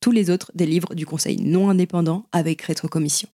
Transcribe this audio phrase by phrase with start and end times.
[0.00, 3.28] Tous les autres délivrent du conseil non indépendant avec rétrocommission.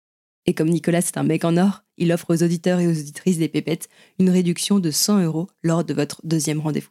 [0.47, 3.39] Et comme Nicolas c'est un mec en or, il offre aux auditeurs et aux auditrices
[3.39, 3.89] des pépettes
[4.19, 6.91] une réduction de 100 euros lors de votre deuxième rendez-vous.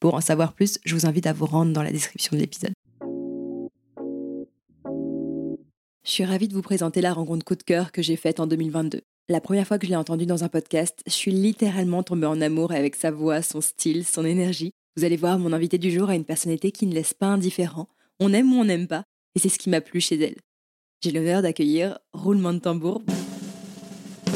[0.00, 2.72] Pour en savoir plus, je vous invite à vous rendre dans la description de l'épisode.
[6.04, 8.46] Je suis ravie de vous présenter la rencontre coup de cœur que j'ai faite en
[8.46, 9.02] 2022.
[9.28, 12.40] La première fois que je l'ai entendu dans un podcast, je suis littéralement tombée en
[12.40, 14.70] amour avec sa voix, son style, son énergie.
[14.96, 17.88] Vous allez voir, mon invité du jour a une personnalité qui ne laisse pas indifférent.
[18.20, 20.36] On aime ou on n'aime pas, et c'est ce qui m'a plu chez elle.
[21.02, 23.02] J'ai l'honneur d'accueillir, roulement de tambour,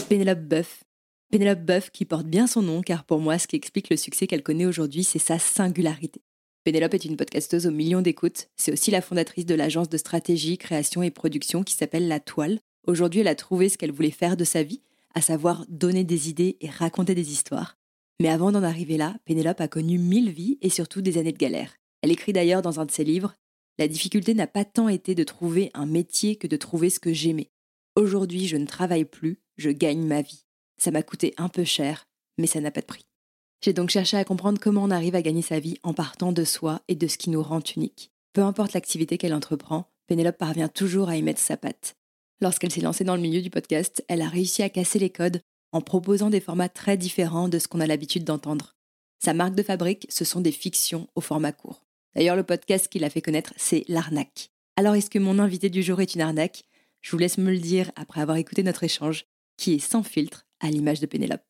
[0.08, 0.84] Pénélope Boeuf.
[1.30, 4.27] Pénélope Boeuf qui porte bien son nom, car pour moi, ce qui explique le succès
[4.27, 6.20] qu'elle connaît aujourd'hui, c'est sa singularité.
[6.64, 8.48] Pénélope est une podcasteuse aux millions d'écoutes.
[8.56, 12.61] C'est aussi la fondatrice de l'agence de stratégie, création et production qui s'appelle La Toile.
[12.86, 14.83] Aujourd'hui, elle a trouvé ce qu'elle voulait faire de sa vie,
[15.14, 17.79] à savoir donner des idées et raconter des histoires.
[18.20, 21.39] Mais avant d'en arriver là, Pénélope a connu mille vies et surtout des années de
[21.39, 21.74] galère.
[22.02, 23.35] Elle écrit d'ailleurs dans un de ses livres
[23.82, 27.12] La difficulté n'a pas tant été de trouver un métier que de trouver ce que
[27.12, 27.50] j'aimais.
[27.96, 30.44] Aujourd'hui, je ne travaille plus, je gagne ma vie.
[30.76, 32.06] Ça m'a coûté un peu cher,
[32.38, 33.04] mais ça n'a pas de prix.
[33.60, 36.44] J'ai donc cherché à comprendre comment on arrive à gagner sa vie en partant de
[36.44, 38.12] soi et de ce qui nous rend unique.
[38.34, 41.96] Peu importe l'activité qu'elle entreprend, Pénélope parvient toujours à y mettre sa patte.
[42.40, 45.40] Lorsqu'elle s'est lancée dans le milieu du podcast, elle a réussi à casser les codes
[45.72, 48.76] en proposant des formats très différents de ce qu'on a l'habitude d'entendre.
[49.18, 51.84] Sa marque de fabrique, ce sont des fictions au format court.
[52.14, 54.50] D'ailleurs, le podcast qui l'a fait connaître, c'est L'arnaque.
[54.77, 56.64] Alors, est-ce que mon invité du jour est une arnaque?
[57.00, 59.24] Je vous laisse me le dire après avoir écouté notre échange,
[59.56, 61.40] qui est sans filtre, à l'image de Pénélope.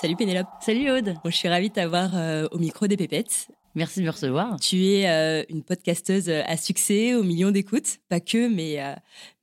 [0.00, 0.48] Salut Pénélope.
[0.60, 1.14] Salut Aude.
[1.22, 3.48] Bon, je suis ravie de t'avoir euh, au micro des pépettes.
[3.74, 4.60] Merci de me recevoir.
[4.60, 8.94] Tu es euh, une podcasteuse à succès, aux millions d'écoutes, pas que, mais, euh,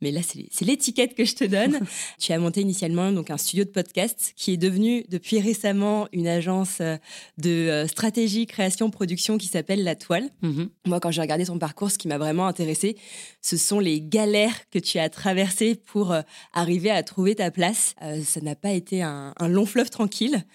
[0.02, 1.80] mais là, c'est l'étiquette que je te donne.
[2.20, 6.28] tu as monté initialement donc, un studio de podcast qui est devenu depuis récemment une
[6.28, 6.80] agence
[7.40, 10.30] de stratégie, création, production qui s'appelle La Toile.
[10.44, 10.70] Mhm.
[10.86, 12.98] Moi, quand j'ai regardé ton parcours, ce qui m'a vraiment intéressé,
[13.42, 16.16] ce sont les galères que tu as traversées pour
[16.54, 17.96] arriver à trouver ta place.
[18.24, 20.46] ça n'a pas été un, un long fleuve tranquille.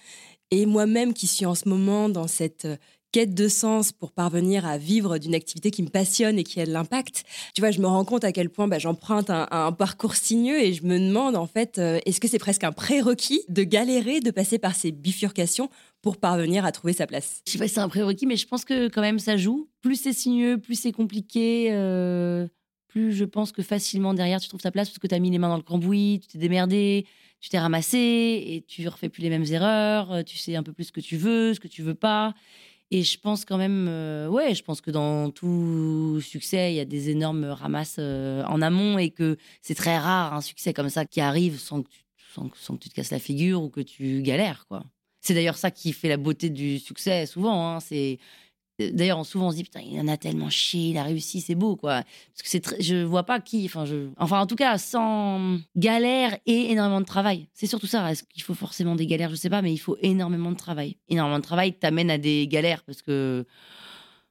[0.53, 2.69] Et moi-même qui suis en ce moment dans cette
[3.15, 6.67] quête de sens pour parvenir à vivre d'une activité qui me passionne et qui a
[6.67, 7.23] de l'impact,
[7.55, 10.73] tu vois, je me rends compte à quel point bah, j'emprunte un, parcours sinueux et
[10.73, 14.33] je me demande en fait, euh, est-ce que c'est presque un prérequis de galérer, de
[14.33, 15.71] passer par ces bifurcations
[16.03, 17.41] pour parvenir à trouver sa place?
[17.47, 19.69] Je sais pas si c'est un prérequis, mais je pense que quand même ça joue.
[19.81, 21.69] Plus c'est sinueux, plus c'est compliqué.
[21.71, 22.49] Euh,
[22.89, 25.31] plus je pense que facilement derrière tu trouves ta place parce que tu as mis
[25.31, 27.07] les mains dans le cambouis, tu t'es démerdé,
[27.39, 30.73] tu t'es ramassé et tu refais plus les mêmes erreurs, euh, tu sais un peu
[30.73, 32.35] plus ce que tu veux, ce que tu veux pas.
[32.91, 36.81] Et je pense quand même, euh, ouais, je pense que dans tout succès, il y
[36.81, 40.91] a des énormes ramasses euh, en amont et que c'est très rare un succès comme
[40.91, 42.05] ça qui arrive sans que, tu,
[42.55, 44.85] sans, que tu te casses la figure ou que tu galères, quoi.
[45.21, 47.77] C'est d'ailleurs ça qui fait la beauté du succès souvent.
[47.77, 48.19] Hein, c'est
[48.79, 51.55] D'ailleurs, souvent on se dit putain, il en a tellement chié, il a réussi, c'est
[51.55, 52.03] beau quoi.
[52.03, 56.37] Parce que c'est je vois pas qui, enfin je, enfin en tout cas sans galère
[56.47, 57.47] et énormément de travail.
[57.55, 58.11] C'est surtout ça.
[58.11, 60.97] Est-ce qu'il faut forcément des galères, je sais pas, mais il faut énormément de travail.
[61.09, 63.47] Énormément de travail t'amène à des galères parce que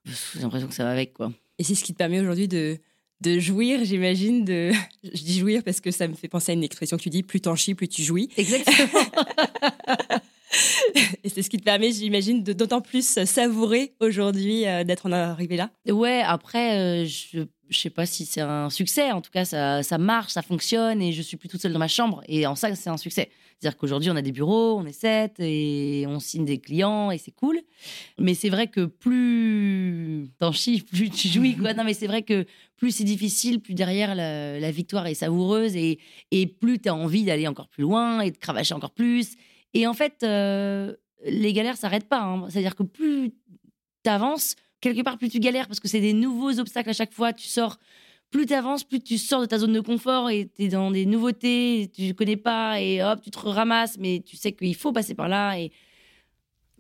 [0.05, 1.31] j'ai l'impression que ça va avec quoi.
[1.57, 2.79] Et c'est ce qui te permet aujourd'hui de
[3.21, 4.43] de jouir, j'imagine.
[4.43, 4.71] De...
[5.03, 7.23] Je dis jouir parce que ça me fait penser à une expression que tu dis
[7.23, 8.29] plus t'en chies, plus tu jouis.
[8.37, 8.99] Exactement.
[11.23, 15.57] Et c'est ce qui te permet, j'imagine, d'autant plus savourer aujourd'hui euh, d'être en arrivé
[15.57, 15.71] là.
[15.88, 19.11] Ouais, après, euh, je je sais pas si c'est un succès.
[19.11, 21.88] En tout cas, ça, marche, ça fonctionne et je suis plus toute seule dans ma
[21.88, 22.21] chambre.
[22.27, 23.29] Et en ça, c'est un succès.
[23.59, 27.17] C'est-à-dire qu'aujourd'hui, on a des bureaux, on est sept et on signe des clients et
[27.17, 27.59] c'est cool.
[28.19, 31.55] Mais c'est vrai que plus t'en chies, plus tu jouis.
[31.55, 31.73] Quoi.
[31.73, 32.45] Non, mais c'est vrai que
[32.77, 36.00] plus c'est difficile, plus derrière la, victoire est savoureuse et,
[36.31, 39.35] et plus tu as envie d'aller encore plus loin et de cravacher encore plus.
[39.73, 40.93] Et en fait, euh,
[41.25, 42.21] les galères s'arrêtent pas.
[42.21, 42.47] hein.
[42.49, 43.31] C'est-à-dire que plus
[44.03, 47.13] tu avances, quelque part, plus tu galères parce que c'est des nouveaux obstacles à chaque
[47.13, 47.33] fois.
[47.33, 47.77] Tu sors,
[48.29, 50.91] plus tu avances, plus tu sors de ta zone de confort et tu es dans
[50.91, 54.91] des nouveautés, tu connais pas et hop, tu te ramasses, mais tu sais qu'il faut
[54.91, 55.57] passer par là.
[55.59, 55.71] Et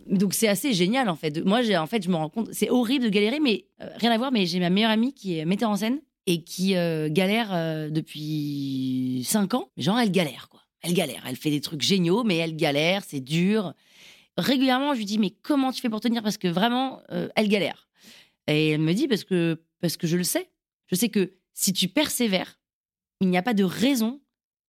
[0.05, 1.43] donc c'est assez génial en fait.
[1.45, 4.17] Moi, en fait, je me rends compte, c'est horrible de galérer, mais euh, rien à
[4.17, 4.31] voir.
[4.31, 9.23] Mais j'ai ma meilleure amie qui est metteur en scène et qui euh, galère depuis
[9.25, 9.69] 5 ans.
[9.77, 10.62] Genre, elle galère quoi.
[10.83, 11.23] Elle galère.
[11.27, 13.73] Elle fait des trucs géniaux, mais elle galère, c'est dur.
[14.37, 16.21] Régulièrement, je lui dis mais comment tu fais pour tenir?
[16.21, 17.87] Parce que vraiment, euh, elle galère.
[18.47, 20.49] Et elle me dit parce que parce que je le sais.
[20.87, 22.59] Je sais que si tu persévères,
[23.21, 24.21] il n'y a pas de raison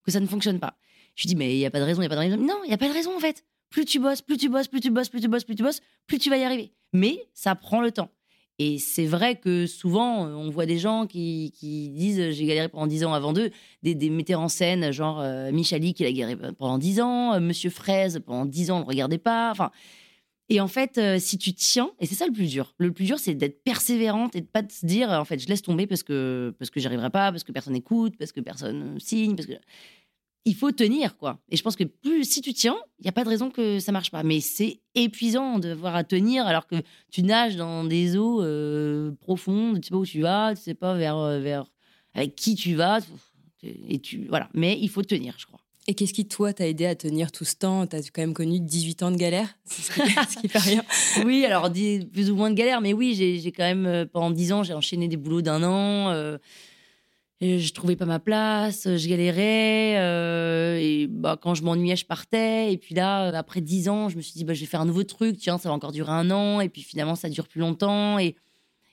[0.05, 0.79] que ça ne fonctionne pas.
[1.17, 2.31] Je lui dis mais il n'y a pas de raison, il n'y a pas de
[2.31, 2.37] raison.
[2.37, 3.45] Non, il n'y a pas de raison en fait.
[3.71, 5.81] Plus tu bosses, plus tu bosses, plus tu bosses, plus tu bosses, plus tu bosses,
[6.07, 6.73] plus tu vas y arriver.
[6.93, 8.11] Mais ça prend le temps.
[8.59, 12.47] Et c'est vrai que souvent, euh, on voit des gens qui, qui disent euh, j'ai
[12.47, 13.51] galéré pendant 10 ans avant d'eux,
[13.83, 17.41] des, des metteurs en scène, genre euh, Michali qui a galéré pendant 10 ans, euh,
[17.41, 19.51] Monsieur Fraise pendant 10 ans, on ne regardait pas.
[19.51, 19.73] Enfin,
[20.49, 23.19] et en fait, si tu tiens, et c'est ça le plus dur, le plus dur,
[23.19, 26.03] c'est d'être persévérante et de pas de se dire, en fait, je laisse tomber parce
[26.03, 29.55] que, parce que arriverai pas, parce que personne n'écoute, parce que personne signe, parce que.
[30.46, 31.38] Il faut tenir, quoi.
[31.50, 33.79] Et je pense que plus, si tu tiens, il n'y a pas de raison que
[33.79, 34.23] ça marche pas.
[34.23, 36.76] Mais c'est épuisant de voir à tenir alors que
[37.11, 40.75] tu nages dans des eaux euh, profondes, tu sais pas où tu vas, tu sais
[40.75, 41.64] pas vers, euh, vers
[42.12, 43.00] avec qui tu vas.
[43.62, 44.50] Et tu, voilà.
[44.52, 45.61] Mais il faut tenir, je crois.
[45.87, 47.87] Et qu'est-ce qui, toi, t'a aidé à tenir tout ce temps?
[47.87, 50.85] T'as quand même connu 18 ans de galère, c'est ce ce qui fait rien.
[51.26, 54.31] oui, alors plus ou moins de galère, mais oui, j'ai j'ai quand même, euh, pendant
[54.31, 56.11] dix ans, j'ai enchaîné des boulots d'un an.
[56.11, 56.38] euh,
[57.44, 59.99] et je trouvais pas ma place, je galérais.
[59.99, 62.73] euh, et bah, quand je m'ennuyais, je partais.
[62.73, 64.81] Et puis là, euh, après dix ans, je me suis dit, bah, je vais faire
[64.81, 65.37] un nouveau truc.
[65.37, 66.62] Tiens, ça va encore durer un an.
[66.62, 68.19] Et puis finalement, ça dure plus longtemps.
[68.19, 68.35] Et,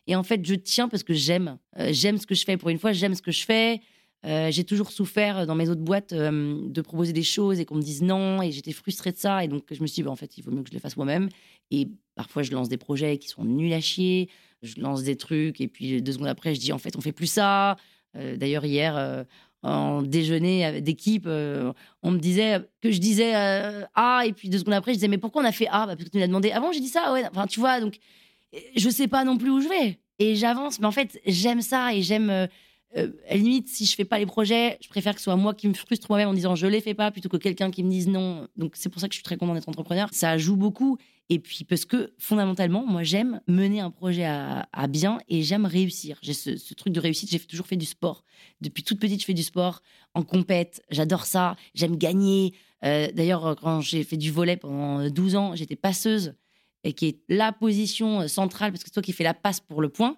[0.06, 1.59] et en fait, je tiens parce que j'aime.
[1.80, 2.57] Euh, j'aime ce que je fais.
[2.57, 3.80] Pour une fois, j'aime ce que je fais.
[4.24, 8.03] J'ai toujours souffert dans mes autres boîtes de proposer des choses et qu'on me dise
[8.03, 8.42] non.
[8.42, 9.44] Et j'étais frustrée de ça.
[9.45, 10.80] Et donc, je me suis dit, bah, en fait, il vaut mieux que je les
[10.80, 11.30] fasse moi-même.
[11.71, 14.30] Et parfois, je lance des projets qui sont nuls à chier.
[14.62, 15.59] Je lance des trucs.
[15.59, 17.77] Et puis, deux secondes après, je dis, en fait, on fait plus ça.
[18.16, 19.24] Euh, D'ailleurs, hier, euh,
[19.63, 21.72] en déjeuner d'équipe, euh,
[22.04, 24.24] on me disait que je disais euh, A.
[24.25, 25.86] Et puis, deux secondes après, je disais, mais pourquoi on a fait A?
[25.86, 26.52] Bah, Parce que tu nous l'as demandé.
[26.52, 27.13] Avant, j'ai dit ça.
[27.13, 27.24] Ouais.
[27.31, 27.98] Enfin, tu vois, donc,
[28.75, 30.00] je sais pas non plus où je vais.
[30.19, 30.80] Et j'avance.
[30.80, 32.30] Mais en fait, j'aime ça et j'aime.
[32.30, 32.48] euh,
[32.96, 35.54] à la limite, si je fais pas les projets, je préfère que ce soit moi
[35.54, 37.90] qui me frustre moi-même en disant je les fais pas plutôt que quelqu'un qui me
[37.90, 38.48] dise non.
[38.58, 40.10] Donc c'est pour ça que je suis très contente d'être entrepreneur.
[40.12, 40.98] Ça joue beaucoup.
[41.30, 46.20] Et puis parce que fondamentalement, moi j'aime mener un projet à, bien et j'aime réussir.
[46.22, 47.32] J'ai ce, truc de réussite.
[47.32, 48.26] J'ai toujours fait du sport.
[48.60, 49.82] Depuis toute petite, je fais du sport
[50.14, 50.84] en compète.
[50.90, 51.56] J'adore ça.
[51.74, 52.54] J'aime gagner.
[52.84, 56.34] Euh, D'ailleurs, quand j'ai fait du volet pendant 12 ans, j'étais passeuse
[56.84, 59.82] et qui est la position centrale parce que c'est toi qui fais la passe pour
[59.82, 60.18] le point.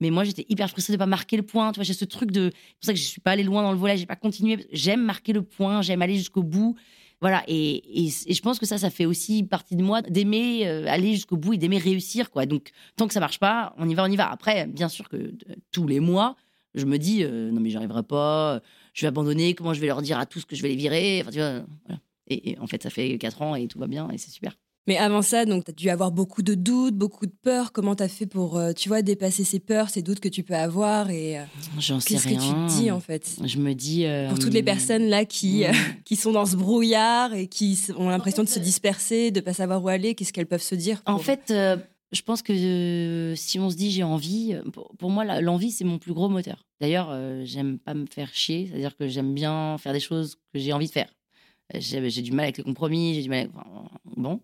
[0.00, 1.72] Mais moi, j'étais hyper frustrée de pas marquer le point.
[1.72, 2.50] Tu vois, j'ai ce truc de.
[2.52, 4.66] C'est pour ça que je suis pas allée loin dans le volet, j'ai pas continué.
[4.72, 6.76] J'aime marquer le point, j'aime aller jusqu'au bout.
[7.20, 7.42] Voilà.
[7.48, 11.14] Et, et, je pense que ça, ça fait aussi partie de moi d'aimer euh, aller
[11.14, 12.46] jusqu'au bout et d'aimer réussir, quoi.
[12.46, 14.30] Donc, tant que ça marche pas, on y va, on y va.
[14.30, 15.32] Après, bien sûr que euh,
[15.72, 16.36] tous les mois,
[16.74, 18.60] je me dis, euh, non, mais j'y arriverai pas,
[18.92, 21.20] je vais abandonner, comment je vais leur dire à tous que je vais les virer.
[21.22, 22.00] Enfin, tu vois, voilà.
[22.28, 24.56] Et, et en fait, ça fait 4 ans et tout va bien et c'est super.
[24.86, 27.72] Mais avant ça, donc, tu as dû avoir beaucoup de doutes, beaucoup de peurs.
[27.72, 30.42] Comment tu as fait pour, euh, tu vois, dépasser ces peurs, ces doutes que tu
[30.44, 31.44] peux avoir et euh,
[31.78, 32.66] J'en sais qu'est-ce que tu rien.
[32.68, 33.36] te dis en fait?
[33.44, 34.04] Je me dis.
[34.06, 35.72] euh, Pour toutes les personnes là qui, mm.
[36.04, 39.82] qui sont dans ce brouillard et qui ont l'impression de se disperser, de pas savoir
[39.82, 41.76] où aller, qu'est-ce qu'elles peuvent se dire En fait, euh,
[42.12, 45.84] je pense que euh, si on se dit j'ai envie, pour, pour moi, l'envie, c'est
[45.84, 46.64] mon plus gros moteur.
[46.80, 50.60] D'ailleurs, euh, j'aime pas me faire chier, c'est-à-dire que j'aime bien faire des choses que
[50.60, 51.10] j'ai envie de faire.
[51.74, 53.50] J'ai du mal avec les compromis, j'ai du mal avec...
[54.16, 54.40] bon,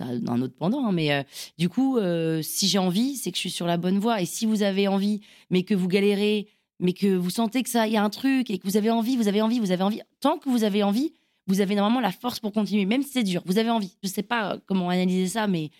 [0.00, 1.22] a un autre pendant, hein, mais euh,
[1.58, 4.20] du coup, euh, si j'ai envie, c'est que je suis sur la bonne voie.
[4.20, 6.48] Et si vous avez envie, mais que vous galérez,
[6.80, 8.90] mais que vous sentez que ça, il y a un truc, et que vous avez
[8.90, 11.14] envie, vous avez envie, vous avez envie, tant que vous avez envie,
[11.46, 13.42] vous avez normalement la force pour continuer, même si c'est dur.
[13.46, 13.96] Vous avez envie.
[14.02, 15.70] Je sais pas euh, comment analyser ça, mais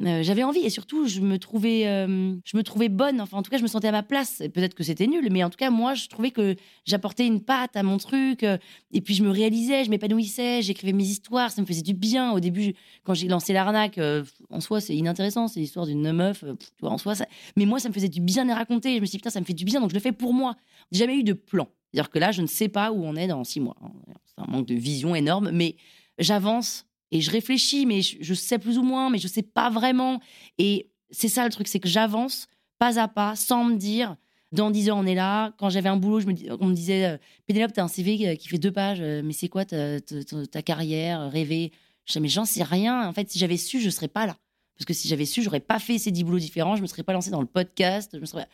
[0.00, 3.20] euh, j'avais envie et surtout je me trouvais euh, je me trouvais bonne.
[3.20, 4.42] Enfin en tout cas je me sentais à ma place.
[4.54, 6.56] Peut-être que c'était nul mais en tout cas moi je trouvais que
[6.86, 8.56] j'apportais une patte à mon truc euh,
[8.92, 12.32] et puis je me réalisais je m'épanouissais j'écrivais mes histoires ça me faisait du bien.
[12.32, 14.00] Au début quand j'ai lancé l'arnaque
[14.48, 16.42] en soi c'est inintéressant c'est l'histoire d'une meuf
[16.80, 17.12] en soi
[17.56, 18.96] mais moi ça me faisait du bien de raconter.
[18.96, 20.32] Je me suis dit putain ça me fait du bien donc je le fais pour
[20.32, 20.56] moi.
[20.90, 21.68] J'ai jamais eu de plan.
[21.92, 23.76] C'est-à-dire que là je ne sais pas où on est dans six mois.
[23.82, 23.92] Hein.
[24.24, 25.76] c'est un manque de vision énorme mais
[26.18, 30.18] j'avance Et je réfléchis, mais je, sais plus ou moins, mais je sais pas vraiment.
[30.58, 34.16] Et c'est ça le truc, c'est que j'avance pas à pas, sans me dire,
[34.50, 35.52] dans 10 heures, on est là.
[35.58, 36.26] Quand j'avais un boulot,
[36.58, 39.48] on me disait, euh, Pénélope, t'as un CV qui fait deux pages, euh, mais c'est
[39.48, 41.70] quoi ta, carrière, rêver
[42.06, 43.06] Je disais, mais j'en sais rien.
[43.06, 44.36] En fait, si j'avais su, je serais pas là.
[44.74, 47.02] Parce que si j'avais su, j'aurais pas fait ces 10 boulots différents, je me serais
[47.02, 48.10] pas lancée dans le podcast.
[48.14, 48.48] Je me serais...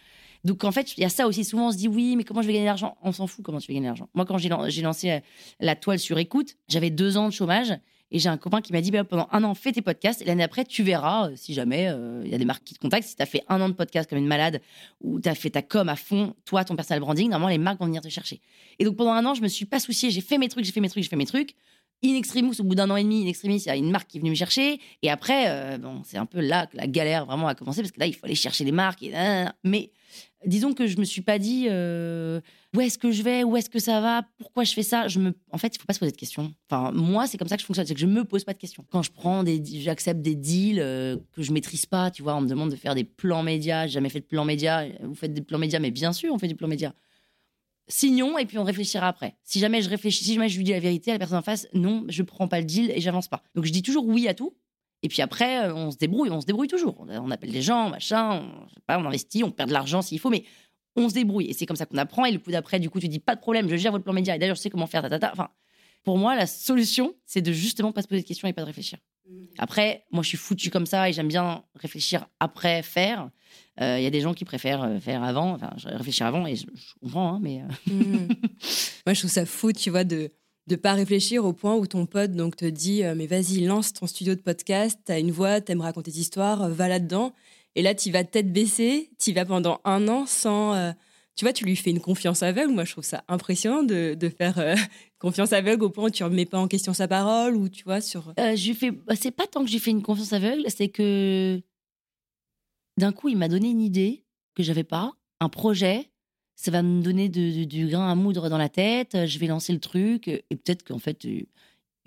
[0.45, 1.45] Donc en fait, il y a ça aussi.
[1.45, 2.99] Souvent, on se dit, oui, mais comment je vais gagner de l'argent?
[3.03, 4.09] On s'en fout comment tu vas gagner de l'argent.
[4.15, 5.21] Moi, quand j'ai lan- j'ai lancé euh,
[5.61, 7.73] la toile sur écoute, j'avais deux ans de chômage.
[8.11, 10.23] Et j'ai un copain qui m'a dit, bah, pendant un an, fais tes podcasts.
[10.23, 12.75] Et l'année après, tu verras euh, si jamais euh, il y a des marques qui
[12.75, 13.07] te contactent.
[13.07, 14.61] Si tu as fait un an de podcast comme une malade
[15.01, 17.81] ou tu as fait ta com à fond, toi, ton personal branding, normalement, les marques
[17.81, 18.41] vont venir te chercher.
[18.79, 20.11] Et donc pendant un an, je me suis pas souciée.
[20.11, 21.55] J'ai fait mes trucs, j'ai fait mes trucs, j'ai fait mes trucs.
[22.05, 24.09] In extremis, au bout d'un an et demi, in extremis, il y a une marque
[24.09, 24.81] qui est venue me chercher.
[25.03, 27.93] Et après, euh, bon, c'est un peu là que la galère vraiment a commencé parce
[27.93, 29.05] que là, il faut aller chercher les marques.
[29.65, 29.91] Mais
[30.47, 31.67] disons que je me suis pas dit
[32.77, 35.09] où est-ce que je vais, où est-ce que ça va, pourquoi je fais ça.
[35.09, 36.53] Je me, en fait, il faut pas se poser de questions.
[36.69, 38.59] Enfin, moi, c'est comme ça que je fonctionne, c'est que je me pose pas de
[38.59, 38.85] questions.
[38.91, 42.43] Quand je prends des, j'accepte des deals euh, que je maîtrise pas, tu vois, on
[42.43, 43.87] me demande de faire des plans médias.
[43.87, 44.85] J'ai jamais fait de plan média.
[45.03, 46.95] Vous faites des plans médias, mais bien sûr, on fait du plan média.
[47.91, 49.39] Signons et puis on réfléchira après.
[49.45, 51.43] Si jamais je réfléchis, si jamais je lui dis la vérité à la personne en
[51.43, 53.43] face, non, je prends pas le deal et j'avance pas.
[53.55, 54.55] Donc je dis toujours oui à tout.
[55.03, 57.07] Et puis après, euh, on se débrouille, on se débrouille toujours.
[57.09, 58.43] On, appelle des gens, machin,
[58.89, 60.45] on, on investit, on perd de l'argent s'il faut, mais
[60.99, 61.47] on se débrouille.
[61.47, 62.25] Et c'est comme ça qu'on apprend.
[62.25, 64.13] Et le coup d'après, du coup, tu dis pas de problème, je gère votre plan
[64.13, 64.35] média.
[64.37, 65.31] Et d'ailleurs, je sais comment faire, tatata.
[65.33, 65.49] Enfin,
[66.05, 68.67] pour moi, la solution, c'est de justement pas se poser de questions et pas de
[68.67, 68.99] réfléchir.
[69.59, 73.31] Après, moi, je suis foutu comme ça et j'aime bien réfléchir après faire.
[73.81, 76.57] Euh, Il y a des gens qui préfèrent euh, faire avant, enfin, réfléchir avant et
[76.57, 78.29] je, je comprends, hein, mais euh, Mm.
[79.07, 80.31] Moi, je trouve ça fou, tu vois, de
[80.69, 83.95] de pas réfléchir au point où ton pote donc te dit euh, mais vas-y lance
[83.95, 87.33] ton studio de podcast t'as une voix t'aimes raconter des histoires euh, va là dedans
[87.79, 90.93] et là tu vas tête baissée tu vas pendant un an sans euh,
[91.37, 94.29] tu vois tu lui fais une confiance aveugle moi je trouve ça impressionnant de, de
[94.29, 94.75] faire euh,
[95.19, 98.01] confiance aveugle au point où tu remets pas en question sa parole ou tu vois
[98.01, 100.89] sur Euh, je fais, bah, c'est pas tant que j'ai fait une confiance aveugle, c'est
[100.89, 101.61] que
[102.99, 106.11] d'un coup, il m'a donné une idée que j'avais pas, un projet.
[106.57, 109.17] Ça va me donner de- du grain à moudre dans la tête.
[109.27, 111.43] Je vais lancer le truc et peut-être qu'en fait, euh,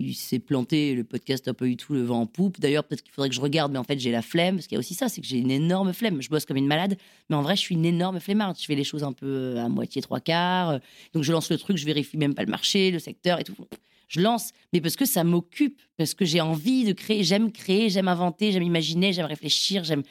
[0.02, 0.94] il s'est planté.
[0.94, 2.60] Le podcast n'a pas eu tout le vent en poupe.
[2.60, 4.76] D'ailleurs, peut-être qu'il faudrait que je regarde, mais en fait, j'ai la flemme parce qu'il
[4.76, 6.20] y a aussi ça, c'est que j'ai une énorme flemme.
[6.20, 6.96] Je bosse comme une malade,
[7.30, 8.56] mais en vrai, je suis une énorme flemmarde.
[8.60, 10.70] Je fais les choses un peu euh, à moitié, trois quarts.
[10.70, 10.78] euh,
[11.14, 13.54] Donc, je lance le truc, je vérifie même pas le marché, le secteur et tout
[14.12, 17.88] je lance, mais parce que ça m'occupe, parce que j'ai envie de créer, j'aime créer,
[17.88, 20.02] j'aime inventer, j'aime imaginer, j'aime réfléchir, j'aime.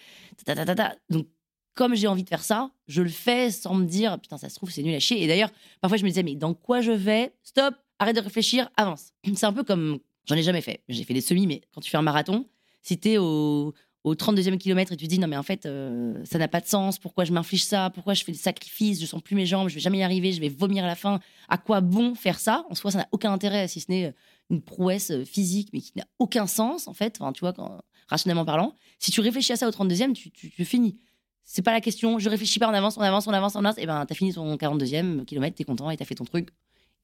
[1.11, 1.27] Donc,
[1.75, 4.55] comme j'ai envie de faire ça, je le fais sans me dire, putain, ça se
[4.55, 5.23] trouve, c'est nul à chier.
[5.23, 7.31] Et d'ailleurs, parfois, je me disais, mais dans quoi je vais?
[7.43, 9.13] Stop, arrête de réfléchir, avance.
[9.35, 9.99] C'est un peu comme.
[10.25, 10.83] J'en ai jamais fait.
[10.89, 12.45] J'ai fait des semis, mais quand tu fais un marathon,
[12.83, 16.13] si t'es au, au 32e kilomètre et tu te dis, non, mais en fait, euh,
[16.25, 19.05] ça n'a pas de sens, pourquoi je m'inflige ça, pourquoi je fais des sacrifices, je
[19.05, 21.19] sens plus mes jambes, je vais jamais y arriver, je vais vomir à la fin
[21.49, 22.65] à quoi bon faire ça?
[22.69, 24.11] En soi, ça n'a aucun intérêt, si ce n'est euh,
[24.49, 27.81] une prouesse euh, physique, mais qui n'a aucun sens, en fait, enfin, tu vois, quand,
[28.07, 28.75] rationnellement parlant.
[28.99, 30.97] Si tu réfléchis à ça au 32e, tu, tu, tu finis.
[31.43, 33.77] C'est pas la question, je réfléchis pas, on avance, on avance, on avance, on avance,
[33.77, 36.49] et ben t'as fini ton 42e kilomètre, t'es content et t'as fait ton truc,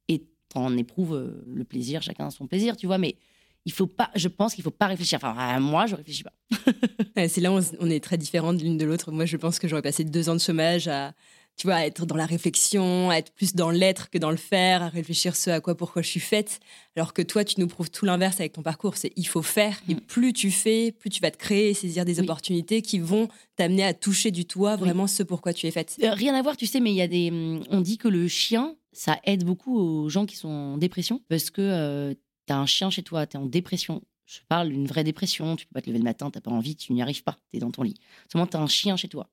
[0.08, 3.16] et t'en éprouves euh, le plaisir, chacun son plaisir, tu vois, mais
[3.66, 5.20] il faut pas, je pense qu'il faut pas réfléchir.
[5.22, 6.34] Enfin, à moi, je réfléchis pas.
[7.18, 9.12] Ouais, c'est là où on, on est très différents de l'une de l'autre.
[9.12, 11.13] Moi, je pense que j'aurais passé deux ans de chômage à,
[11.58, 14.38] tu vois, à être dans la réflexion, à être plus dans l'être que dans le
[14.38, 16.60] faire, à réfléchir ce à quoi, pourquoi je suis faite.
[16.96, 18.96] Alors que toi, tu nous prouves tout l'inverse avec ton parcours.
[18.98, 19.82] C'est il faut faire.
[19.89, 20.00] Et Mm.
[20.01, 22.25] plus tu fais, plus tu vas te créer et saisir des Oui.
[22.25, 24.80] opportunités qui vont t'amener à toucher du toit Oui.
[24.82, 25.98] vraiment ce pourquoi tu es faite.
[26.04, 27.32] Euh, rien à voir, tu sais, mais il y a des.
[27.32, 31.22] hum, On dit que le chien, ça aide beaucoup aux gens qui sont en dépression
[31.30, 32.16] parce que euh,
[32.48, 34.01] t'as un chien chez toi, t'es en dépression.
[34.25, 35.56] Je parle d'une vraie dépression.
[35.56, 37.60] Tu peux pas te lever le matin, t'as pas envie, tu n'y arrives pas, t'es
[37.60, 37.94] dans ton lit.
[38.32, 39.30] Seulement, t'as un chien chez toi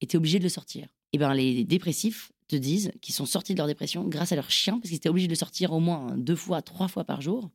[0.00, 0.88] et t'es obligé de le sortir.
[1.12, 4.50] Et ben, les dépressifs te disent qu'ils sont sortis de leur dépression grâce à leur
[4.50, 7.20] chien parce qu'ils étaient obligés de le sortir au moins deux fois, trois fois par
[7.20, 7.50] jour.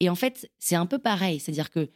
[0.00, 1.90] Et en fait, c'est un peu pareil, c'est-à-dire que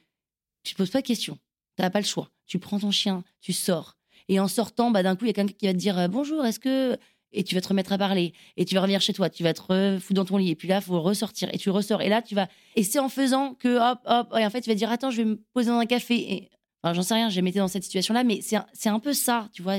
[0.63, 1.39] tu te poses pas de questions,
[1.77, 2.31] t'as pas le choix.
[2.47, 3.97] Tu prends ton chien, tu sors.
[4.29, 6.09] Et en sortant, bah, d'un coup, il y a quelqu'un qui va te dire euh,
[6.09, 6.99] bonjour, est-ce que.
[7.35, 8.33] Et tu vas te remettre à parler.
[8.57, 9.29] Et tu vas revenir chez toi.
[9.29, 10.51] Tu vas te foutre dans ton lit.
[10.51, 11.49] Et puis là, faut ressortir.
[11.53, 12.01] Et tu ressors.
[12.01, 12.49] Et là, tu vas.
[12.77, 14.35] Et c'est en faisant que hop, hop.
[14.39, 16.33] Et en fait, tu vas dire attends, je vais me poser dans un café.
[16.33, 16.51] Et...
[16.85, 18.25] J'en sais rien, j'ai été dans cette situation-là.
[18.25, 19.79] Mais c'est un, un peu ça, tu vois.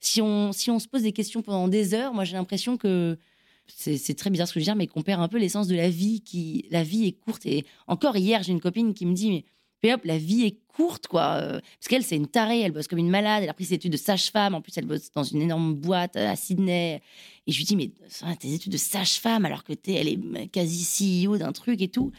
[0.00, 3.18] Si on, si on se pose des questions pendant des heures, moi, j'ai l'impression que.
[3.66, 5.74] C'est très bizarre ce que je veux dire, mais qu'on perd un peu l'essence de
[5.74, 6.20] la vie.
[6.20, 7.46] qui La vie est courte.
[7.46, 9.44] Et encore hier, j'ai une copine qui me dit mais
[9.84, 11.38] puis hop, la vie est courte, quoi.
[11.40, 13.74] Euh, Parce qu'elle, c'est une tarée, elle bosse comme une malade, elle a pris ses
[13.74, 17.00] études de sage-femme, en plus, elle bosse dans une énorme boîte euh, à Sydney.
[17.46, 17.90] Et je lui dis, mais
[18.38, 20.84] tes études de sage-femme, alors que t'es, elle est euh, quasi
[21.24, 22.12] CEO d'un truc et tout.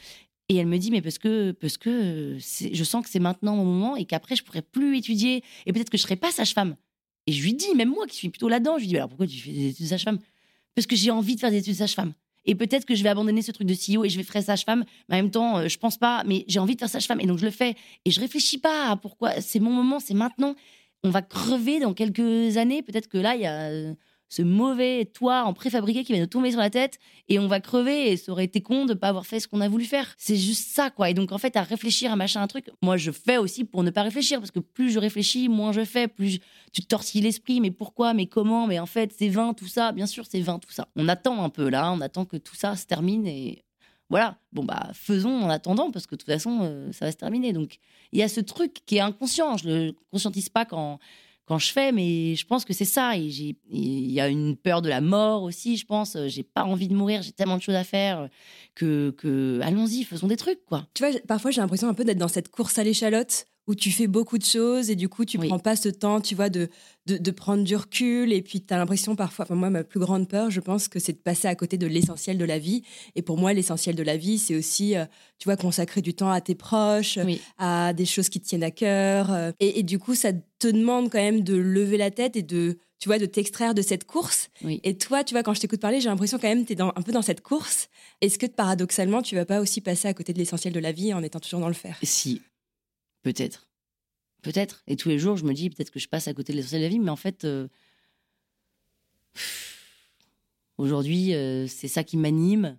[0.48, 3.66] Et elle me dit, mais parce que, parce que je sens que c'est maintenant mon
[3.66, 6.76] moment et qu'après, je pourrais plus étudier et peut-être que je serai pas sage-femme.
[7.28, 9.26] Et je lui dis, même moi qui suis plutôt là-dedans, je lui dis, alors pourquoi
[9.26, 10.20] tu fais des études de sage-femme?
[10.76, 12.14] Parce que j'ai envie de faire des études de sage-femme.
[12.46, 14.86] Et peut-être que je vais abandonner ce truc de CEO et je vais faire sage-femme.
[15.10, 17.26] Mais en même temps, euh, je pense pas, mais j'ai envie de faire sage-femme et
[17.26, 17.76] donc je le fais.
[18.06, 19.42] Et je réfléchis pas à pourquoi.
[19.42, 20.56] C'est mon moment, c'est maintenant.
[21.04, 22.82] On va crever dans quelques années.
[22.82, 23.94] Peut-être que là, il y a euh,
[24.36, 27.00] ce mauvais toit en préfabriqué qui va nous tomber sur la tête
[27.30, 29.62] et on va crever et ça aurait été con de pas avoir fait ce qu'on
[29.62, 30.14] a voulu faire.
[30.18, 31.10] C'est juste ça, quoi.
[31.10, 33.84] Et donc, en fait, à réfléchir à machin, un truc, moi, je fais aussi pour
[33.84, 36.40] ne pas réfléchir parce que plus je réfléchis, moins je fais, plus
[36.74, 37.62] tu te l'esprit.
[37.62, 39.94] Mais pourquoi Mais comment Mais en fait, c'est vain tout ça.
[39.94, 40.90] Bien sûr, c'est vain tout ça.
[40.98, 43.64] On attend un peu là, on attend que tout ça se termine et
[44.10, 44.38] voilà.
[44.52, 47.54] Bon, bah, faisons en attendant parce que de toute façon, euh, ça va se terminer.
[47.54, 47.78] Donc,
[48.12, 49.56] il y a ce truc qui est inconscient.
[49.58, 51.00] Je le conscientise pas quand
[51.46, 53.16] quand je fais, mais je pense que c'est ça.
[53.16, 56.18] Il y a une peur de la mort aussi, je pense.
[56.28, 58.30] J'ai pas envie de mourir, j'ai tellement de choses à faire
[58.74, 60.88] que, que allons-y, faisons des trucs, quoi.
[60.94, 63.92] Tu vois, parfois j'ai l'impression un peu d'être dans cette course à l'échalote où tu
[63.92, 65.48] fais beaucoup de choses et du coup tu Oui.
[65.48, 66.70] prends pas ce temps, tu vois, de,
[67.08, 70.00] de, de prendre du recul et puis tu as l'impression parfois, enfin moi ma plus
[70.00, 72.84] grande peur je pense que c'est de passer à côté de l'essentiel de la vie
[73.16, 75.06] et pour moi l'essentiel de la vie c'est aussi, euh,
[75.40, 77.42] tu vois, consacrer du temps à tes proches, Oui.
[77.58, 80.68] à des choses qui te tiennent à cœur euh, et, et du coup ça te
[80.68, 84.06] demande quand même de lever la tête et de, tu vois, de t'extraire de cette
[84.06, 84.80] course Oui.
[84.84, 86.82] et toi, tu vois, quand je t'écoute parler, j'ai l'impression quand même que tu es
[86.82, 87.90] un peu dans cette course.
[88.22, 91.14] Est-ce que paradoxalement, tu vas pas aussi passer à côté de l'essentiel de la vie
[91.14, 91.98] en étant toujours dans le faire?
[92.04, 92.42] Si,
[93.26, 93.68] peut-être.
[94.44, 94.84] Peut-être.
[94.86, 96.82] Et tous les jours, je me dis peut-être que je passe à côté de l'essentiel
[96.82, 97.68] de la vie, mais en fait, euh,
[100.78, 102.78] aujourd'hui, euh, c'est ça qui m'anime.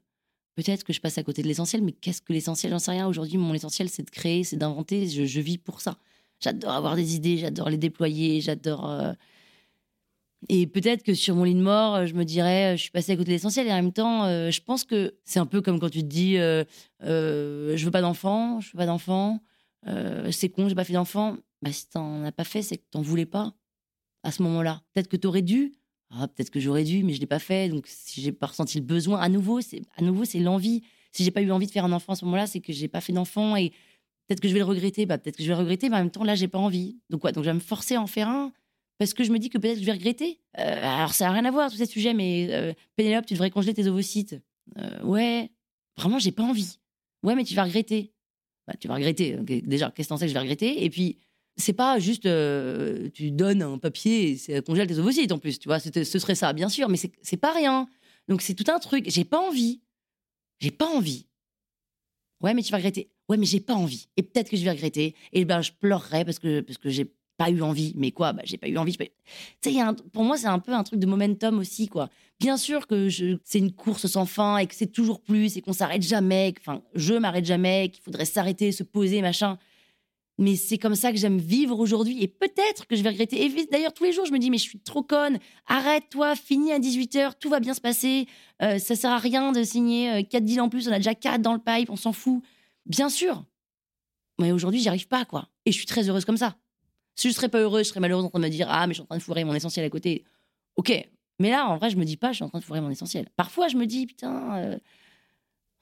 [0.54, 2.70] Peut-être que je passe à côté de l'essentiel, mais qu'est-ce que l'essentiel?
[2.70, 3.08] J'en sais rien.
[3.08, 5.08] Aujourd'hui, mon essentiel, c'est de créer, c'est d'inventer.
[5.08, 5.98] Je, vis pour ça.
[6.38, 8.88] J'adore avoir des idées, j'adore les déployer, j'adore.
[8.88, 9.12] euh,
[10.48, 13.16] Et peut-être que sur mon lit de mort, je me dirais, je suis passée à
[13.16, 13.66] côté de l'essentiel.
[13.66, 16.36] Et en même temps, je pense que c'est un peu comme quand tu te dis,
[16.36, 19.40] je veux pas d'enfant, je veux pas d'enfant,
[19.88, 21.36] euh, c'est con, j'ai pas fait d'enfant.
[21.62, 23.54] Bah, si t'en as pas fait, c'est que t'en voulais pas
[24.22, 24.82] à ce moment-là.
[24.92, 25.72] Peut-être que t'aurais dû.
[26.10, 27.68] Ah, peut-être que j'aurais dû, mais je l'ai pas fait.
[27.68, 30.82] Donc, si j'ai pas ressenti le besoin, à nouveau, c'est à nouveau, c'est l'envie.
[31.12, 32.88] Si j'ai pas eu envie de faire un enfant à ce moment-là, c'est que j'ai
[32.88, 33.70] pas fait d'enfant et
[34.26, 35.06] peut-être que je vais le regretter.
[35.06, 36.98] Bah, peut-être que je vais le regretter, mais en même temps, là, j'ai pas envie.
[37.10, 38.52] Donc, quoi Donc, je vais me forcer à en faire un
[38.98, 40.40] parce que je me dis que peut-être que je vais regretter.
[40.58, 43.50] Euh, alors, ça n'a rien à voir, tous ces sujets, mais euh, Pénélope, tu devrais
[43.50, 44.36] congeler tes ovocytes.
[45.02, 45.50] Ouais,
[45.96, 46.78] vraiment, j'ai pas envie.
[47.22, 48.12] Ouais, mais tu vas regretter.
[48.66, 49.36] Bah, tu vas regretter.
[49.62, 50.84] Déjà, qu'est-ce que t'en que je vais regretter?
[50.84, 51.18] Et puis,
[51.56, 55.58] c'est pas juste euh, tu donnes un papier et c'est congèle tes ovocytes en plus,
[55.58, 55.78] tu vois.
[55.78, 57.86] Ce serait ça, bien sûr, mais c'est pas rien.
[58.28, 59.04] Donc, c'est tout un truc.
[59.08, 59.80] J'ai pas envie.
[60.58, 61.26] J'ai pas envie.
[62.42, 63.10] Ouais, mais tu vas regretter.
[63.28, 64.08] Ouais, mais j'ai pas envie.
[64.16, 65.14] Et peut-être que je vais regretter.
[65.32, 67.92] Et ben, je pleurerai parce que, parce que j'ai pas eu envie.
[67.96, 68.32] Mais quoi?
[68.32, 68.96] Bah, J'ai pas eu envie.
[68.96, 69.06] Tu
[69.72, 69.80] sais,
[70.12, 72.08] pour moi, c'est un peu un truc de momentum aussi, quoi.
[72.38, 73.08] Bien sûr que
[73.44, 76.52] c'est une course sans fin et que c'est toujours plus et qu'on s'arrête jamais.
[76.60, 79.58] Enfin, je m'arrête jamais, qu'il faudrait s'arrêter, se poser, machin.
[80.38, 82.22] Mais c'est comme ça que j'aime vivre aujourd'hui.
[82.22, 83.42] Et peut-être que je vais regretter.
[83.42, 85.38] Et d'ailleurs, tous les jours, je me dis, mais je suis trop conne.
[85.66, 88.26] Arrête-toi, finis à 18h, tout va bien se passer.
[88.62, 90.88] Euh, ça sert à rien de signer 4 deals en plus.
[90.88, 92.42] On a déjà 4 dans le pipe, on s'en fout.
[92.84, 93.44] Bien sûr.
[94.38, 95.48] Mais aujourd'hui, j'y arrive pas, quoi.
[95.64, 96.56] Et je suis très heureuse comme ça.
[97.16, 98.92] Si je serais pas heureuse, je serais malheureuse en train de me dire, ah, mais
[98.92, 100.24] je suis en train de fourrer mon essentiel à côté.
[100.76, 100.92] Ok.
[101.38, 102.90] Mais là, en vrai, je me dis pas, je suis en train de fourrer mon
[102.90, 103.26] essentiel.
[103.36, 104.78] Parfois, je me dis, putain, euh,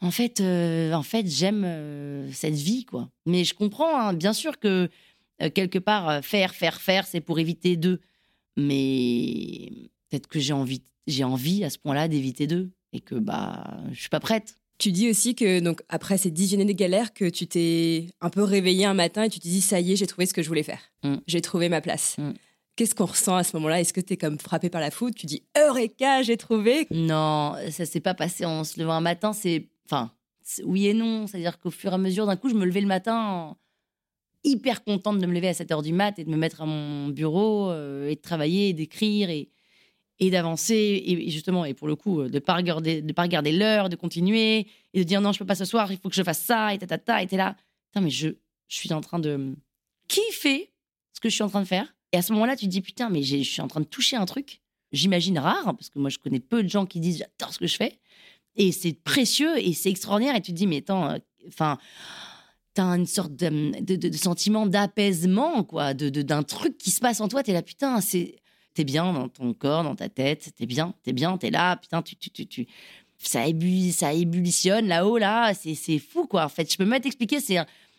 [0.01, 3.11] en fait, euh, en fait, j'aime euh, cette vie, quoi.
[3.27, 4.88] Mais je comprends, hein, bien sûr que
[5.55, 8.01] quelque part, faire, faire, faire, c'est pour éviter d'eux.
[8.57, 13.79] Mais peut-être que j'ai envie, j'ai envie à ce point-là d'éviter d'eux et que bah,
[13.90, 14.57] je suis pas prête.
[14.79, 18.29] Tu dis aussi que donc après ces dix années de galère, que tu t'es un
[18.31, 20.43] peu réveillé un matin et tu te dis ça y est, j'ai trouvé ce que
[20.43, 20.81] je voulais faire.
[21.05, 21.17] Mm.
[21.27, 22.17] J'ai trouvé ma place.
[22.19, 22.33] Mm.
[22.77, 23.81] Qu'est-ce qu'on ressent à ce moment-là?
[23.81, 25.15] Est-ce que tu es comme frappé par la foudre?
[25.15, 29.33] Tu dis Eureka, j'ai trouvé Non, ça s'est pas passé en se levant un matin.
[29.33, 30.11] C'est, enfin,
[30.65, 31.29] oui et non.
[31.29, 33.57] C'est-à-dire qu'au fur et à mesure, d'un coup, je me levais le matin en-
[34.43, 36.67] hyper contente de me lever à 7 heures du mat et de me mettre à
[36.67, 39.51] mon bureau euh, et de travailler, et d'écrire et,
[40.18, 41.03] et d'avancer.
[41.07, 43.96] Et, justement, et pour le coup, euh, de pas regarder, de pas regarder l'heure, de
[43.96, 46.42] continuer et de dire non, je peux pas ce soir, il faut que je fasse
[46.42, 47.22] ça et tatata.
[47.22, 48.29] Et t'es là, putain, mais je,
[48.68, 49.55] je suis en train de
[50.09, 50.72] kiffer
[51.12, 51.94] ce que je suis en train de faire.
[52.12, 54.16] Et à ce moment-là, tu te dis putain, mais je suis en train de toucher
[54.16, 54.61] un truc
[54.94, 57.59] j'imagine rare, hein, parce que moi je connais peu de gens qui disent j'adore ce
[57.59, 57.98] que je fais,
[58.57, 61.79] et c'est précieux et c'est extraordinaire, et tu te dis mais attends, euh, enfin,
[62.72, 67.42] t'as une sorte de, sentiment d'apaisement, quoi, de- d'un truc qui se passe en toi,
[67.42, 68.37] t'es là, putain, c'est,
[68.75, 72.03] t'es bien dans ton corps, dans ta tête, t'es bien, t'es bien, t'es là, putain,
[72.03, 72.67] tu, tu, tu, tu-
[73.19, 77.41] ça, ébullit, ça ébullitionne là-haut, là, c'est, fou, quoi, en fait, je peux même t'expliquer,
[77.41, 77.59] c'est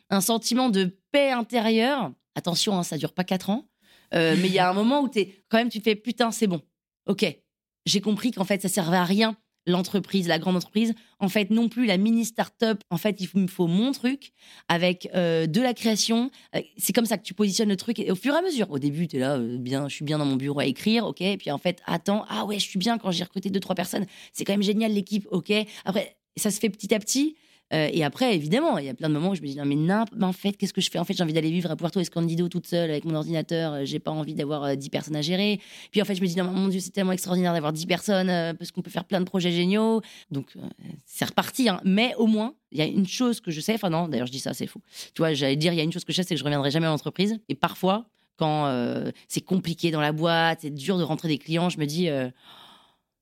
[0.10, 3.68] un, sentiment de paix intérieure, attention, hein, ça dure pas quatre ans,
[4.14, 6.48] euh, mais il y a un moment où t'es, quand même, tu fais putain, c'est
[6.48, 6.62] bon.
[7.08, 7.26] Ok,
[7.86, 9.36] j'ai compris qu'en fait, ça servait à rien
[9.68, 10.94] l'entreprise, la grande entreprise.
[11.20, 12.82] En fait, non plus la mini start-up.
[12.90, 14.34] En fait, il me faut mon truc
[14.68, 16.30] avec euh, de la création.
[16.56, 18.00] Euh, c'est comme ça que tu positionnes le truc.
[18.00, 20.06] Et au fur et à mesure, au début, tu es là, euh, bien, je suis
[20.06, 21.22] bien dans mon bureau à écrire, ok.
[21.22, 23.76] Et puis en fait, attends, ah ouais, je suis bien quand j'ai recruté deux, trois
[23.76, 24.06] personnes.
[24.34, 25.52] C'est quand même génial l'équipe, ok.
[25.86, 27.36] Après, ça se fait petit à petit.
[27.74, 29.66] Euh, et après, évidemment, il y a plein de moments où je me dis non
[29.66, 31.00] mais n'importe, en fait, qu'est-ce que je fais?
[31.00, 33.74] En fait, j'ai envie d'aller vivre à Puerto Escondido toute seule avec mon ordinateur.
[33.74, 35.60] euh, J'ai pas envie d'avoir 10 personnes à gérer.
[35.92, 38.30] Puis en fait, je me dis non mon Dieu, c'est tellement extraordinaire d'avoir 10 personnes
[38.30, 40.02] euh, parce qu'on peut faire plein de projets géniaux.
[40.30, 40.62] Donc euh,
[41.06, 41.68] c'est reparti.
[41.68, 41.82] hein.
[41.84, 43.74] Mais au moins, il y a une chose que je sais.
[43.74, 44.80] Enfin non, d'ailleurs je dis ça, c'est fou.
[45.16, 46.44] Tu vois, j'allais dire il y a une chose que je sais, c'est que je
[46.44, 47.40] reviendrai jamais à l'entreprise.
[47.50, 48.06] Et parfois,
[48.38, 51.86] quand euh, c'est compliqué dans la boîte, c'est dur de rentrer des clients, je me
[51.86, 52.10] dis.
[52.10, 52.30] euh,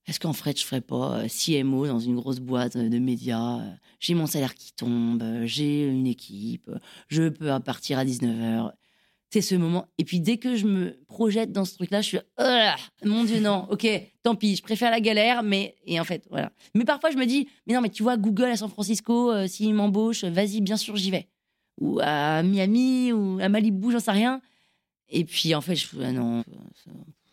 [0.05, 3.59] est-ce qu'en fait, je ferais pas euh, CMO dans une grosse boîte euh, de médias
[3.59, 6.69] euh, J'ai mon salaire qui tombe, j'ai une équipe,
[7.07, 8.73] je peux partir à 19h.
[9.33, 9.87] C'est ce moment.
[9.97, 13.39] Et puis, dès que je me projette dans ce truc-là, je suis Ah, mon Dieu,
[13.39, 13.87] non, ok,
[14.21, 15.75] tant pis, je préfère la galère, mais.
[15.87, 16.51] Et en fait, voilà.
[16.75, 19.47] Mais parfois, je me dis Mais non, mais tu vois, Google à San Francisco, euh,
[19.47, 21.29] s'il m'embauche, vas-y, bien sûr, j'y vais.
[21.81, 24.39] Ou à Miami, ou à Malibu, j'en sais rien.
[25.09, 26.43] Et puis, en fait, je Ah non,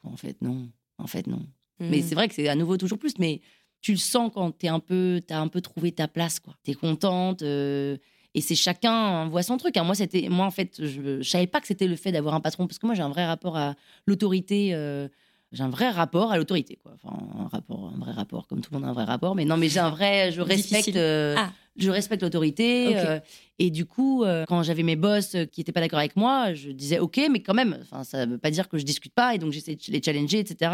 [0.03, 0.71] en fait, non.
[0.97, 1.45] En fait, non.
[1.81, 2.03] Mais Mm.
[2.03, 3.19] c'est vrai que c'est à nouveau toujours plus.
[3.19, 3.41] Mais
[3.81, 6.55] tu le sens quand t'es un peu, t'as un peu trouvé ta place, quoi.
[6.63, 7.43] T'es contente.
[7.43, 7.97] euh,
[8.35, 9.77] et c'est chacun voit son truc.
[9.77, 9.83] hein.
[9.85, 12.41] Moi, c'était, moi en fait, je, je savais pas que c'était le fait d'avoir un
[12.41, 13.75] patron parce que moi j'ai un vrai rapport à
[14.07, 14.71] l'autorité.
[14.75, 15.09] euh,
[15.53, 16.93] j'ai un vrai rapport à l'autorité, quoi.
[16.95, 19.35] Enfin, un rapport, un vrai rapport, comme tout le monde a un vrai rapport.
[19.35, 21.51] Mais non, mais j'ai un vrai, je respecte, euh, Ah.
[21.77, 22.97] je respecte l'autorité.
[22.97, 23.19] Euh,
[23.59, 26.71] et du coup, euh, quand j'avais mes boss qui étaient pas d'accord avec moi, je
[26.71, 29.35] disais OK, mais quand même, enfin, ça veut pas dire que je discute pas.
[29.35, 30.73] Et donc j'essayais de les challenger, etc.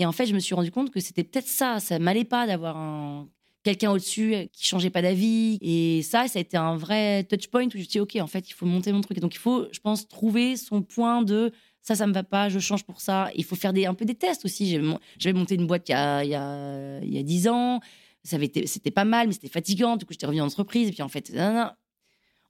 [0.00, 1.78] Et en fait, je me suis rendu compte que c'était peut-être ça.
[1.78, 3.28] Ça m'allait pas d'avoir un
[3.64, 5.58] quelqu'un au-dessus qui changeait pas d'avis.
[5.60, 8.16] Et ça, ça a été un vrai touch point où je me suis dit, OK,
[8.16, 9.18] en fait, il faut monter mon truc.
[9.18, 11.52] Et donc, il faut, je pense, trouver son point de
[11.88, 13.30] ça, ça me va pas, je change pour ça.
[13.34, 14.70] Il faut faire des, un peu des tests aussi.
[14.70, 17.22] J'avais mon- j'avais monté une boîte il y a, il y a, il y a
[17.22, 17.80] 10 ans.
[18.22, 19.96] C'était pas mal, mais c'était fatigant.
[19.96, 20.88] Du coup, j'étais revenue en entreprise.
[20.88, 21.32] Et puis, en fait,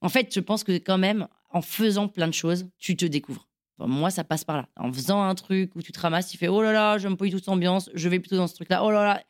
[0.01, 3.47] en fait, je pense que quand même, en faisant plein de choses, tu te découvres.
[3.79, 4.69] Moi, ça passe par là.
[4.77, 7.27] En faisant un truc où tu te ramasses, tu fais oh là là, j'aime pas
[7.27, 9.23] du tout cette ambiance, je vais plutôt dans ce truc-là, oh là là.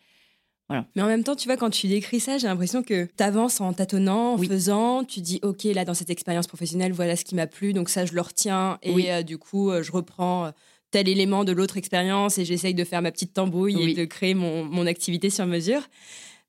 [0.94, 3.60] Mais en même temps, tu vois, quand tu décris ça, j'ai l'impression que tu avances
[3.60, 4.48] en tâtonnant, en Oui.
[4.48, 5.02] faisant.
[5.04, 7.72] Tu dis, OK, là, dans cette expérience professionnelle, voilà ce qui m'a plu.
[7.72, 8.78] Donc ça, je le retiens.
[8.82, 9.06] Et Oui.
[9.08, 10.50] euh, du coup, euh, je reprends euh,
[10.90, 13.90] tel élément de l'autre expérience et j'essaye de faire ma petite tambouille Oui.
[13.92, 15.82] et de créer mon, mon activité sur mesure.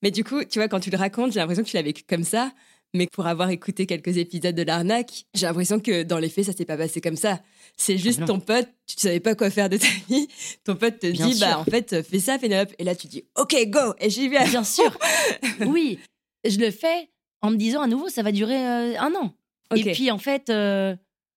[0.01, 2.03] Mais du coup, tu vois, quand tu le racontes, j'ai l'impression que tu l'as vécu
[2.08, 2.51] comme ça.
[2.95, 6.54] Mais pour avoir écouté quelques épisodes de l'arnaque, j'ai l'impression que dans les faits, ça
[6.54, 7.39] s'est pas passé comme ça.
[7.78, 10.28] C'est juste ton pote, tu savais pas quoi faire de ta vie.
[10.63, 11.47] Ton pote te Bien dit, sûr.
[11.47, 12.73] bah en fait, fais ça, Pénélope.
[12.80, 13.93] Et là, tu dis, OK, go.
[13.99, 14.43] Et j'y vais.
[14.47, 14.97] Bien sûr.
[15.67, 15.99] oui,
[16.45, 17.10] je le fais
[17.41, 19.34] en me disant à nouveau, ça va durer euh, un an.
[19.75, 20.95] Et puis en fait, euh,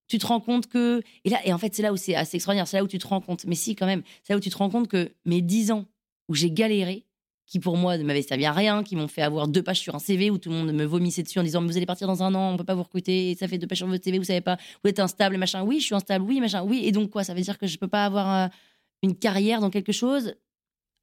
[0.09, 2.39] tu te rends compte que et là et en fait c'est là où c'est assez
[2.39, 3.45] extraordinaire, c'est là où tu te rends compte.
[3.45, 5.85] Mais si quand même, c'est là où tu te rends compte que mes 10 ans
[6.29, 7.05] où j'ai galéré,
[7.53, 9.95] qui pour moi ne m'avaient servi à rien, qui m'ont fait avoir deux pages sur
[9.95, 12.23] un CV où tout le monde me vomissait dessus en disant vous allez partir dans
[12.23, 14.25] un an, on peut pas vous recruter, ça fait deux pages sur votre CV, vous
[14.25, 15.63] savez pas, vous êtes instable, machin.
[15.63, 16.81] Oui, je suis instable, oui, machin, oui.
[16.87, 18.49] Et donc quoi, ça veut dire que je peux pas avoir euh,
[19.03, 20.35] une carrière dans quelque chose?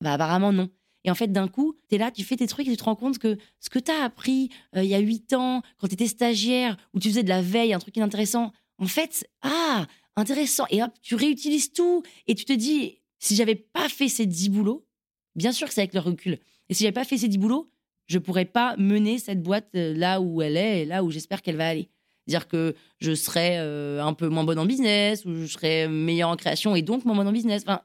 [0.01, 0.69] Bah apparemment non.
[1.03, 2.83] Et en fait, d'un coup, tu es là, tu fais tes trucs et tu te
[2.83, 5.88] rends compte que ce que tu as appris euh, il y a huit ans, quand
[5.88, 9.85] tu étais stagiaire, où tu faisais de la veille, un truc inintéressant, en fait, ah,
[10.15, 10.65] intéressant.
[10.71, 14.49] Et hop, tu réutilises tout et tu te dis, si j'avais pas fait ces dix
[14.49, 14.88] boulots,
[15.35, 16.39] bien sûr que c'est avec le recul,
[16.69, 17.69] et si j'avais pas fait ces dix boulots,
[18.07, 21.41] je pourrais pas mener cette boîte euh, là où elle est et là où j'espère
[21.41, 21.89] qu'elle va aller.
[22.27, 26.29] Dire que je serais euh, un peu moins bonne en business, ou je serais meilleure
[26.29, 27.63] en création et donc moins bonne en business.
[27.63, 27.81] Enfin,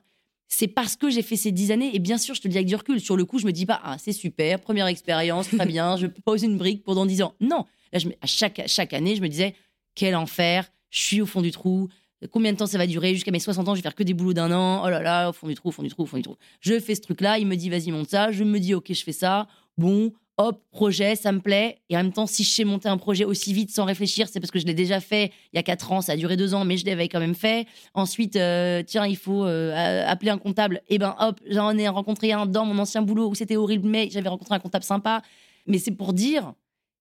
[0.49, 1.95] c'est parce que j'ai fait ces dix années.
[1.95, 3.01] Et bien sûr, je te le dis avec du recul.
[3.01, 6.07] Sur le coup, je me dis pas, ah, c'est super, première expérience, très bien, je
[6.07, 7.35] pose une brique dans dix ans.
[7.41, 7.65] Non.
[7.93, 9.55] Là, je à chaque, chaque année, je me disais,
[9.95, 11.89] quel enfer, je suis au fond du trou.
[12.31, 14.15] Combien de temps ça va durer Jusqu'à mes 60 ans, je vais faire que des
[14.15, 14.83] boulots d'un an.
[14.85, 16.37] Oh là là, au fond du trou, au fond du trou, au fond du trou.
[16.61, 18.33] Je fais ce truc-là, il me dit, vas-y, monte ça.
[18.33, 19.47] Je me dis, ok, je fais ça.
[19.77, 21.79] Bon, hop, projet, ça me plaît.
[21.89, 24.41] Et en même temps, si je sais monter un projet aussi vite sans réfléchir, c'est
[24.41, 26.55] parce que je l'ai déjà fait il y a 4 ans, ça a duré 2
[26.55, 27.67] ans, mais je l'avais quand même fait.
[27.95, 30.83] Ensuite, euh, tiens, il faut euh, appeler un comptable.
[30.89, 34.09] Et ben hop, j'en ai rencontré un dans mon ancien boulot où c'était horrible, mais
[34.11, 35.23] j'avais rencontré un comptable sympa.
[35.67, 36.55] Mais c'est pour dire,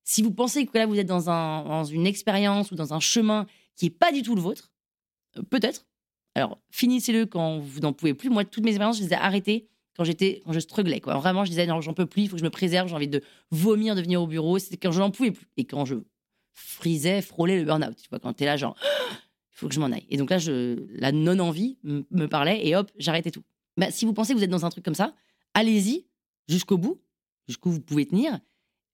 [0.03, 2.99] si vous pensez que là, vous êtes dans, un, dans une expérience ou dans un
[2.99, 3.45] chemin
[3.75, 4.72] qui est pas du tout le vôtre, euh,
[5.49, 5.85] peut-être.
[6.35, 8.29] Alors, finissez-le quand vous n'en pouvez plus.
[8.29, 10.99] Moi, toutes mes expériences, je les ai arrêtées quand j'étais, quand je strugglais.
[10.99, 11.15] Quoi.
[11.17, 13.07] Vraiment, je disais, non, j'en peux plus, il faut que je me préserve, j'ai envie
[13.07, 14.57] de vomir, de venir au bureau.
[14.57, 15.47] C'était quand je n'en pouvais plus.
[15.57, 15.95] Et quand je
[16.53, 17.95] frisais, frôlais le burn-out.
[17.95, 20.05] Tu vois, quand t'es là, genre, il faut que je m'en aille.
[20.09, 23.43] Et donc là, je, la non-envie me parlait et hop, j'arrêtais tout.
[23.77, 25.13] Bah, si vous pensez que vous êtes dans un truc comme ça,
[25.53, 26.05] allez-y
[26.47, 27.01] jusqu'au bout,
[27.47, 28.39] jusqu'où vous pouvez tenir,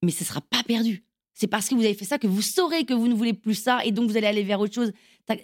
[0.01, 1.03] mais ce sera pas perdu.
[1.33, 3.55] C'est parce que vous avez fait ça que vous saurez que vous ne voulez plus
[3.55, 4.91] ça et donc vous allez aller vers autre chose.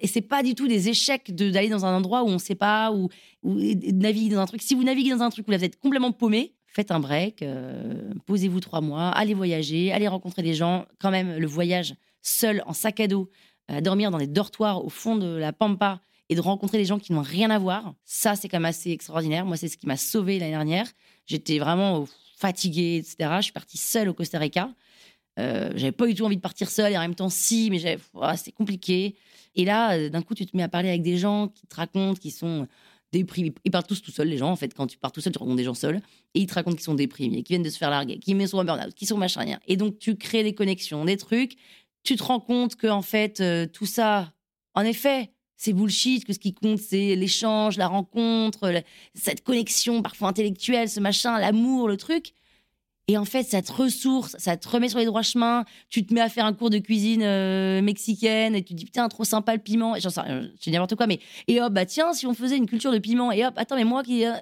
[0.02, 2.92] Et c'est pas du tout des échecs d'aller dans un endroit où on sait pas
[2.92, 3.10] ou,
[3.44, 4.62] de naviguer dans un truc.
[4.62, 7.42] Si vous naviguez dans un truc où là, vous êtes complètement paumé, faites un break,
[7.42, 10.86] euh, posez-vous trois mois, allez voyager, allez rencontrer des gens.
[11.00, 13.30] Quand même, le voyage seul, en sac à dos,
[13.82, 17.14] dormir dans des dortoirs au fond de la pampa et de rencontrer des gens qui
[17.14, 19.46] n'ont rien à voir, ça, c'est quand même assez extraordinaire.
[19.46, 20.88] Moi, c'est ce qui m'a sauvée l'année dernière.
[21.28, 23.30] J'étais vraiment fatiguée, etc.
[23.38, 24.70] Je suis partie seule au Costa Rica.
[25.38, 27.80] Euh, j'avais pas du tout envie de partir seule et en même temps si, mais
[27.80, 28.00] j'avais,
[28.36, 29.16] c'était compliqué.
[29.56, 31.76] Et là, euh, d'un coup, tu te mets à parler avec des gens qui te
[31.76, 32.68] racontent, qui sont
[33.12, 33.54] déprimés.
[33.64, 34.74] Ils partent tous tout seuls, les gens, en fait.
[34.74, 36.02] Quand tu pars tout seul, tu rencontres des gens seuls.
[36.34, 38.58] Et ils te racontent qu'ils sont déprimés, qu'ils viennent de se faire larguer, qu'ils sont
[38.58, 39.60] en burn-out, qu'ils sont machin, rien.
[39.68, 41.56] Et donc, tu crées des connexions, des trucs.
[42.04, 44.34] Tu te rends compte que, en fait, euh, tout ça,
[44.74, 50.30] en effet, c'est bullshit, que ce qui compte, c'est l'échange, la rencontre, cette connexion parfois
[50.30, 52.34] intellectuelle, ce machin, l'amour, le truc.
[53.08, 55.64] Et en fait, ça te ressource, ça te remet sur les droits chemins.
[55.90, 58.86] Tu te mets à faire un cours de cuisine euh, mexicaine et tu te dis
[58.86, 59.96] putain, trop sympa le piment.
[60.00, 62.66] J'en sais je dis n'importe quoi, mais et hop, bah tiens, si on faisait une
[62.66, 64.26] culture de piment, et hop, attends, mais moi qui.
[64.26, 64.34] Euh,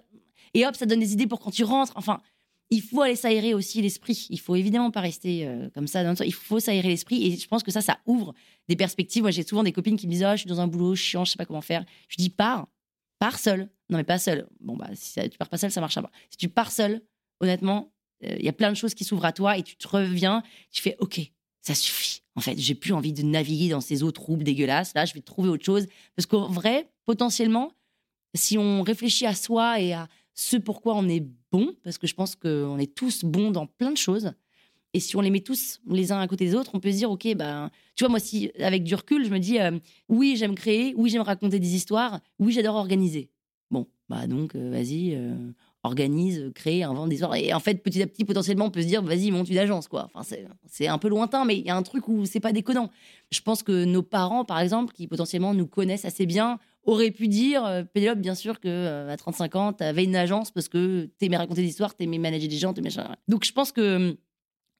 [0.54, 1.94] et hop, ça donne des idées pour quand tu rentres.
[1.96, 2.22] Enfin,
[2.70, 4.28] il faut aller s'aérer aussi l'esprit.
[4.30, 6.04] Il faut évidemment pas rester euh, comme ça.
[6.26, 7.26] Il faut s'aérer l'esprit.
[7.26, 8.34] Et je pense que ça, ça ouvre
[8.70, 9.24] des perspectives.
[9.24, 11.26] Moi, j'ai souvent des copines qui me disent oh, je suis dans un boulot chiant,
[11.26, 11.86] je sais pas comment faire.
[12.08, 12.68] Je dis pars,
[13.20, 13.70] pars seul.
[13.90, 14.48] Non, mais pas seul.
[14.60, 16.12] Bon, bah, si tu pars pas seul, ça marchera pas.
[16.30, 17.02] Si tu pars seul,
[17.42, 17.93] honnêtement,
[18.40, 20.82] il y a plein de choses qui s'ouvrent à toi et tu te reviens, tu
[20.82, 21.20] fais OK,
[21.62, 22.22] ça suffit.
[22.36, 24.94] En fait, j'ai plus envie de naviguer dans ces eaux troubles dégueulasses.
[24.96, 25.86] Là, je vais trouver autre chose.
[26.16, 27.72] Parce qu'en vrai, potentiellement,
[28.34, 32.16] si on réfléchit à soi et à ce pourquoi on est bon, parce que je
[32.16, 34.34] pense qu'on est tous bons dans plein de choses,
[34.94, 36.98] et si on les met tous les uns à côté des autres, on peut se
[36.98, 40.36] dire, OK, ben, tu vois, moi, si avec du recul, je me dis, euh, oui,
[40.38, 43.30] j'aime créer, oui, j'aime raconter des histoires, oui, j'adore organiser.
[43.72, 45.16] Bon, bah donc, euh, vas-y,
[45.84, 47.36] organise, crée, invente des histoires.
[47.36, 49.88] Et en fait, petit à petit, potentiellement, on peut se dire, vas-y, monte une agence,
[49.88, 50.10] quoi.
[50.14, 52.90] Enfin, c'est un peu lointain, mais il y a un truc où c'est pas déconnant.
[53.32, 57.28] Je pense que nos parents, par exemple, qui potentiellement nous connaissent assez bien, auraient pu
[57.28, 60.68] dire, euh, Pénélope, bien sûr, que euh, à 35 ans, tu avais une agence parce
[60.68, 62.90] que t'aimais raconter des histoires, t'aimais manager des gens, t'aimais...
[63.28, 64.18] Donc, je pense que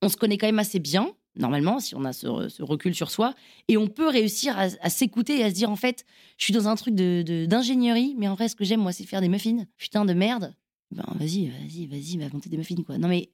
[0.02, 2.28] on se connaît quand même assez bien, normalement, si on a ce,
[2.62, 3.34] recul sur soi,
[3.68, 6.06] et on peut réussir à, s'écouter et à se dire, en fait,
[6.38, 9.06] je suis dans un truc d'ingénierie, de, mais en vrai, ce que j'aime, moi, c'est
[9.06, 9.66] faire des muffins.
[9.78, 10.54] Putain de merde,
[10.94, 12.98] ben vas-y, vas-y, vas-y, va monter des muffins, quoi.
[12.98, 13.30] Non, mais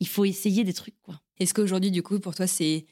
[0.00, 1.20] il faut essayer des trucs, quoi.
[1.38, 2.86] Est-ce qu'aujourd'hui, du coup, pour toi, c'est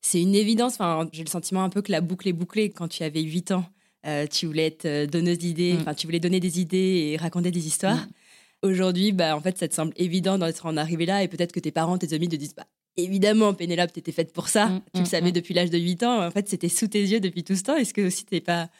[0.00, 0.74] c'est une évidence?
[0.74, 2.70] Enfin, j'ai le sentiment un peu que la boucle est bouclée.
[2.70, 3.64] Quand tu avais 8 ans,
[4.06, 5.94] euh, tu voulais être euh, donneuse d'idées, mm.
[5.94, 7.96] tu voulais donner des idées et raconter des histoires.
[7.96, 8.08] Mm.
[8.62, 11.60] Aujourd'hui, bah, en fait, ça te semble évident d'être en arrivé là et peut-être que
[11.60, 14.68] tes parents, tes amis te disent, bah, évidemment, Pénélope, t'étais faite pour ça.
[14.68, 16.26] Mm, tu le savais depuis l'âge de 8 ans.
[16.26, 17.76] En fait, c'était sous tes yeux depuis tout ce temps.
[17.76, 18.70] Est-ce que aussi t'es pas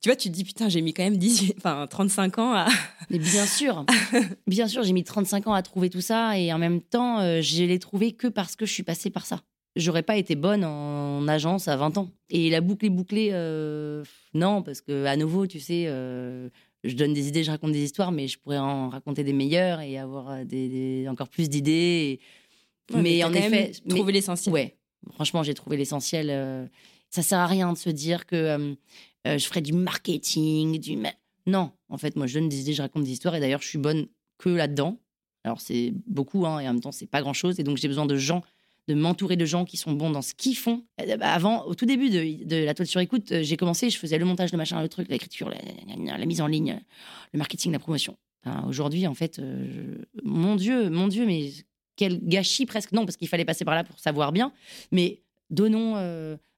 [0.00, 2.68] tu vois, tu te dis, putain, j'ai mis quand même 18, enfin, 35 ans à.
[3.10, 3.84] Mais bien sûr,
[4.46, 7.40] bien sûr, j'ai mis 35 ans à trouver tout ça et en même temps, euh,
[7.42, 9.42] je l'ai trouvé que parce que je suis passée par ça.
[9.76, 12.10] J'aurais pas été bonne en agence à 20 ans.
[12.28, 14.02] Et la boucle est bouclée, euh,
[14.34, 16.48] non, parce que à nouveau, tu sais, euh,
[16.82, 19.80] je donne des idées, je raconte des histoires, mais je pourrais en raconter des meilleures
[19.80, 22.20] et avoir des, encore plus d'idées.
[22.94, 24.52] mais, en effet, trouver l'essentiel.
[24.52, 24.76] Ouais,
[25.12, 26.68] franchement, j'ai trouvé l'essentiel.
[27.10, 28.76] ça sert à rien de se dire que
[29.26, 30.98] euh, je ferai du marketing, du.
[31.46, 33.68] Non, en fait, moi, je donne des idées, je raconte des histoires, et d'ailleurs, je
[33.68, 34.06] suis bonne
[34.38, 34.98] que là-dedans.
[35.44, 38.06] Alors, c'est beaucoup, hein, et en même temps, c'est pas grand-chose, et donc j'ai besoin
[38.06, 38.42] de gens,
[38.88, 40.84] de m'entourer de gens qui sont bons dans ce qu'ils font.
[41.00, 43.98] Euh, bah, avant, au tout début de, la toile sur écoute, euh, j'ai commencé, je
[43.98, 46.80] faisais le montage, de machin, le truc, l'écriture, la, mise en ligne,
[47.32, 48.16] le marketing, la promotion.
[48.66, 49.38] Aujourd'hui, en fait,
[50.24, 51.50] mon Dieu, mon Dieu, mais
[51.96, 52.92] quel gâchis presque.
[52.92, 54.50] Non, parce qu'il fallait passer par là pour savoir bien,
[54.92, 55.94] mais donnons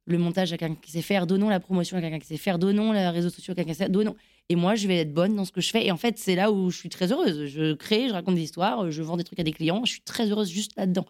[0.07, 2.59] le montage à quelqu'un qui sait faire, donnons la promotion à quelqu'un qui sait faire,
[2.59, 4.17] donnons les réseaux sociaux à quelqu'un qui sait faire, donnons.
[4.49, 5.87] Et moi, je vais être bonne dans ce que je fais.
[5.87, 7.47] Et en fait, c'est là où je suis très heureuse.
[7.47, 9.85] Je crée, je raconte des histoires, je vends des trucs à des clients.
[9.85, 11.07] Je suis très heureuse juste là-dedans.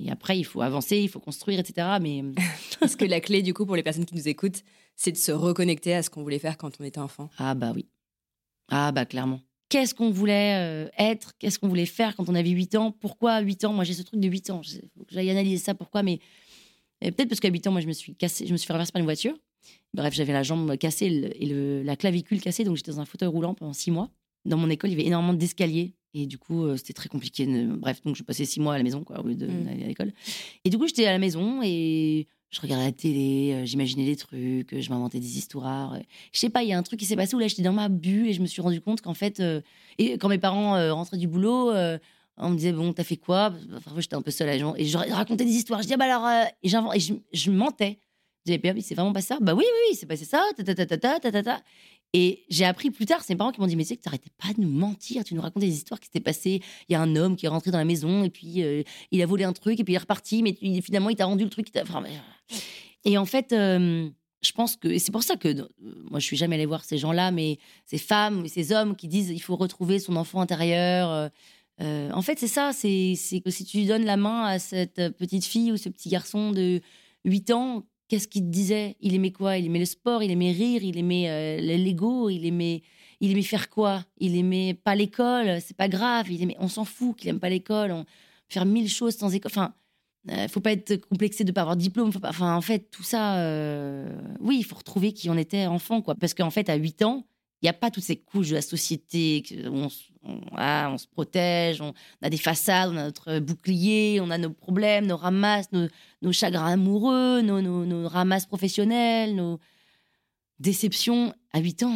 [0.00, 1.98] Et après, il faut avancer, il faut construire, etc.
[2.00, 2.22] Mais
[2.82, 4.62] est-ce que la clé, du coup, pour les personnes qui nous écoutent,
[4.96, 7.72] c'est de se reconnecter à ce qu'on voulait faire quand on était enfant Ah bah
[7.74, 7.86] oui.
[8.68, 9.40] Ah bah clairement.
[9.68, 11.34] Qu'est-ce qu'on voulait euh, être?
[11.38, 12.90] Qu'est-ce qu'on voulait faire quand on avait 8 ans?
[12.90, 13.72] Pourquoi 8 ans?
[13.72, 14.62] Moi, j'ai ce truc de 8 ans.
[14.64, 15.74] Il faut que j'aille analyser ça.
[15.74, 16.02] Pourquoi?
[16.02, 16.20] Mais
[17.00, 18.92] peut-être parce qu'à 8 ans, moi, je me suis cassé, je me suis fait renverser
[18.92, 19.34] par une voiture.
[19.94, 23.54] Bref, j'avais la jambe cassée et la clavicule cassée, donc j'étais dans un fauteuil roulant
[23.54, 24.10] pendant 6 mois.
[24.44, 25.94] Dans mon école, il y avait énormément d'escaliers.
[26.14, 27.46] Et du coup, euh, c'était très compliqué.
[27.46, 29.82] Bref, donc je passais six mois à la maison, quoi, au lieu d'aller mmh.
[29.84, 30.12] à l'école.
[30.64, 34.16] Et du coup, j'étais à la maison et je regardais la télé, euh, j'imaginais des
[34.16, 35.98] trucs, je m'inventais des histoires.
[36.32, 37.74] Je sais pas, il y a un truc qui s'est passé où là, j'étais dans
[37.74, 39.60] ma bulle et je me suis rendu compte qu'en fait, euh,
[39.98, 41.72] et quand mes parents rentraient du boulot,
[42.38, 43.52] on me disait bon t'as fait quoi?
[43.84, 45.82] Parfois j'étais un peu seule à et je racontais des histoires.
[45.82, 48.00] Je dis ah bah alors euh, et, et je, je, mentais.
[48.46, 49.38] Je disais c'est vraiment pas ça.
[49.40, 51.62] Bah oui oui oui c'est passé ça ta ta ta ta ta ta
[52.14, 54.02] et j'ai appris plus tard c'est mes parents qui m'ont dit mais tu sais que
[54.02, 56.62] t'arrêtais pas de nous mentir tu nous racontais des histoires qui s'étaient passées.
[56.88, 59.20] Il y a un homme qui est rentré dans la maison et puis euh, il
[59.20, 61.50] a volé un truc et puis il est reparti mais finalement il t'a rendu le
[61.50, 61.68] truc
[63.04, 64.08] et en fait euh,
[64.40, 65.68] je pense que et c'est pour ça que
[66.10, 69.28] moi je suis jamais allée voir ces gens-là mais ces femmes ces hommes qui disent
[69.28, 71.30] il faut retrouver son enfant intérieur
[71.80, 72.72] Euh, en fait, c'est ça.
[72.72, 76.52] C'est que si tu donnes la main à cette petite fille ou ce petit garçon
[76.52, 76.80] de
[77.24, 78.96] 8 ans, qu'est-ce qu'il te disait?
[79.00, 79.58] Il aimait quoi?
[79.58, 82.82] Il aimait le sport, il aimait rire, il aimait euh, le Lego, il aimait,
[83.20, 84.04] il aimait faire quoi?
[84.18, 86.30] Il aimait pas l'école, c'est pas grave.
[86.30, 87.92] Il aimait, on s'en fout qu'il aime pas l'école.
[87.92, 88.04] On
[88.48, 89.50] faire mille choses sans école.
[89.52, 89.74] Enfin,
[90.30, 92.10] euh, faut pas être complexé de pas avoir de diplôme.
[92.24, 94.08] Enfin, en fait, tout ça, euh,
[94.40, 96.14] oui, il faut retrouver qui on était enfant, quoi.
[96.14, 97.26] Parce qu'en fait, à 8 ans,
[97.60, 99.88] il n'y a pas toutes ces couches de la société où on,
[100.24, 101.92] on- se protège, on
[102.22, 105.88] a des façades, on a notre bouclier, on a nos problèmes, nos ramasses, nos,
[106.32, 109.58] chagrins amoureux, nos, nos, ramasses professionnelles, nos
[110.60, 111.34] déceptions.
[111.52, 111.94] À 8 ans,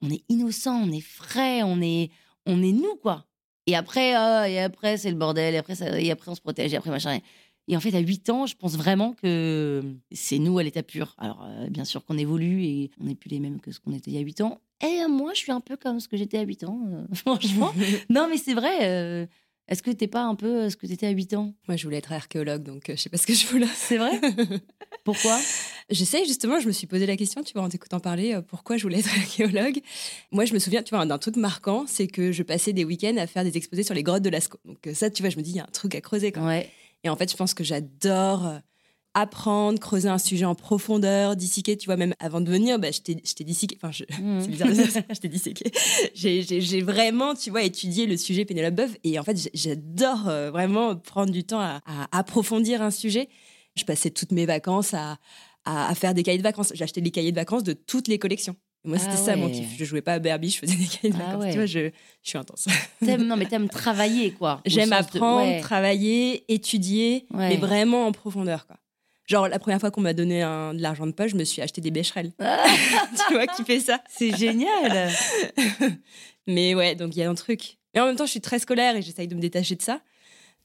[0.00, 2.10] on est, innocent, on est frais, on est,
[2.46, 3.26] nous, quoi.
[3.66, 6.40] Et après, ah, et après c'est le bordel, et après, ça- et après on se
[6.40, 7.18] protège, et après machin.
[7.70, 11.14] En fait, à 8 ans, je pense vraiment que c'est nous à l'état pur.
[11.18, 13.92] Alors, euh, bien sûr qu'on évolue et on n'est plus les mêmes que ce qu'on
[13.92, 14.60] était il y a 8 ans.
[14.82, 17.04] Et euh, moi, je suis un peu comme ce que j'étais à 8 ans, euh,
[17.14, 17.72] franchement.
[18.10, 18.78] non, mais c'est vrai.
[18.82, 19.26] euh,
[19.68, 21.54] Est-ce que t'es pas un peu ce que t'étais à 8 ans?
[21.68, 23.68] Moi, je voulais être archéologue, donc je sais pas ce que je là.
[23.74, 24.20] C'est vrai?
[25.04, 25.38] Pourquoi?
[25.88, 28.82] J'essaie justement, je me suis posé la question, tu vois, en t'écoutant parler, pourquoi je
[28.84, 29.80] voulais être archéologue?
[30.30, 33.16] Moi, je me souviens, tu vois, d'un truc marquant, c'est que je passais des week-ends
[33.18, 34.58] à faire des exposés sur les grottes de Lascaux.
[34.64, 36.30] Donc ça, tu vois, je me dis, il y a un truc à creuser.
[36.32, 36.44] Quoi.
[36.44, 36.68] Ouais.
[37.04, 38.58] Et en fait, je pense que j'adore euh,
[39.14, 43.00] apprendre, creuser un sujet en profondeur, disséquer, tu vois, même avant de venir, bah, je
[43.00, 43.76] t'ai disséqué.
[43.82, 44.04] Enfin, je-
[44.40, 45.70] c'est bizarre de dire ça, je t'ai disséqué.
[46.14, 48.96] J'ai- vraiment, tu vois, étudié le sujet Pénélope Boeuf.
[49.04, 53.28] Et en fait, j'adore euh, vraiment prendre du temps à, à approfondir un sujet.
[53.76, 55.18] Je passais toutes mes vacances à,
[55.64, 56.72] à, à faire des cahiers de vacances.
[56.74, 58.56] J'achetais des cahiers de vacances de toutes les collections.
[58.84, 59.52] Moi, c'était Ah ça mon ouais.
[59.52, 59.68] kiff.
[59.78, 61.42] Je jouais pas à Barbie, je faisais des cahiers de Ah vacances.
[61.44, 61.50] ouais.
[61.50, 61.90] Tu vois, je,
[62.22, 62.66] je suis intense.
[63.00, 64.60] Non, mais t'aimes travailler, quoi.
[64.66, 65.60] J'aime de- apprendre, ouais.
[65.60, 68.66] travailler, étudier, mais vraiment en profondeur.
[68.66, 68.76] Quoi.
[69.26, 71.62] Genre, la première fois qu'on m'a donné un- de l'argent de poche, je me suis
[71.62, 72.32] acheté des bécherelles.
[73.28, 75.10] tu vois, qui fait ça C'est génial.
[76.46, 77.78] Mais ouais, donc il y a un truc.
[77.94, 80.00] Et en même temps, je suis très scolaire et j'essaye de me détacher de ça.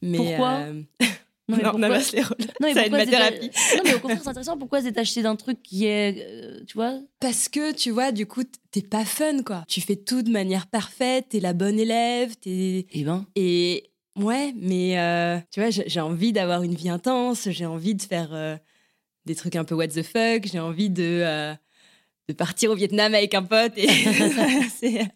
[0.01, 0.49] Mais Pourquoi?
[0.53, 0.81] euh,
[1.49, 2.37] Non, mais non, pourquoi- Namaste les rôles.
[2.39, 3.49] Non, mais ça aide pourquoi ma se déta- thérapie.
[3.77, 4.57] Non, mais au contraire, c'est intéressant.
[4.57, 6.25] Pourquoi se détacher d'un truc qui est.
[6.27, 6.99] euh, tu vois?
[7.19, 9.63] Parce que, tu vois, du coup, t'es pas fun, quoi.
[9.67, 12.85] Tu fais tout de manière parfaite, t'es la bonne élève, t'es...
[12.91, 13.25] Eh ben.
[13.35, 18.01] Et ouais, mais euh, tu vois, j'ai envie d'avoir une vie intense, j'ai envie de
[18.01, 18.57] faire euh,
[19.25, 21.53] des trucs un peu what the fuck, j'ai envie de,
[22.27, 23.73] de partir au Vietnam avec un pote.
[23.77, 23.87] Et
[24.79, 25.07] c'est-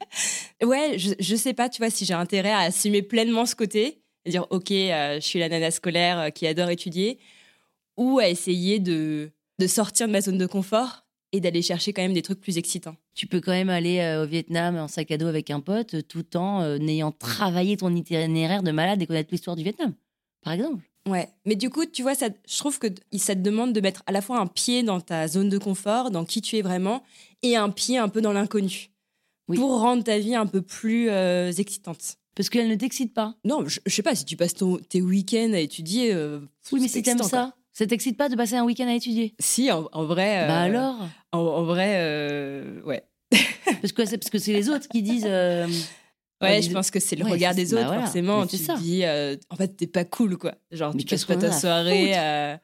[0.63, 4.02] ouais, je, je sais pas, tu vois, si j'ai intérêt à assumer pleinement ce côté,
[4.25, 7.19] et dire, ok, euh, je suis la nana scolaire euh, qui adore étudier,
[7.97, 12.01] ou à essayer de, de sortir de ma zone de confort et d'aller chercher quand
[12.01, 12.95] même des trucs plus excitants.
[13.15, 16.07] Tu peux quand même aller euh, au Vietnam en sac à dos avec un pote
[16.07, 19.93] tout en euh, n'ayant travaillé ton itinéraire de malade et connaître l'histoire du Vietnam,
[20.43, 20.84] par exemple.
[21.07, 24.03] Ouais, mais du coup, tu vois, ça, je trouve que ça te demande de mettre
[24.05, 27.01] à la fois un pied dans ta zone de confort, dans qui tu es vraiment,
[27.41, 28.91] et un pied un peu dans l'inconnu,
[29.47, 29.57] Oui.
[29.57, 32.17] pour rendre ta vie un peu plus euh, excitante.
[32.36, 33.36] Parce qu'elle ne t'excite pas.
[33.44, 36.13] Non, je, je sais pas, si tu passes ton- tes week-ends à étudier...
[36.13, 36.39] euh,
[36.72, 39.36] Oui, mais c'est si t'aimes ça, ça t'excite pas de passer un week-end à étudier?
[39.39, 40.48] Si, en, en vrai...
[40.48, 40.96] Bah euh, alors?
[41.34, 43.04] En, en vrai, euh, ouais.
[43.82, 45.26] Parce que c'est parce que c'est les autres qui disent.
[45.28, 45.67] euh,
[46.41, 48.48] Ouais, je pense que c'est le ouais, regard des bah autres, voilà, forcément.
[48.48, 49.04] Tu te dis,
[49.50, 50.56] en fait, t'es pas cool, quoi.
[50.72, 52.58] Genre, Mais tu passes pas ta à soirée, euh,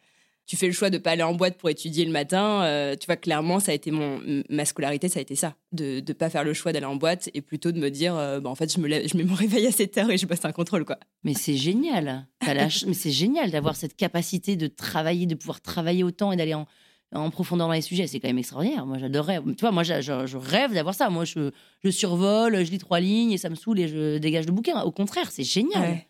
[0.48, 2.64] tu fais le choix de pas aller en boîte pour étudier le matin.
[2.64, 5.56] euh, tu vois, clairement, ça a été mon, ma scolarité, ça a été ça.
[5.74, 8.40] De ne pas faire le choix d'aller en boîte et plutôt de me dire, euh,
[8.40, 10.26] bah, en fait, je, me lève, je mets mon réveil à 7 heures et je
[10.26, 10.98] passe un contrôle, quoi.
[11.24, 12.26] Mais c'est génial.
[12.54, 12.54] La
[12.88, 16.66] Mais c'est génial d'avoir cette capacité de travailler, de pouvoir travailler autant et d'aller en,
[17.14, 18.08] en profondeur dans les sujets.
[18.08, 18.86] C'est quand même extraordinaire.
[18.86, 19.40] Moi, j'adorerais.
[19.46, 21.10] Tu vois, moi, je, je- je rêve d'avoir ça.
[21.10, 21.52] Moi, je,
[21.84, 24.82] je survole, je lis trois lignes et ça me saoule et je dégage le bouquin.
[24.84, 25.82] Au contraire, c'est génial.
[25.82, 26.08] Ouais.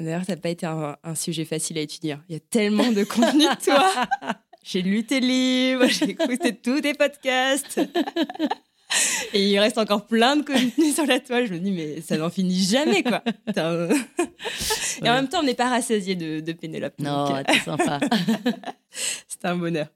[0.00, 2.16] D'ailleurs, ça n'a pas été un, un sujet facile à étudier.
[2.28, 4.08] Il y a tellement de contenu de toi.
[4.62, 7.80] J'ai lu tes livres, j'ai écouté tous tes podcasts.
[9.32, 11.46] Et il reste encore plein de contenu sur la toile.
[11.46, 13.22] Je me dis, mais ça n'en finit jamais, quoi.
[15.02, 16.94] Et en même temps, on n'est pas rassasié de, de Pénélope.
[16.98, 18.00] Non, donc, euh, c'est sympa.
[18.90, 19.86] c'est un bonheur.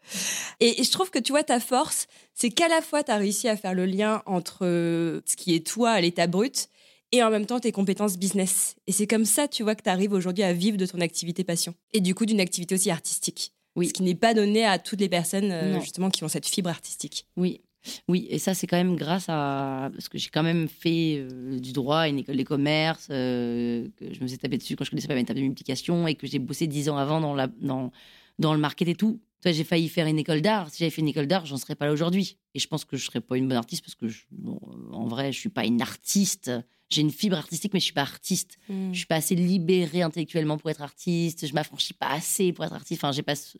[0.60, 3.16] Et, et je trouve que tu vois, ta force, c'est qu'à la fois, tu as
[3.16, 6.68] réussi à faire le lien entre euh, ce qui est toi à l'état brut
[7.12, 8.76] et en même temps tes compétences business.
[8.86, 11.44] Et c'est comme ça, tu vois, que tu arrives aujourd'hui à vivre de ton activité
[11.44, 11.74] passion.
[11.92, 13.52] Et du coup, d'une activité aussi artistique.
[13.76, 13.88] Oui.
[13.88, 16.70] Ce qui n'est pas donné à toutes les personnes, euh, justement, qui ont cette fibre
[16.70, 17.26] artistique.
[17.36, 17.60] Oui.
[18.08, 19.90] Oui, et ça, c'est quand même grâce à.
[19.92, 23.86] Parce que j'ai quand même fait euh, du droit à une école des commerces, euh,
[23.96, 26.14] que je me suis tapé dessus quand je connaissais pas mes tables de multiplication et
[26.14, 27.92] que j'ai bossé dix ans avant dans, la, dans,
[28.38, 29.20] dans le market et tout.
[29.42, 30.70] Toi, j'ai failli faire une école d'art.
[30.70, 32.38] Si j'avais fait une école d'art, j'en serais pas là aujourd'hui.
[32.54, 34.92] Et je pense que je serais pas une bonne artiste parce que, je- bon, euh,
[34.94, 36.50] en vrai, je suis pas une artiste.
[36.88, 38.56] J'ai une fibre artistique, mais je suis pas artiste.
[38.92, 41.46] Je suis pas assez libérée intellectuellement pour être artiste.
[41.46, 43.02] Je m'affranchis pas assez pour être artiste.
[43.04, 43.58] Enfin, j'ai pas ce,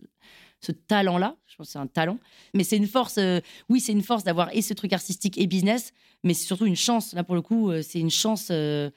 [0.60, 1.36] ce talent-là.
[1.46, 2.18] Je pense que c'est un talent.
[2.54, 3.18] Mais c'est une force.
[3.18, 5.92] euh, oui, c'est une force d'avoir et ce truc artistique et business.
[6.22, 7.12] Mais c'est surtout une chance.
[7.12, 8.48] Là, pour le coup, euh, c'est une chance.
[8.50, 8.90] euh,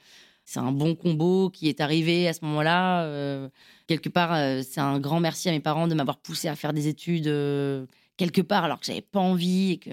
[0.44, 3.04] c'est un bon combo qui est arrivé à ce moment-là.
[3.04, 3.50] Euh,
[3.88, 6.72] quelque part, euh, c'est un grand merci à mes parents de m'avoir poussé à faire
[6.72, 7.86] des études euh,
[8.16, 9.90] quelque part alors que j'avais pas envie et que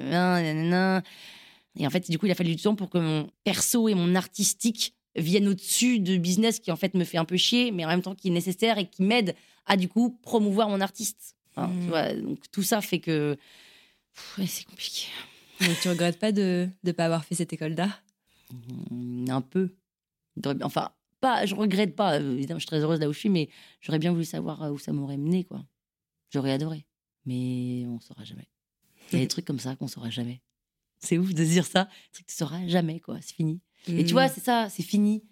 [1.78, 3.96] et en fait, du coup, il a fallu du temps pour que mon perso et
[3.96, 7.84] mon artistique viennent au-dessus de business qui en fait me fait un peu chier, mais
[7.84, 9.36] en même temps qui est nécessaire et qui m'aide
[9.66, 11.36] à du coup promouvoir mon artiste.
[11.58, 12.22] Mmh.
[12.22, 13.38] donc tout ça fait que
[14.46, 15.08] c'est compliqué.
[15.62, 18.02] Mais tu regrettes pas de ne pas avoir fait cette école d'art?
[18.92, 19.70] Mmh, Un peu.
[20.62, 20.92] Enfin,
[21.26, 22.20] pas, je regrette pas.
[22.20, 23.50] Euh, évidemment, je suis très heureuse là où je suis, mais
[23.82, 25.66] j'aurais bien voulu savoir euh, où ça m'aurait mené, quoi.
[26.30, 26.86] J'aurais adoré.
[27.26, 28.48] Mais on saura jamais.
[29.10, 30.44] Il y a des trucs comme ça qu'on saura jamais.
[31.00, 31.90] C'est ouf de dire ça.
[32.14, 33.18] Tu sauras jamais, quoi.
[33.22, 33.60] C'est fini.
[33.88, 34.32] Et tu vois, mmh.
[34.36, 35.24] c'est ça, c'est fini.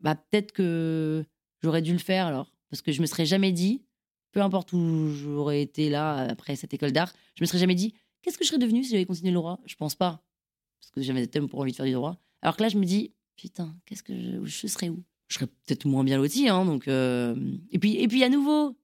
[0.00, 1.22] Bah, peut-être que
[1.62, 2.54] j'aurais dû le faire alors.
[2.70, 3.84] Parce que je me serais jamais dit,
[4.32, 7.94] peu importe où j'aurais été là après cette école d'art, je me serais jamais dit,
[8.22, 9.60] qu'est-ce que je serais devenu si j'avais continué le droit?
[9.66, 10.24] Je pense pas.
[10.80, 12.18] Parce que j'avais tellement pour envie de faire du droit.
[12.40, 15.02] Alors que là, je me dis, putain, qu'est-ce que je, serais où?
[15.32, 16.46] Je serais peut-être moins bien loti.
[16.50, 17.34] Hein, donc, euh,
[17.70, 18.76] Et puis, et puis à nouveau,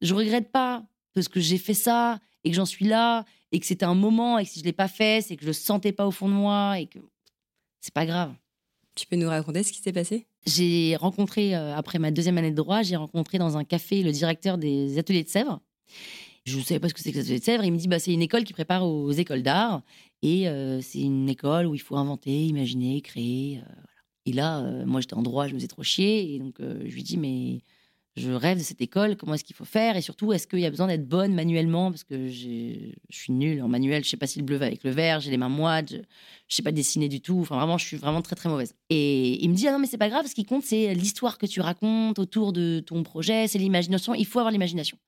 [0.00, 3.66] je regrette pas parce que j'ai fait ça et que j'en suis là et que
[3.66, 5.92] c'était un moment et que si je l'ai pas fait, c'est que je le sentais
[5.92, 6.98] pas au fond de moi et que
[7.82, 8.32] c'est pas grave.
[8.94, 10.26] Tu peux nous raconter ce qui s'est passé?
[10.46, 14.12] J'ai rencontré, euh, après ma deuxième année de droit, j'ai rencontré dans un café le
[14.12, 15.60] directeur des ateliers de Sèvres.
[16.46, 17.64] Je ne savais pas ce que c'est que les ateliers de Sèvres.
[17.64, 19.82] Il me dit bah, c'est une école qui prépare aux écoles d'art.
[20.22, 23.58] Et euh, c'est une école où il faut inventer, imaginer, créer.
[23.58, 23.82] Euh,
[24.26, 26.34] et là, moi, j'étais en droit, je me faisais trop chier.
[26.34, 27.62] Et donc, je lui dis mais
[28.16, 29.96] je rêve de cette école, comment est-ce qu'il faut faire?
[29.96, 31.90] Et surtout, est-ce qu'il y a besoin d'être bonne manuellement?
[31.90, 34.84] Parce que je suis nulle en manuel, je sais pas si le bleu va avec
[34.84, 36.02] le vert, j'ai les mains moites, je, ne
[36.48, 37.40] sais pas dessiner du tout.
[37.40, 38.74] Enfin, vraiment, je suis vraiment très très mauvaise.
[38.90, 41.38] Et il me dit ah non mais c'est pas grave, ce qui compte c'est l'histoire
[41.38, 44.14] que tu racontes autour de ton projet, c'est l'imagination.
[44.14, 44.98] Il faut avoir l'imagination.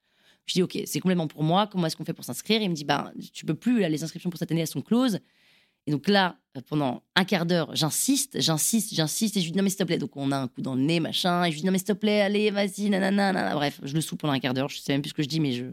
[0.46, 1.66] Je dis ok, c'est complètement pour moi.
[1.66, 2.62] Comment est-ce qu'on fait pour s'inscrire?
[2.62, 5.18] Il me dit bah tu peux plus les inscriptions pour cette année elles sont closes.
[5.86, 9.58] Et donc là, euh, pendant un quart d'heure, j'insiste, j'insiste, j'insiste, et je lui dis
[9.58, 9.98] non mais s'il te plaît.
[9.98, 11.78] Donc on a un coup dans le nez, machin, et je lui dis non mais
[11.78, 13.54] s'il te plaît, allez, vas-y, nanana, nanana.
[13.54, 15.28] Bref, je le sous pendant un quart d'heure, je sais même plus ce que je
[15.28, 15.64] dis, mais je.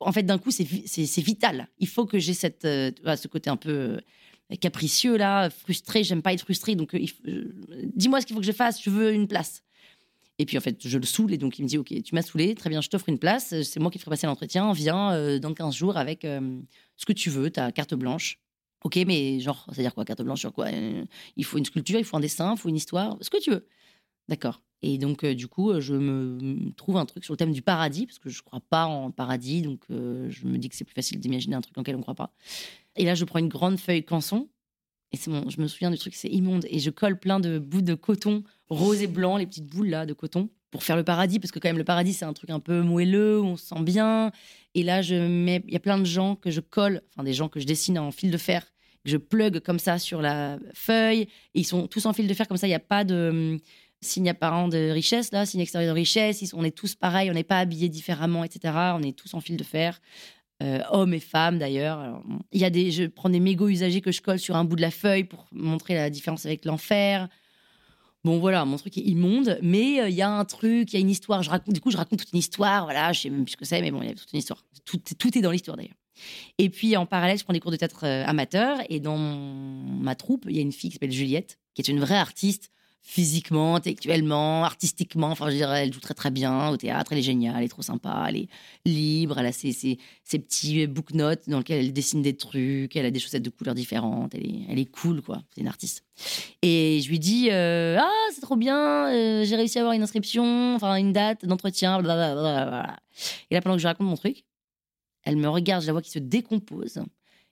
[0.00, 1.68] En fait, d'un coup, c'est vital.
[1.78, 2.34] Il faut que j'ai
[2.64, 3.98] euh, ce côté un peu
[4.52, 6.96] euh, capricieux là, frustré, j'aime pas être frustré, donc
[7.96, 9.62] dis-moi ce qu'il faut que je fasse, je veux une place.
[10.40, 12.22] Et puis en fait, je le saoule et donc il me dit Ok, tu m'as
[12.22, 15.38] saoulé, très bien, je t'offre une place, c'est moi qui te ferai passer l'entretien, viens
[15.40, 18.38] dans 15 jours avec ce que tu veux, ta carte blanche.
[18.84, 21.04] Ok, mais genre, c'est-à-dire quoi, carte blanche sur quoi euh,
[21.36, 23.50] Il faut une sculpture, il faut un dessin, il faut une histoire, ce que tu
[23.50, 23.66] veux.
[24.28, 24.62] D'accord.
[24.82, 28.06] Et donc, euh, du coup, je me trouve un truc sur le thème du paradis,
[28.06, 30.84] parce que je ne crois pas en paradis, donc euh, je me dis que c'est
[30.84, 32.32] plus facile d'imaginer un truc en lequel on ne croit pas.
[32.94, 34.48] Et là, je prends une grande feuille canson,
[35.10, 37.82] et c'est je me souviens du truc, c'est immonde, et je colle plein de bouts
[37.82, 41.38] de coton rose et blanc, les petites boules là de coton, pour faire le paradis,
[41.38, 43.66] parce que quand même, le paradis, c'est un truc un peu moelleux, où on se
[43.66, 44.32] sent bien.
[44.74, 47.32] Et là, je mets, il y a plein de gens que je colle, enfin des
[47.32, 48.62] gens que je dessine en fil de fer,
[49.04, 51.22] que je plug comme ça sur la feuille.
[51.54, 52.66] Et ils sont tous en fil de fer comme ça.
[52.66, 53.58] Il n'y a pas de
[54.00, 56.54] signe apparent de richesse là, signe extérieur de richesse.
[56.54, 58.74] on est tous pareils, on n'est pas habillés différemment, etc.
[58.94, 60.00] On est tous en fil de fer.
[60.60, 62.20] Euh, hommes et femmes d'ailleurs.
[62.52, 64.74] Il y a des, je prends des mégots usagés que je colle sur un bout
[64.74, 67.28] de la feuille pour montrer la différence avec l'enfer.
[68.24, 70.96] Bon, voilà, mon truc est immonde, mais euh, il y a un truc, il y
[70.96, 71.42] a une histoire.
[71.42, 72.84] Je raconte, du coup, je raconte toute une histoire.
[72.84, 74.40] Voilà, je sais même plus ce que c'est, mais bon, il y a toute une
[74.40, 74.64] histoire.
[74.84, 75.94] Tout, tout est dans l'histoire d'ailleurs.
[76.58, 78.78] Et puis en parallèle, je prends des cours de théâtre euh, amateur.
[78.88, 82.00] Et dans ma troupe, il y a une fille qui s'appelle Juliette, qui est une
[82.00, 82.70] vraie artiste,
[83.08, 85.28] physiquement, intellectuellement, artistiquement.
[85.30, 87.12] Enfin, je dirais, elle joue très très bien au théâtre.
[87.12, 88.48] Elle est géniale, elle est trop sympa, elle est
[88.84, 89.38] libre.
[89.38, 89.98] Elle a ses, ses,
[90.38, 92.94] petits book notes dans lesquels elle dessine des trucs.
[92.94, 94.34] Elle a des chaussettes de couleurs différentes.
[94.34, 95.42] Elle est, elle est cool, quoi.
[95.54, 96.04] C'est une artiste.
[96.60, 100.02] Et je lui dis euh, Ah, c'est trop bien, euh, j'ai réussi à avoir une
[100.02, 102.94] inscription, enfin une date d'entretien, blablabla.
[103.50, 104.44] Et là, pendant que je raconte mon truc,
[105.24, 107.00] elle me regarde, je la vois qui se décompose.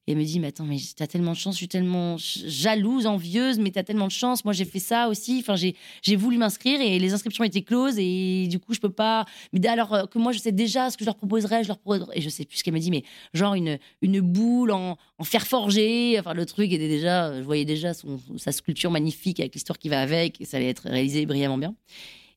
[0.07, 3.07] Et elle me dit, mais attends, mais t'as tellement de chance, je suis tellement jalouse,
[3.07, 4.45] envieuse, mais t'as tellement de chance.
[4.45, 5.39] Moi, j'ai fait ça aussi.
[5.41, 9.25] Enfin, j'ai voulu m'inscrire et les inscriptions étaient closes et du coup, je peux pas.
[9.53, 11.79] Mais alors euh, que moi, je sais déjà ce que je leur proposerais, je leur
[11.79, 12.19] proposerais.
[12.19, 13.03] Et je sais plus ce qu'elle me dit, mais
[13.35, 16.17] genre une, une boule en, en, fer forgé.
[16.21, 17.37] Enfin, le truc était déjà.
[17.37, 20.69] Je voyais déjà son, sa sculpture magnifique avec l'histoire qui va avec et ça allait
[20.69, 21.75] être réalisé brillamment bien.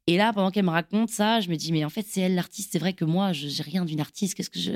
[0.07, 2.33] Et là, pendant qu'elle me raconte ça, je me dis, mais en fait, c'est elle
[2.33, 2.69] l'artiste.
[2.71, 4.33] C'est vrai que moi, je n'ai rien d'une artiste.
[4.33, 4.71] Qu'est-ce que je.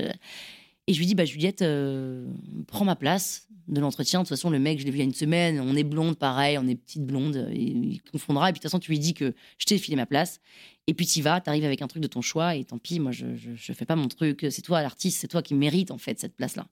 [0.87, 2.27] Et je lui dis, bah, Juliette, euh,
[2.67, 4.19] prends ma place de l'entretien.
[4.19, 5.61] De toute façon, le mec, je l'ai vu il y a une semaine.
[5.61, 7.49] On est blonde, pareil, on est petite blonde.
[7.53, 8.49] il confondra.
[8.49, 10.41] Et puis, de toute façon, tu lui dis que je t'ai filé ma place.
[10.87, 12.55] Et puis, tu vas, tu arrives avec un truc de ton choix.
[12.55, 14.45] Et tant pis, moi, je ne fais pas mon truc.
[14.49, 16.67] C'est toi, l'artiste, c'est toi qui mérite, en fait, cette place-là.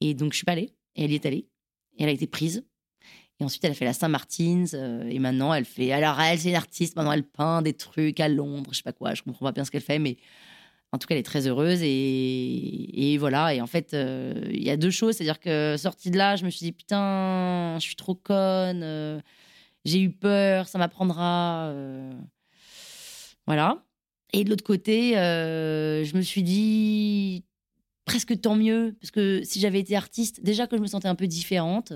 [0.00, 0.72] Et donc, je suis pas allée.
[0.94, 1.46] Et elle y est allée.
[1.98, 2.64] Et elle a été prise.
[3.38, 4.72] Et ensuite, elle a fait la Saint-Martin's.
[4.72, 5.92] Euh, et maintenant, elle fait.
[5.92, 6.96] Alors, elle, c'est une artiste.
[6.96, 9.12] Maintenant, elle peint des trucs à Londres, je sais pas quoi.
[9.12, 10.16] Je comprends pas bien ce qu'elle fait, mais
[10.96, 11.80] en tout cas, elle est très heureuse.
[11.82, 13.54] Et, voilà.
[13.54, 15.16] Et en fait, euh, il y a deux choses.
[15.16, 18.82] C'est-à-dire que sortie de là, je me suis dit, putain, je suis trop conne.
[18.82, 19.20] Euh,
[19.84, 21.66] j'ai eu peur, ça m'apprendra.
[21.66, 22.12] euh,
[23.46, 23.84] Voilà.
[24.32, 27.44] Et de l'autre côté, je me suis dit
[28.06, 31.14] presque tant mieux, parce que si j'avais été artiste, déjà que je me sentais un
[31.14, 31.92] peu différente,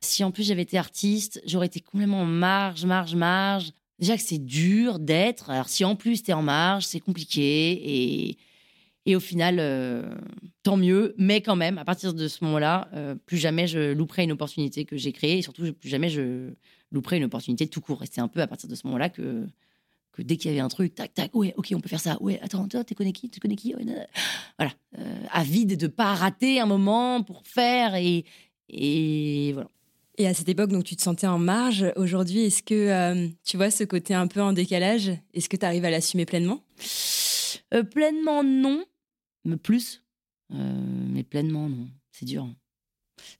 [0.00, 3.72] si en plus j'avais été artiste, j'aurais été complètement en marge, marge, marge.
[3.98, 8.38] Déjà que c'est dur d'être, alors si en plus t'es en marge, c'est compliqué, et,
[9.06, 10.14] et au final, euh,
[10.62, 14.24] tant mieux, mais quand même, à partir de ce moment-là, euh, plus jamais je louperai
[14.24, 16.50] une opportunité que j'ai créée, et surtout plus jamais je
[16.92, 18.02] louperai une opportunité tout court.
[18.02, 19.46] Et c'est un peu à partir de ce moment-là que
[20.16, 22.16] que dès qu'il y avait un truc, tac, tac, ouais, ok, on peut faire ça.
[22.22, 23.74] Ouais, attends, toi, tu connais qui Tu connais qui.
[24.58, 24.72] Voilà.
[24.98, 28.24] Euh, avide de pas rater un moment pour faire et,
[28.70, 29.68] et voilà.
[30.18, 31.92] Et à cette époque, donc tu te sentais en marge.
[31.96, 35.10] Aujourd'hui, est-ce que euh, tu vois ce côté un peu en décalage?
[35.34, 36.62] Est-ce que tu arrives à l'assumer pleinement?
[37.74, 38.84] Euh, pleinement, non.
[39.44, 40.02] Mais plus.
[40.54, 41.88] Euh, mais pleinement, non.
[42.12, 42.48] C'est dur.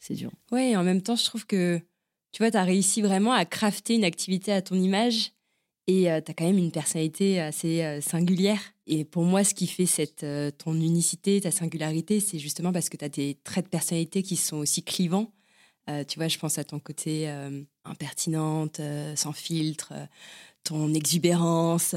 [0.01, 0.31] C'est dur.
[0.53, 1.81] Ouais, et en même temps, je trouve que
[2.33, 5.33] tu vois, tu as réussi vraiment à crafter une activité à ton image
[5.87, 8.61] et tu as quand même une personnalité assez singulière.
[8.87, 10.27] Et pour moi, ce qui fait cette,
[10.59, 14.37] ton unicité, ta singularité, c'est justement parce que tu as des traits de personnalité qui
[14.37, 15.33] sont aussi clivants.
[15.89, 19.93] Euh, tu vois, je pense à ton côté euh, impertinente, euh, sans filtre,
[20.65, 21.95] ton exubérance.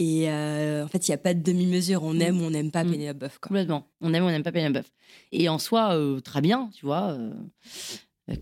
[0.00, 2.04] et en fait, il n'y a pas de demi-mesure.
[2.04, 2.22] On Mm.
[2.22, 2.92] aime ou on n'aime pas Mm.
[2.92, 3.38] Penelope Buff.
[3.38, 3.48] Quoi.
[3.48, 3.88] Complètement.
[4.00, 4.86] On aime ou on n'aime pas Penelope.
[5.32, 7.18] Et en soi, très bien, tu vois.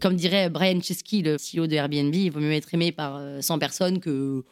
[0.00, 3.40] comme dirait Brian Chesky, le CEO de Airbnb, il vaut mieux être aimé par euh,
[3.40, 4.44] 100 personnes que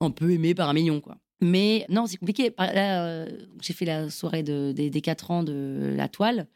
[0.00, 1.16] un peu aimé par un million, quoi.
[1.40, 2.52] Mais non, c'est compliqué.
[2.58, 3.26] Là,
[3.62, 6.46] j'ai fait la soirée de- des, des 4 ans de la toile.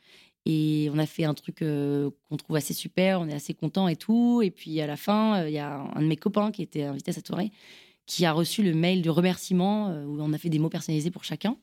[0.51, 3.87] Et on a fait un truc euh, qu'on trouve assez super, on est assez content
[3.87, 4.41] et tout.
[4.43, 6.85] Et puis à la fin, euh, il y a un de mes copains qui était
[6.85, 7.53] invité à cette soirée
[8.07, 11.11] qui a reçu le mail de remerciement euh, où on a fait des mots personnalisés
[11.11, 11.59] pour chacun.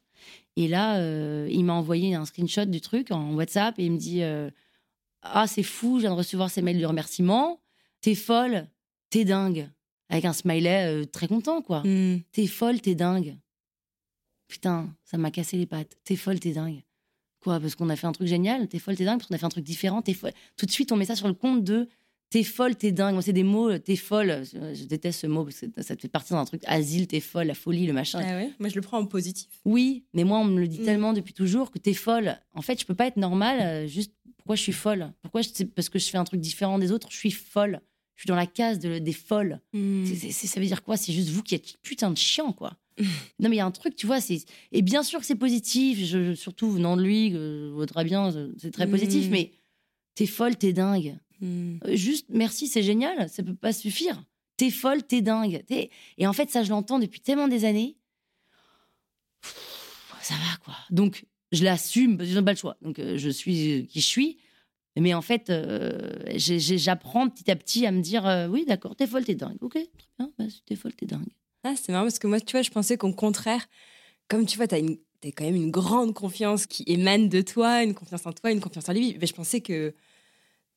[0.55, 0.99] Et là,
[1.47, 4.23] il m'a envoyé un screenshot du truc en WhatsApp et il me dit
[5.21, 7.61] Ah, c'est fou, je viens de recevoir ces mails de remerciement.
[7.99, 8.67] T'es folle,
[9.09, 9.69] t'es dingue.
[10.09, 11.83] Avec un smiley très content, quoi.
[11.83, 12.21] Mm.
[12.31, 13.38] T'es folle, t'es dingue.
[14.47, 15.97] Putain, ça m'a cassé les pattes.
[16.05, 16.84] T'es folle, t'es dingue.
[17.46, 19.38] Quoi Parce qu'on a fait un truc génial T'es folle, t'es dingue Parce qu'on a
[19.38, 20.32] fait un truc différent T'es folle.
[20.58, 21.88] Tout de suite, on met ça sur le compte de
[22.32, 23.14] T'es folle, t'es dingue.
[23.14, 24.43] Moi, c'est des mots, euh, t'es folle.
[24.52, 27.20] Je, je déteste ce mot parce que ça te fait partie d'un truc asile, t'es
[27.20, 28.20] folle, la folie, le machin.
[28.26, 29.48] Ah ouais Moi, je le prends en positif.
[29.64, 30.86] Oui, mais moi, on me le dit Mm.
[30.86, 32.36] tellement depuis toujours que t'es folle.
[32.56, 33.60] En fait, je peux pas être normale.
[33.62, 36.80] euh, juste pourquoi je suis folle Pourquoi je- parce que je fais un truc différent
[36.80, 37.80] des autres Je suis folle.
[38.16, 39.60] Je suis dans la case de- des folles.
[39.74, 40.06] Mm.
[40.32, 40.98] Ça veut dire quoi?
[40.98, 42.76] C'est juste vous qui êtes putain de chiant, quoi.
[43.39, 44.22] non, mais il y a un truc, tu vois.
[44.22, 48.06] c'est Et bien sûr que c'est positif, je, surtout venant de lui, que je voudrais
[48.06, 49.32] bien, c'est très positif, Mm.
[49.32, 49.52] mais
[50.16, 51.18] t'es folle, t'es dingue.
[51.41, 51.78] Mm.
[51.86, 54.24] Euh, Juste merci, c'est génial, ça peut pas suffire.
[54.58, 55.64] T'es folle, t'es dingue.
[56.18, 57.98] Et en fait, ça, je l'entends depuis tellement des années.
[59.41, 60.76] Pff, Ça va, quoi.
[60.89, 62.78] Donc, je l'assume, parce que je n'ai pas le choix.
[62.82, 64.38] Donc, euh, je suis qui je suis.
[64.98, 66.00] Mais en fait, euh,
[66.36, 69.36] j'ai- j'ai- j'apprends petit à petit à me dire euh, oui, d'accord, t'es folle, t'es
[69.36, 69.58] dingue.
[69.60, 69.84] Ok, très
[70.18, 71.28] bien, bah, si t'es folle, t'es dingue.
[71.66, 73.68] Ah, c'est marrant parce que moi, tu vois, je pensais qu'au contraire,
[74.28, 77.95] comme tu vois, tu as, quand même une grande confiance qui émane de toi, une
[77.95, 79.18] confiance en toi, une confiance en lui.
[79.20, 79.95] Mais je pensais que,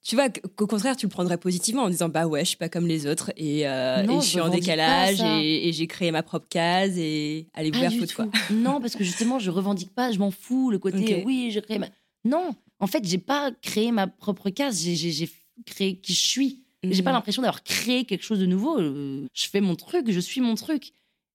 [0.02, 2.70] tu vois, qu'au contraire, tu le prendrais positivement en disant, bah ouais, je suis pas
[2.70, 6.10] comme les autres et, euh, Non, et je suis en décalage et, et j'ai créé
[6.10, 8.26] ma propre case et allez vous faire foutre, quoi.
[8.50, 10.70] Non, parce que justement, je revendique pas, je m'en fous.
[10.70, 11.88] Le côté, oui, j'ai créé ma.
[12.24, 15.30] Non, en fait, j'ai pas créé ma propre case, j'ai
[15.66, 16.64] créé qui je suis.
[16.84, 17.16] J'ai pas Mhm.
[17.16, 18.78] l'impression d'avoir créé quelque chose de nouveau.
[18.80, 20.92] Euh, Je fais mon truc, je suis mon truc.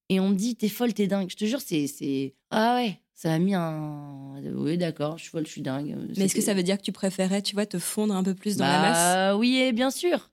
[0.10, 1.30] Et on me dit, t'es folle, t'es dingue.
[1.30, 2.34] Je te jure, c'est.
[2.52, 4.36] Ah ouais, ça a mis un.
[4.56, 5.98] Oui, d'accord, je suis folle, je suis dingue.
[6.18, 8.36] Mais est-ce que ça veut dire que tu préférais, tu vois, te fondre un peu
[8.36, 8.98] plus dans la masse?
[8.98, 10.30] Bah oui, et bien sûr.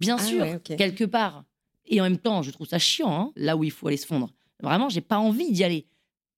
[0.00, 1.44] Bien Ah sûr, ouais, quelque part.
[1.86, 4.06] Et en même temps, je trouve ça chiant, hein, là où il faut aller se
[4.06, 4.32] fondre.
[4.62, 5.86] Vraiment, j'ai pas envie d'y aller.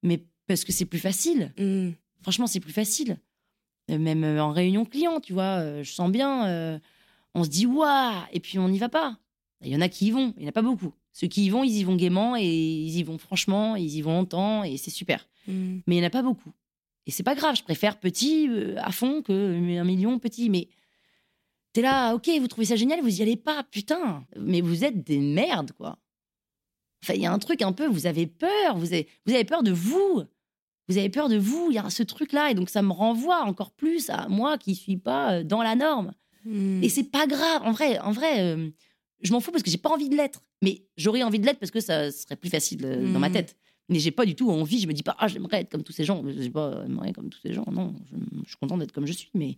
[0.02, 1.52] Mais parce que c'est plus facile.
[1.58, 1.90] Mm.
[2.22, 3.18] Franchement, c'est plus facile.
[3.90, 6.78] Euh, Même euh, en réunion client, tu vois, euh, je sens bien, euh,
[7.34, 9.18] on se dit waouh, et puis on n'y va pas.
[9.62, 10.92] Il y en a qui y vont, il n'y en a pas beaucoup.
[11.12, 14.02] Ceux qui y vont, ils y vont gaiement et ils y vont franchement, ils y
[14.02, 15.28] vont longtemps et c'est super.
[15.46, 15.78] Mm.
[15.86, 16.52] Mais il n'y en a pas beaucoup.
[17.06, 20.50] Et c'est pas grave, je préfère petit euh, à fond que un million petit.
[20.50, 20.68] Mais
[21.72, 24.24] t'es là, ok, vous trouvez ça génial, vous y allez pas, putain.
[24.38, 25.98] Mais vous êtes des merdes, quoi.
[27.02, 29.44] Enfin, il y a un truc un peu, vous avez peur, vous avez, vous avez
[29.44, 30.22] peur de vous.
[30.88, 32.50] Vous avez peur de vous, il y a ce truc-là.
[32.50, 35.76] Et donc, ça me renvoie encore plus à moi qui suis pas euh, dans la
[35.76, 36.12] norme.
[36.44, 36.82] Mm.
[36.82, 37.62] Et c'est pas grave.
[37.64, 38.68] En vrai, en vrai euh,
[39.22, 40.42] je m'en fous parce que j'ai pas envie de l'être.
[40.62, 43.34] Mais j'aurais envie de l'être parce que ça serait plus facile euh, dans ma Mhm.
[43.34, 43.56] tête.
[43.90, 44.80] Mais j'ai pas du tout envie.
[44.80, 46.22] Je me dis pas, ah, j'aimerais être comme tous ces gens.
[46.26, 47.66] Je sais pas, j'aimerais être comme tous ces gens.
[47.70, 49.30] Non, je, je suis contente d'être comme je suis.
[49.34, 49.56] Mais,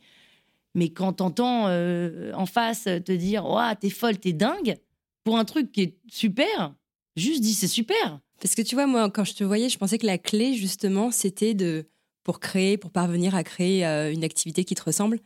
[0.74, 4.76] mais quand t'entends euh, en face te dire, ouah, t'es folle, t'es dingue,
[5.22, 6.74] pour un truc qui est super,
[7.16, 8.20] juste dis, c'est super.
[8.40, 11.10] Parce que tu vois, moi, quand je te voyais, je pensais que la clé, justement,
[11.12, 11.86] c'était de,
[12.24, 15.20] pour créer, pour parvenir à créer euh, une activité qui te ressemble,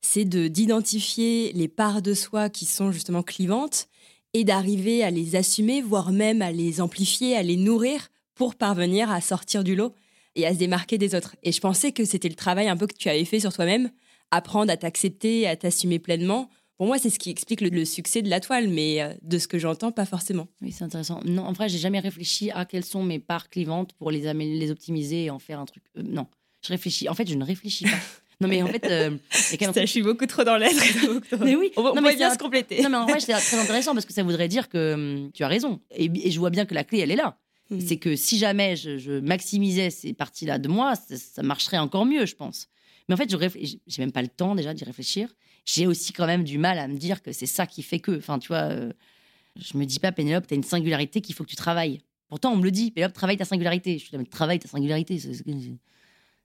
[0.00, 3.88] c'est de d'identifier les parts de soi qui sont justement clivantes
[4.32, 9.10] et d'arriver à les assumer, voire même à les amplifier, à les nourrir pour parvenir
[9.10, 9.94] à sortir du lot
[10.34, 11.36] et à se démarquer des autres.
[11.42, 13.90] Et je pensais que c'était le travail un peu que tu avais fait sur toi-même,
[14.30, 16.50] apprendre à t'accepter, à t'assumer pleinement.
[16.76, 19.38] Pour moi, c'est ce qui explique le, le succès de la toile, mais euh, de
[19.38, 20.48] ce que j'entends, pas forcément.
[20.60, 21.20] Oui, c'est intéressant.
[21.24, 24.70] Non, en vrai, j'ai jamais réfléchi à quelles sont mes parts clivantes pour les, les
[24.70, 25.84] optimiser et en faire un truc.
[25.96, 26.26] Euh, non,
[26.60, 27.08] je réfléchis.
[27.08, 27.96] En fait, je ne réfléchis pas.
[28.40, 29.16] non, mais en fait, euh,
[29.58, 30.76] quand Je suis beaucoup trop dans l'être.
[31.40, 31.72] Mais oui.
[31.76, 32.82] on, va- on Non, mais bien se compléter.
[32.82, 35.42] Non, mais en vrai, c'est très intéressant parce que ça voudrait dire que hum, tu
[35.42, 35.80] as raison.
[35.94, 37.38] Et, et je vois bien que la clé, elle est là.
[37.70, 37.80] Mm.
[37.80, 42.04] C'est que si jamais je, je maximisais ces parties-là de moi, ça, ça marcherait encore
[42.04, 42.68] mieux, je pense.
[43.08, 45.28] Mais en fait, je j'ai même pas le temps déjà d'y réfléchir.
[45.64, 48.18] J'ai aussi quand même du mal à me dire que c'est ça qui fait que.
[48.18, 48.92] Enfin, tu vois, euh,
[49.58, 52.00] je me dis pas, Pénélope, t'as une singularité qu'il faut que tu travailles.
[52.28, 53.98] Pourtant, on me le dit, Pénélope, travaille ta singularité.
[53.98, 55.18] Je suis là, mais travaille ta singularité.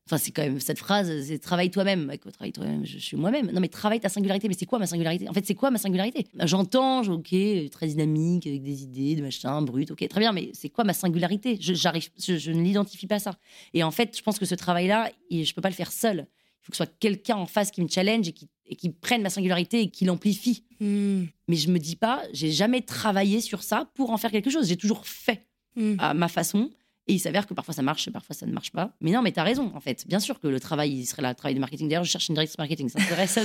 [0.07, 2.11] Enfin, c'est quand même cette phrase, c'est travaille toi-même.
[2.33, 3.51] Travaille toi-même, je suis moi-même.
[3.51, 4.47] Non, mais travaille ta singularité.
[4.47, 5.29] Mais c'est quoi ma singularité?
[5.29, 6.25] En fait, c'est quoi ma singularité?
[6.43, 10.49] J'entends, je- ok, très dynamique, avec des idées, de machin, brut, ok, très bien, mais
[10.53, 11.57] c'est quoi ma singularité?
[11.61, 13.37] Je, j'arrive, je, je ne l'identifie pas ça.
[13.73, 16.27] Et en fait, je pense que ce travail-là, il- je peux pas le faire seul.
[16.27, 18.89] Il faut que ce soit quelqu'un en face qui me challenge et qui, et qui
[18.89, 20.63] prenne ma singularité et qui l'amplifie.
[20.79, 21.23] Mm.
[21.47, 24.67] Mais je me dis pas, j'ai jamais travaillé sur ça pour en faire quelque chose.
[24.67, 25.45] J'ai toujours fait
[25.77, 25.95] Mm.
[25.99, 26.69] à ma façon.
[27.11, 28.93] Et il s'avère que parfois ça marche, parfois ça ne marche pas.
[29.01, 30.07] Mais non, mais t'as raison, en fait.
[30.07, 31.89] Bien sûr que le travail, il serait là, le travail de marketing.
[31.89, 33.37] D'ailleurs, je cherche une directrice marketing, ça m'intéresse.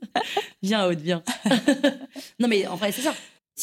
[0.62, 1.22] viens, Aude, viens.
[2.40, 3.12] non, mais en vrai, c'est ça.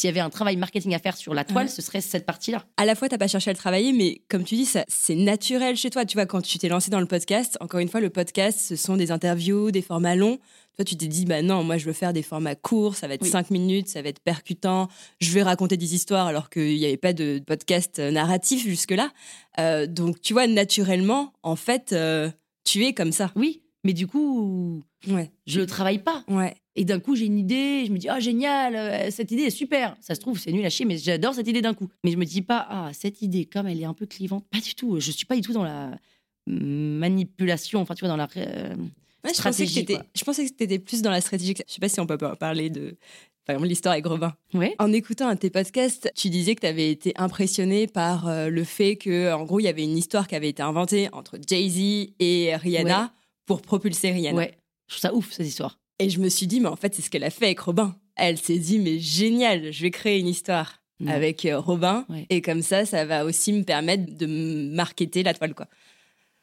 [0.00, 1.70] S'il y avait un travail marketing à faire sur la toile, Ouais.
[1.70, 2.64] ce serait cette partie-là.
[2.78, 5.14] à la fois, t'as pas cherché à le travailler, mais comme tu dis, ça, c'est
[5.14, 6.06] naturel chez toi.
[6.06, 8.76] Tu vois, quand tu t'es lancé dans le podcast, encore une fois, le podcast, ce
[8.76, 10.38] sont des interviews, des formats longs.
[10.76, 13.14] Toi, tu t'es dit, bah non, moi, je veux faire des formats courts, ça va
[13.14, 13.28] être Oui.
[13.28, 14.88] cinq minutes, ça va être percutant,
[15.20, 19.10] je vais raconter des histoires alors qu'il n'y avait pas de podcast euh, narratif jusque-là.
[19.58, 22.30] Euh, donc, tu vois, naturellement, en fait, euh,
[22.64, 23.30] tu es comme ça.
[23.36, 26.24] Oui, mais du coup, Ouais, je le travaille pas.
[26.28, 26.54] ouais.
[26.76, 29.50] Et d'un coup, j'ai une idée, je me dis, ah, génial, euh, cette idée est
[29.50, 29.96] super.
[30.00, 31.88] Ça se trouve, c'est nul à chier, mais j'adore cette idée d'un coup.
[32.04, 34.60] Mais je me dis pas, ah, cette idée, comme elle est un peu clivante, pas
[34.60, 34.98] du tout.
[35.00, 35.98] Je suis pas du tout dans la
[36.46, 38.28] manipulation, enfin, tu vois, dans la.
[38.36, 38.74] euh,
[39.22, 41.54] Ouais, je, pensais que Stratégie, t'étais- je pensais que plus dans la stratégie.
[41.68, 42.96] Je sais pas si on peut parler de,
[43.44, 44.32] par exemple, l'histoire avec Robin.
[44.54, 44.74] Ouais.
[44.78, 48.48] En écoutant un de tes podcasts, tu disais que tu avais été impressionné par euh,
[48.48, 51.36] le fait que, en gros, il y avait une histoire qui avait été inventée entre
[51.46, 53.08] Jay-Z et Rihanna Ouais.
[53.50, 54.36] Pour propulser Rihanna.
[54.36, 54.54] Ouais.
[54.86, 55.80] Je trouve ça ouf, cette histoire.
[55.98, 57.96] Et je me suis dit, mais en fait, c'est ce qu'elle a fait avec Robin.
[58.14, 62.06] Elle s'est dit, mais génial, je vais créer une histoire avec euh, Robin.
[62.08, 62.26] Ouais.
[62.30, 65.66] Et comme ça, ça va aussi me permettre de me marketer la toile, quoi.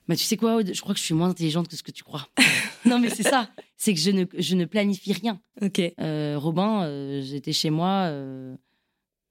[0.09, 0.73] Bah, tu sais quoi, Aude?
[0.73, 2.27] Je crois que je suis moins intelligente que ce que tu crois.
[2.85, 3.49] non, mais c'est ça.
[3.77, 5.39] C'est que je ne, je ne planifie rien.
[5.61, 5.79] Ok.
[5.79, 8.53] Euh, Robin, euh, j'étais chez moi, euh,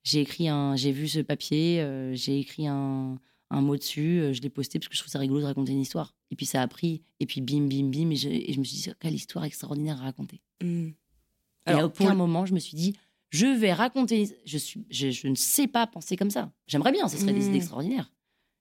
[0.03, 3.19] j'ai écrit un, j'ai vu ce papier, j'ai écrit un,
[3.51, 5.73] un mot dessus, euh, je l'ai posté parce que je trouve ça rigolo de raconter
[5.73, 6.15] une histoire.
[6.31, 8.65] Et puis ça a pris, et puis bim, bim, bim, et je, et je me
[8.65, 10.41] suis dit quelle histoire extraordinaire à raconter.
[10.63, 10.89] Hmm.
[11.69, 12.97] et à aucun moment je me suis dit
[13.31, 16.53] je vais raconter, je suis, je, je ne sais pas penser comme ça.
[16.67, 18.11] J'aimerais bien, ce serait des idées extraordinaires.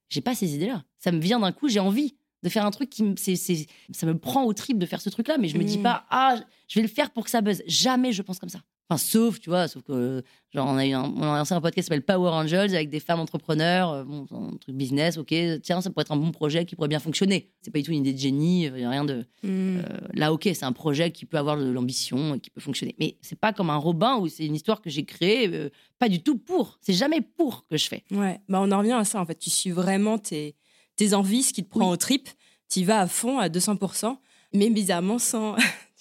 [0.09, 0.83] J'ai pas ces idées-là.
[0.97, 4.05] Ça me vient d'un coup, j'ai envie de faire un truc qui me, c'est, ça
[4.05, 5.83] me prend au trip de faire ce truc-là, mais je me dis Mm.
[5.83, 7.63] pas, ah, je vais le faire pour que ça buzz.
[7.67, 8.61] Jamais je pense comme ça.
[8.87, 10.21] Enfin, sauf, tu vois, sauf que,
[10.53, 12.91] genre, on a, eu un, on a lancé un podcast qui s'appelle Power Angels avec
[12.91, 15.33] des femmes entrepreneurs, euh, bon, un truc business, ok,
[15.63, 17.51] tiens, ça pourrait être un bon projet qui pourrait bien fonctionner.
[17.63, 19.25] C'est pas du tout une idée de génie, il y a rien de.
[19.41, 19.77] Hmm.
[19.79, 19.81] euh,
[20.13, 22.95] là, ok, c'est un projet qui peut avoir de l'ambition et qui peut fonctionner.
[22.99, 26.07] Mais c'est pas comme un Robin où c'est une histoire que j'ai créée, euh, pas
[26.07, 26.77] du tout pour.
[26.81, 28.03] C'est jamais pour que je fais.
[28.11, 29.39] Ouais, bah on en revient à ça en fait.
[29.39, 30.55] Tu suis vraiment tes,
[30.95, 31.93] tes envies, ce qui te prend Oui.
[31.93, 32.29] au trip.
[32.69, 34.15] Tu y vas à fond, à 200%,
[34.53, 35.55] mais bizarrement sans,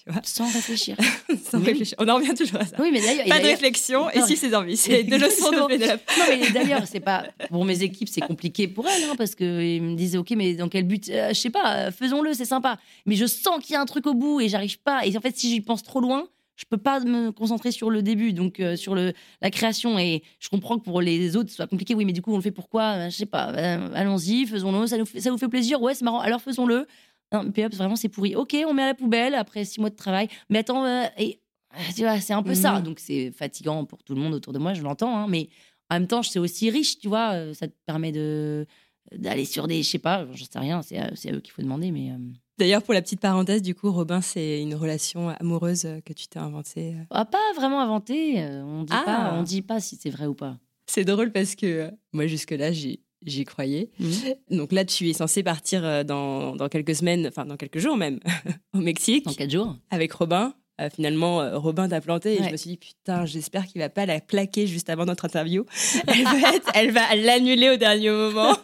[0.06, 0.96] tu vois, Sans réfléchir.
[1.50, 1.64] sans Oui.
[1.66, 1.96] réfléchir.
[1.98, 2.76] On en revient toujours à ça.
[2.78, 3.26] oui, mais d'ailleurs.
[3.26, 4.76] Pas de réflexion et si ses envies.
[4.76, 6.00] C'est deux leçons de Pénélope.
[6.18, 7.26] Non, mais d'ailleurs, c'est pas.
[7.48, 10.68] Pour mes équipes, c'est compliqué pour elles, hein, parce qu'ils me disaient, OK, mais dans
[10.68, 12.78] quel but Euh, Je sais pas, euh, faisons-le, c'est sympa.
[13.06, 15.06] Mais je sens qu'il y a un truc au bout et j'arrive pas.
[15.06, 16.26] Et en fait, si j'y pense trop loin,
[16.56, 19.98] je peux pas me concentrer sur le début, donc euh, sur le, la création.
[19.98, 21.94] Et je comprends que pour les autres, ce soit compliqué.
[21.94, 22.82] Oui, mais du coup, on le fait pourquoi?
[23.06, 23.50] Euh, Je sais pas.
[23.56, 24.86] euh, Allons-y, faisons-le.
[24.86, 25.80] Ça, nous ça vous fait plaisir?
[25.82, 26.20] Ouais, c'est marrant.
[26.20, 26.86] Alors faisons-le.
[27.32, 28.36] Non, hop, vraiment, c'est pourri.
[28.36, 30.28] OK, on met à la poubelle après six mois de travail.
[30.50, 31.40] Mais attends, euh, et,
[31.74, 32.74] euh, tu vois, c'est un peu ça.
[32.78, 32.82] Mhm.
[32.84, 35.16] Donc c'est fatigant pour tout le monde autour de moi, je l'entends.
[35.16, 35.48] hein, mais
[35.90, 37.32] en même temps, c'est aussi riche, tu vois.
[37.34, 38.66] euh, Ça te permet de
[39.12, 40.80] d'aller sur des, je sais pas, j'en sais rien.
[40.82, 42.16] C'est à, eux qu'il faut demander, mais euh,
[42.58, 46.38] D'ailleurs, pour la petite parenthèse, du coup, Robin, c'est une relation amoureuse que tu t'es
[46.38, 46.94] inventée.
[47.10, 48.40] ah, pas vraiment inventé.
[48.42, 49.02] euh, On dit Ah.
[49.04, 50.56] pas, on dit pas si c'est vrai ou pas.
[50.86, 53.90] C'est drôle parce que moi, jusque-là, j'y j'y croyais.
[54.00, 54.34] Mhm.
[54.58, 57.96] Donc là, tu es censé partir euh, dans, dans quelques semaines, enfin dans quelques jours
[57.96, 58.20] même,
[58.74, 59.76] au Mexique, Dans quatre jours.
[59.90, 62.34] avec Robin euh, finalement, euh, Robin t'a planté.
[62.34, 62.46] Et Ouais.
[62.46, 65.64] je me suis dit, putain, j'espère qu'il va pas la plaquer juste avant notre interview.
[66.06, 68.56] Elle va, être- elle va l'annuler au dernier moment.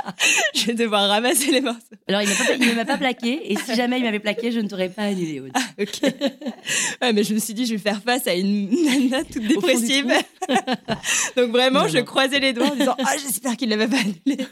[0.54, 1.78] je vais devoir ramasser les morceaux.
[2.08, 3.52] Alors, il ne m'a pas plaqué.
[3.52, 5.40] Et si jamais il m'avait plaqué, je ne t'aurais pas annulé.
[5.40, 5.52] Aude.
[5.80, 6.00] Ok.
[7.02, 10.06] Ouais, mais je me suis dit, je vais faire face à une nana toute dépressive.
[11.36, 12.04] Donc vraiment, Non, je non.
[12.04, 14.44] croisais les doigts en disant, ah, j'espère qu'il l'avait pas annulé.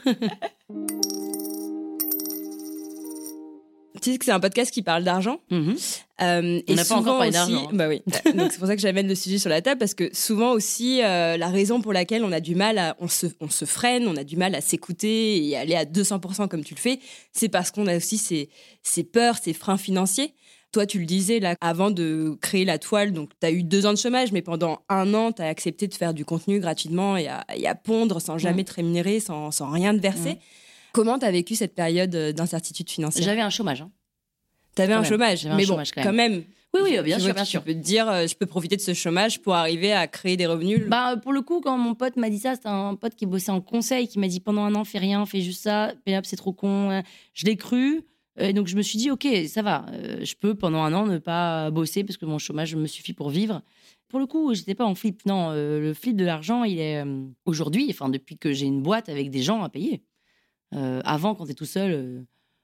[4.01, 5.39] Tu sais que c'est un podcast qui parle d'argent.
[5.51, 5.75] Mhm.
[6.21, 7.71] Euh, On n'a pas encore parlé d'argent, hein.
[7.73, 8.01] Bah oui.
[8.33, 11.01] Donc c'est pour ça que j'amène le sujet sur la table parce que souvent aussi
[11.03, 14.07] euh, la raison pour laquelle on a du mal à, on se, on se freine,
[14.07, 16.99] on a du mal à s'écouter et aller à 200% comme tu le fais,
[17.33, 18.49] c'est parce qu'on a aussi ces,
[18.83, 20.33] ces peurs, ces freins financiers.
[20.73, 23.85] Toi, tu le disais là, avant de créer la toile, donc tu as eu deux
[23.85, 27.15] ans de chômage, mais pendant un an, tu as accepté de faire du contenu gratuitement
[27.15, 30.31] et à, et à pondre sans jamais te rémunérer, sans, sans rien te verser.
[30.33, 30.37] Mm.
[30.93, 33.23] Comment tu as vécu cette période euh, d'incertitude financière?
[33.25, 33.81] J'avais un chômage.
[33.81, 33.91] hein.
[34.75, 35.09] Tu avais quand un même.
[35.09, 36.43] chômage, J'avais un mais bon, chômage quand quand même.
[36.73, 37.63] Oui, oui, bien sûr, bien sûr.
[37.63, 40.45] peux te dire, euh, je peux profiter de ce chômage pour arriver à créer des
[40.45, 40.83] revenus.
[40.87, 43.51] Bah, pour le coup, quand mon pote m'a dit ça, c'était un pote qui bossait
[43.51, 45.93] en conseil, qui m'a dit pendant un an, fais rien, fais juste ça.
[46.03, 46.91] Pénélope, c'est trop con.
[46.91, 47.03] hein.
[47.33, 48.01] Je l'ai cru.
[48.39, 49.85] Et donc, je me suis dit, OK, ça va.
[49.93, 53.13] euh, je peux pendant un an ne pas bosser parce que mon chômage me suffit
[53.13, 53.63] pour vivre.
[54.09, 55.25] Pour le coup, j'étais pas en flip.
[55.25, 58.83] Non, euh, le flip de l'argent, il est euh, aujourd'hui, enfin, depuis que j'ai une
[58.83, 60.03] boîte avec des gens à payer.
[60.73, 62.21] Euh, avant, quand tu es tout seul, euh,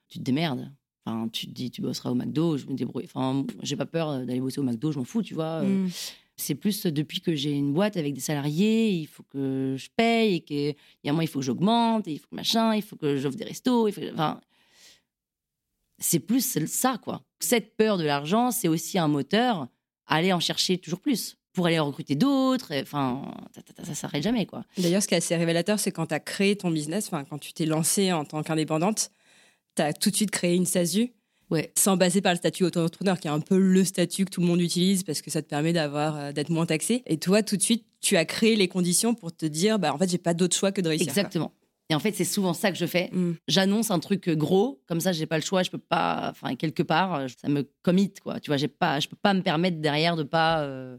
[0.10, 0.72] tu te démerdes.
[1.06, 3.06] Enfin, tu te dis, tu bosseras au McDo, je me débrouille.
[3.06, 5.62] Enfin, j'ai pas peur d'aller bosser au McDo, je m'en fous, tu vois.
[5.64, 5.90] euh, Mm.
[6.38, 10.36] c'est plus depuis que j'ai une boîte avec des salariés, il faut que je paye,
[10.36, 12.96] et qu'il y a moment, il faut que j'augmente, il faut que machin, il faut
[12.96, 13.88] que j'offre des restos.
[13.88, 14.40] Il faut que- enfin,
[16.00, 17.22] c'est plus ça, quoi.
[17.40, 19.68] Cette peur de l'argent, c'est aussi un moteur
[20.08, 22.74] à aller en chercher toujours plus pour aller recruter d'autres.
[22.82, 23.22] Enfin,
[23.56, 24.64] ça, ça s'arrête jamais, quoi.
[24.78, 27.38] D'ailleurs, ce qui est assez révélateur, c'est quand tu as créé ton business, enfin, quand
[27.38, 29.12] tu t'es lancé en tant qu'indépendante,
[29.76, 31.14] tu as tout de suite créé une SASU.
[31.50, 31.72] Ouais.
[31.78, 34.48] Sans passer par le statut auto-entrepreneur, qui est un peu le statut que tout le
[34.48, 37.04] monde utilise parce que ça te permet d'avoir, euh, d'être moins taxé.
[37.06, 39.98] Et toi, tout de suite, tu as créé les conditions pour te dire, bah, en
[40.00, 41.08] fait, j'ai pas d'autre choix que de réussir.
[41.08, 41.12] quoi.
[41.12, 41.54] Exactement.
[41.90, 43.10] Et en fait, c'est souvent ça que je fais.
[43.12, 43.34] Mm.
[43.48, 46.82] J'annonce un truc gros, comme ça, j'ai pas le choix, je peux pas, enfin, quelque
[46.82, 48.40] part, euh, ça me commit, quoi.
[48.40, 50.98] Tu vois, j'ai pas, je peux pas me permettre derrière de pas euh,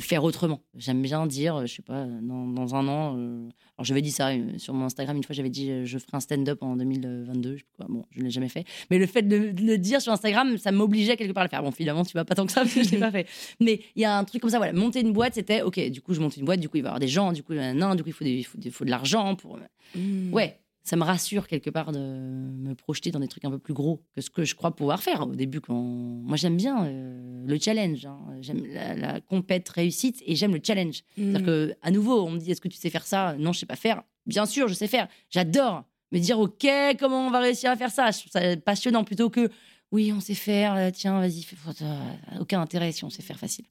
[0.00, 0.60] faire autrement.
[0.76, 4.10] J'aime bien dire, euh, je sais pas, dans, dans un an, euh, alors j'avais dit
[4.10, 6.76] ça euh, sur mon Instagram une fois, j'avais dit, euh, je ferai un stand-up en
[6.76, 7.86] 2022, je sais quoi.
[7.88, 8.64] Bon, je ne l'ai jamais fait.
[8.90, 11.50] Mais le fait de, de le dire sur Instagram, ça m'obligeait quelque part à le
[11.50, 11.62] faire.
[11.62, 13.26] Bon, finalement, tu vas pas tant que ça, parce que je l'ai pas fait.
[13.60, 16.02] Mais il y a un truc comme ça, voilà, monter une boîte, c'était, ok, du
[16.02, 17.54] coup, je monte une boîte, du coup, il va y avoir des gens, du coup,
[17.54, 19.58] non, du coup, il faut, des- il faut, des- il faut de l'argent pour.
[19.94, 20.32] Mm.
[20.34, 20.58] Ouais,
[20.88, 24.02] ça me rassure quelque part de me projeter dans des trucs un peu plus gros
[24.14, 25.60] que ce que je crois pouvoir faire au début.
[25.60, 28.18] Quand moi, j'aime bien euh, le challenge, hein.
[28.40, 31.02] j'aime la, la compète réussite et j'aime le challenge.
[31.16, 31.22] Mm.
[31.32, 33.34] C'est-à-dire que à nouveau, on me dit est-ce que tu sais faire ça?
[33.38, 34.02] Non, je sais pas faire.
[34.26, 35.08] Bien sûr, je sais faire.
[35.30, 36.66] J'adore me dire ok,
[36.98, 38.10] comment on va réussir à faire ça?
[38.10, 39.50] Je trouve ça passionnant plutôt que
[39.92, 40.74] oui, on sait faire.
[40.74, 41.56] euh, Tiens, vas-y, fais.
[41.82, 43.66] euh, Aucun intérêt si on sait faire facile.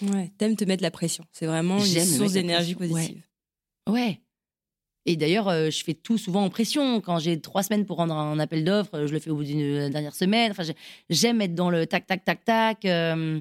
[0.00, 1.24] Ouais, t'aimes te mettre la pression.
[1.32, 3.22] C'est vraiment une source d'énergie positive.
[3.88, 4.20] Ouais.
[5.06, 7.00] Et d'ailleurs, euh, je fais tout souvent en pression.
[7.00, 9.60] Quand j'ai trois semaines pour rendre un appel d'offres, je le fais au bout d'une
[9.60, 10.52] euh, dernière semaine.
[10.52, 10.76] Enfin, j'ai-
[11.10, 12.84] j'aime être dans le tac, tac, tac, tac.
[12.84, 13.40] euh,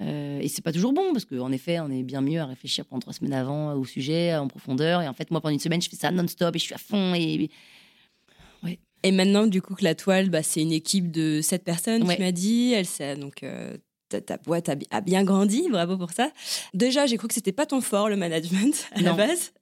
[0.00, 2.84] euh, et c'est pas toujours bon parce qu'en effet, on est bien mieux à réfléchir
[2.84, 5.02] pendant trois semaines avant euh, au sujet, en profondeur.
[5.02, 6.78] Et en fait, moi, pendant une semaine, je fais ça non-stop et je suis à
[6.78, 7.14] fond.
[7.14, 7.48] Et
[9.06, 12.16] Et maintenant, du coup, que la toile, bah, c'est une équipe de sept personnes, Ouais.
[12.16, 12.72] tu m'as dit.
[12.72, 13.44] Elle, donc,
[14.20, 16.30] ta, boîte a, bi- a bien grandi, bravo pour ça.
[16.72, 19.52] Déjà, j'ai cru que c'était pas ton fort, le management, à la base.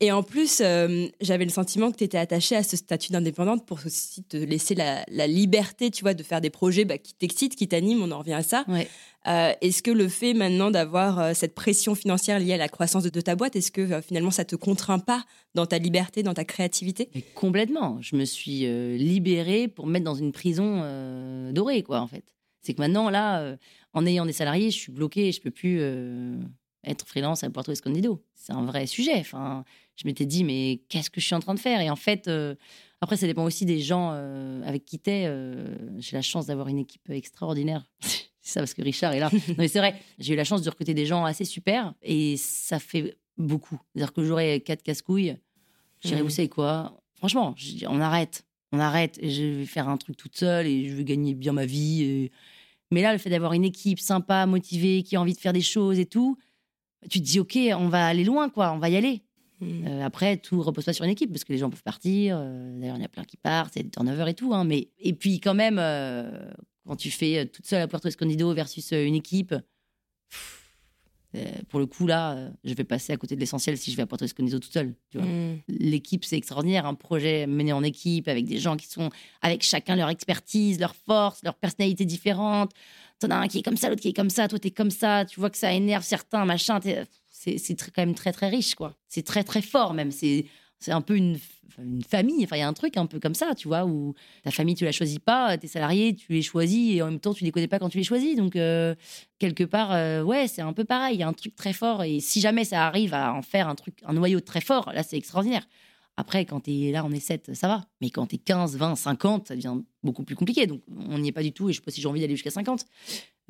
[0.00, 3.66] Et en plus, euh, j'avais le sentiment que tu étais attachée à ce statut d'indépendante
[3.66, 7.12] pour aussi te laisser la, la liberté, tu vois, de faire des projets bah, qui
[7.14, 8.64] t'excitent, qui t'animent, on en revient à ça.
[8.68, 8.88] ouais.
[9.26, 13.02] Euh, est-ce que le fait maintenant d'avoir euh, cette pression financière liée à la croissance
[13.02, 16.32] de, de ta boîte, est-ce que finalement ça te contraint pas dans ta liberté, dans
[16.32, 17.10] ta créativité?
[17.14, 17.98] Mais complètement.
[18.00, 18.60] Je me suis
[18.96, 20.82] libérée pour me mettre dans une prison
[21.52, 22.24] dorée, quoi, en fait.
[22.62, 23.56] C'est que maintenant, là, euh,
[23.92, 26.38] en ayant des salariés, je suis bloquée, je peux plus euh,
[26.84, 28.22] être freelance à Puerto Escondido.
[28.34, 29.16] C'est un vrai sujet.
[29.18, 29.64] Enfin,
[29.96, 31.80] je m'étais dit, mais qu'est-ce que je suis en train de faire?
[31.80, 32.54] Et en fait, euh,
[33.00, 35.24] après, ça dépend aussi des gens euh, avec qui t'es.
[35.26, 35.66] euh,
[35.98, 37.84] J'ai la chance d'avoir une équipe extraordinaire.
[38.00, 39.30] c'est ça, parce que Richard est là.
[39.48, 42.36] non, mais c'est vrai, j'ai eu la chance de recruter des gens assez super et
[42.36, 43.80] ça fait beaucoup.
[43.94, 45.36] C'est-à-dire que j'aurais quatre casse-couilles.
[46.02, 46.26] Je dirais, Mhm.
[46.26, 47.54] vous savez quoi Franchement,
[47.88, 48.44] on arrête.
[48.72, 49.18] On arrête.
[49.22, 52.02] Je vais faire un truc toute seule et je veux gagner bien ma vie.
[52.02, 52.32] et-
[52.92, 55.60] Mais là, le fait d'avoir une équipe sympa, motivée, qui a envie de faire des
[55.60, 56.38] choses et tout,
[57.08, 58.72] tu te dis, OK, on va aller loin, quoi.
[58.72, 59.22] On va y aller.
[59.60, 59.86] Mm.
[59.86, 62.36] Euh, après, tout repose pas sur une équipe parce que les gens peuvent partir.
[62.40, 64.52] euh, D'ailleurs, il y en a plein qui partent, c'est turnover et tout.
[64.54, 66.50] hein, mais et puis quand même, euh,
[66.86, 69.54] quand tu fais toute seule à Puerto Escondido versus une équipe,
[70.30, 70.59] pff,
[71.68, 74.02] pour le coup, là, euh, je vais passer à côté de l'essentiel si je vais
[74.02, 74.94] apporter ce connaît tout seul.
[75.10, 75.26] Tu vois.
[75.26, 75.60] Mm.
[75.68, 76.86] L'équipe, c'est extraordinaire.
[76.86, 79.10] Un projet mené en équipe avec des gens qui sont
[79.40, 82.72] avec chacun leur expertise, leur force, leur personnalité différente.
[83.20, 84.90] T'en as un qui est comme ça, l'autre qui est comme ça, toi t'es comme
[84.90, 85.24] ça.
[85.24, 86.80] Tu vois que ça énerve certains, machin.
[87.30, 88.96] C'est quand même très très riche, quoi.
[89.08, 90.10] C'est très très fort même.
[90.10, 90.46] C'est
[90.80, 91.38] c'est un peu une,
[92.06, 92.44] famille.
[92.44, 94.74] Enfin, il y a un truc un peu comme ça, tu vois, où ta famille,
[94.74, 97.52] tu la choisis pas, tes salariés, tu les choisis et en même temps, tu les
[97.52, 98.36] connais pas quand tu les choisis.
[98.36, 98.94] Donc, euh,
[99.38, 101.16] quelque part, euh, ouais, c'est un peu pareil.
[101.16, 102.02] Il y a un truc très fort.
[102.02, 105.02] Et si jamais ça arrive à en faire un truc, un noyau très fort, là,
[105.02, 105.66] c'est extraordinaire.
[106.16, 107.86] Après, quand tu es là, on est 7, ça va.
[108.00, 110.66] Mais quand tu es 15, 20, 50, ça devient beaucoup plus compliqué.
[110.66, 111.68] Donc, on n'y est pas du tout.
[111.70, 112.84] Et je sais pas si j'ai envie d'aller jusqu'à 50.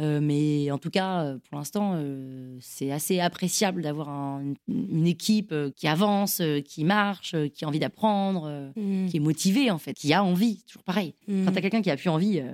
[0.01, 5.07] Euh, mais en tout cas, euh, pour l'instant, euh, c'est assez appréciable d'avoir un- une
[5.07, 9.09] équipe qui avance, qui marche, qui a envie d'apprendre, euh, Mm.
[9.09, 10.63] qui est motivée, en fait, qui a envie.
[10.63, 11.15] Toujours pareil.
[11.29, 11.45] Mm.
[11.45, 12.53] Quand tu as quelqu'un qui a plus envie, euh,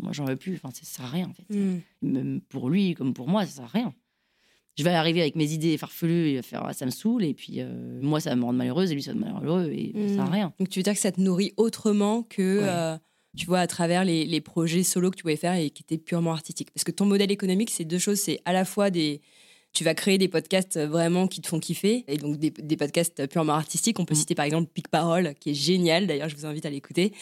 [0.00, 0.54] moi, j'en veux plus.
[0.56, 1.46] Enfin, ça sert à rien, en fait.
[1.52, 1.78] Mm.
[2.02, 3.92] Même pour lui comme pour moi, ça sert à rien.
[4.80, 8.00] Je vais arriver avec mes idées farfelues et faire ça me saoule et puis euh,
[8.02, 10.14] moi ça va me rendre malheureuse et lui ça va me rendre malheureux et ça
[10.14, 10.32] sert à Mm.
[10.32, 10.52] rien.
[10.58, 12.66] Donc tu veux dire que ça te nourrit autrement que, Ouais.
[12.68, 12.96] euh,
[13.36, 15.98] tu vois, à travers les, les projets solo que tu pouvais faire et qui étaient
[15.98, 16.70] purement artistiques?
[16.74, 18.18] Parce que ton modèle économique, c'est deux choses.
[18.18, 19.20] C'est à la fois des...
[19.72, 23.28] Tu vas créer des podcasts vraiment qui te font kiffer, et donc des, des podcasts
[23.28, 24.00] purement artistiques.
[24.00, 24.18] On peut Mm.
[24.18, 26.08] citer par exemple Pic Parole, qui est génial.
[26.08, 27.12] D'ailleurs, je vous invite à l'écouter.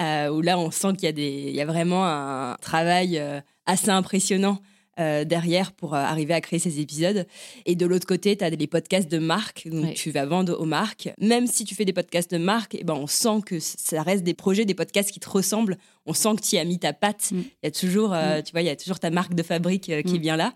[0.00, 3.18] Euh, où là, on sent qu'il y a, des, il y a vraiment un travail
[3.18, 4.60] euh, assez impressionnant
[4.98, 7.26] euh, derrière pour euh, arriver à créer ces épisodes.
[7.66, 10.64] Et de l'autre côté, tu as les podcasts de marque, donc tu vas vendre aux
[10.64, 11.10] marques.
[11.20, 14.24] Même si tu fais des podcasts de marque, eh ben, on sent que ça reste
[14.24, 15.76] des projets, des podcasts qui te ressemblent.
[16.06, 17.30] On sent que tu y as mis ta patte.
[17.32, 17.40] Mm.
[17.40, 19.82] Il y a toujours, euh, tu vois, il y a toujours ta marque de fabrique
[19.82, 20.36] qui est Mm.
[20.36, 20.54] là.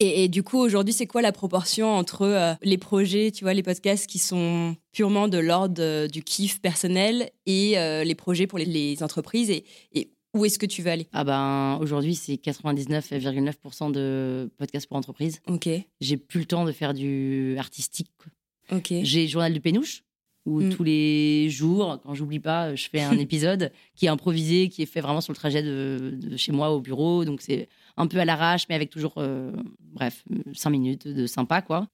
[0.00, 3.62] Et, et du coup, aujourd'hui, c'est quoi la proportion entre les projets, tu vois, les
[3.62, 9.02] podcasts qui sont purement de l'ordre du kiff personnel et les projets pour les, les
[9.02, 11.08] entreprises et, et où est-ce que tu veux aller?
[11.12, 15.40] Ah ben aujourd'hui c'est 99,9% de podcasts pour entreprise.
[15.48, 15.68] Ok,
[16.00, 18.10] J'ai plus le temps de faire du artistique.
[18.18, 18.76] quoi.
[18.78, 18.92] ok.
[19.02, 20.02] J'ai journal de Pénouche
[20.44, 20.70] où Mm.
[20.70, 24.86] tous les jours, quand j'oublie pas, je fais un épisode qui est improvisé, qui est
[24.86, 27.24] fait vraiment sur le trajet de, de chez moi au bureau.
[27.24, 30.24] Donc c'est un peu à l'arrache, mais avec toujours, euh, bref,
[30.54, 31.88] cinq minutes de sympa, quoi.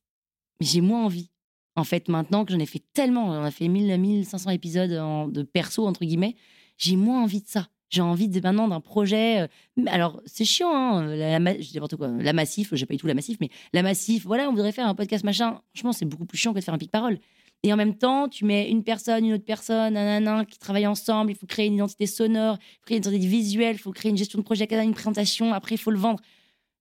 [0.60, 1.30] Mais j'ai moins envie.
[1.76, 5.28] En fait, maintenant que j'en ai fait tellement, on a fait 1000, 1500 épisodes en-
[5.28, 6.36] de perso, entre guillemets,
[6.76, 7.70] j'ai moins envie de ça.
[7.92, 9.42] J'ai envie de, maintenant d'un projet.
[9.42, 9.46] euh,
[9.86, 12.08] alors, c'est chiant, hein, la, la- je dis n'importe quoi.
[12.08, 14.86] La Massif, j'ai pas eu tout la Massif, mais la Massif, voilà, on voudrait faire
[14.86, 15.60] un podcast machin.
[15.74, 17.18] Franchement, c'est beaucoup plus chiant que de faire un pic-parole.
[17.64, 21.30] Et en même temps, tu mets une personne, une autre personne, nanana, qui travaillent ensemble.
[21.32, 24.10] Il faut créer une identité sonore, il faut créer une identité visuelle, il faut créer
[24.10, 25.52] une gestion de projet, une présentation.
[25.52, 26.20] Après, il faut le vendre.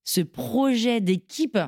[0.06, 1.60] Ce projet d'équipe,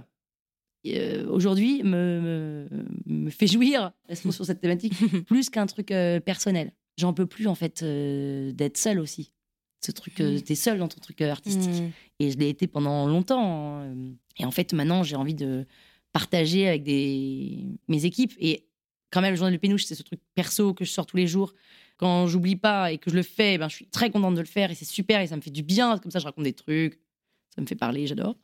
[0.88, 4.94] euh, aujourd'hui, me, me, me fait jouir, sur cette thématique,
[5.28, 6.72] plus qu'un truc euh, personnel.
[6.98, 9.33] J'en peux plus, en fait, euh, d'être seule aussi.
[9.86, 11.82] Ce truc, euh, t'es seule dans ton truc euh, artistique.
[11.82, 11.92] Mm.
[12.20, 13.82] Et je l'ai été pendant longtemps.
[13.82, 13.94] hein.
[14.38, 15.66] Et en fait, maintenant, j'ai envie de
[16.12, 17.66] partager avec des...
[17.88, 18.34] mes équipes.
[18.40, 18.66] Et
[19.12, 21.28] quand même, le journal de Pénouche, c'est ce truc perso que je sors tous les
[21.28, 21.54] jours.
[21.98, 24.48] Quand j'oublie pas et que je le fais, ben, je suis très contente de le
[24.48, 25.98] faire et c'est super et ça me fait du bien.
[26.00, 27.00] Comme ça, je raconte des trucs.
[27.54, 28.36] Ça me fait parler, j'adore.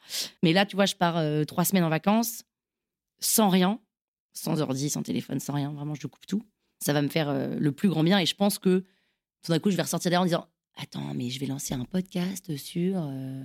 [0.44, 2.44] Mais là, tu vois, je pars euh, trois semaines en vacances
[3.20, 3.80] sans rien,
[4.34, 5.72] sans ordi, sans téléphone, sans rien.
[5.72, 6.44] Vraiment, je coupe tout.
[6.80, 8.20] Ça va me faire euh, le plus grand bien.
[8.20, 8.84] Et je pense que
[9.44, 10.48] tout d'un coup, je vais ressortir derrière en disant
[10.78, 13.44] Attends, mais je vais lancer un podcast sur euh,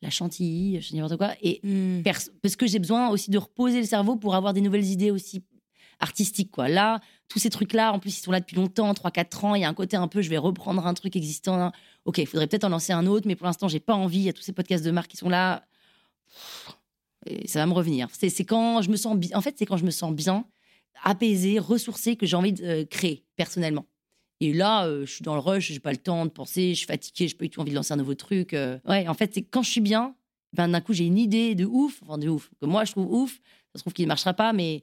[0.00, 1.34] la chantilly, je sais n'importe quoi.
[1.42, 2.02] Et Mm.
[2.02, 5.10] pers- parce que j'ai besoin aussi de reposer le cerveau pour avoir des nouvelles idées
[5.12, 5.44] aussi
[6.00, 6.50] artistiques.
[6.50, 6.68] Quoi.
[6.68, 9.54] Là, tous ces trucs-là, en plus, ils sont là depuis longtemps, 3-4 ans.
[9.54, 11.54] Il y a un côté un peu, je vais reprendre un truc existant.
[11.60, 11.72] hein.
[12.04, 14.18] Ok, il faudrait peut-être en lancer un autre, mais pour l'instant, j'ai pas envie.
[14.18, 15.64] Il y a tous ces podcasts de marque qui sont là.
[17.26, 18.08] Et ça va me revenir.
[18.12, 19.36] C'est c'est quand je me sens bien.
[19.36, 20.44] En fait, c'est quand je me sens bien,
[21.04, 23.86] apaisée, ressourcée, que j'ai envie de euh, créer personnellement.
[24.44, 26.78] Et là, euh, je suis dans le rush, j'ai pas le temps de penser, je
[26.78, 28.54] suis fatiguée, j'ai pas du tout envie de lancer un nouveau truc.
[28.54, 28.78] euh.
[28.88, 30.14] Ouais, en fait, c'est quand je suis bien,
[30.52, 33.12] ben, d'un coup, j'ai une idée de ouf, enfin de ouf, que moi je trouve
[33.12, 33.32] ouf,
[33.72, 34.82] ça se trouve qu'il ne marchera pas, mais.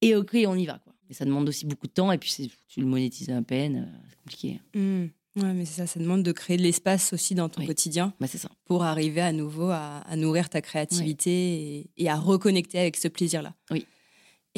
[0.00, 0.92] Et ok, on y va, quoi.
[1.10, 3.88] Et ça demande aussi beaucoup de temps, et puis c'est- tu le monétises à peine,
[3.88, 4.60] euh, c'est compliqué.
[4.74, 5.06] Mm.
[5.42, 7.66] Ouais, mais c'est ça, ça demande de créer de l'espace aussi dans ton Oui.
[7.68, 8.48] quotidien Bah, c'est ça.
[8.64, 11.30] pour arriver à nouveau à, à nourrir ta créativité
[11.78, 13.54] et, et à reconnecter avec ce plaisir-là.
[13.70, 13.86] Oui.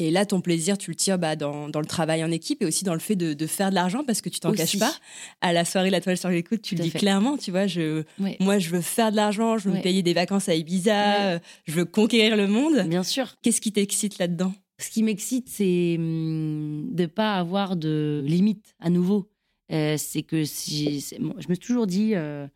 [0.03, 2.65] Et là, ton plaisir, tu le tires bah, dans, dans le travail en équipe et
[2.65, 4.93] aussi dans le fait de, de faire de l'argent parce que tu t'en caches pas.
[5.41, 6.97] À la soirée La Toile sur l'écoute, tu Tout le dis fait.
[6.99, 8.35] clairement, tu vois, je, Ouais.
[8.39, 11.39] moi, je veux faire de l'argent, je veux me payer des vacances à Ibiza, Ouais.
[11.65, 12.87] je veux conquérir le monde.
[12.87, 13.35] Bien sûr.
[13.43, 14.53] Qu'est-ce qui t'excite là-dedans?
[14.79, 19.29] Ce qui m'excite, c'est hum, de pas avoir de limite à nouveau.
[19.71, 22.47] Euh, c'est que si, je me suis toujours dit, euh,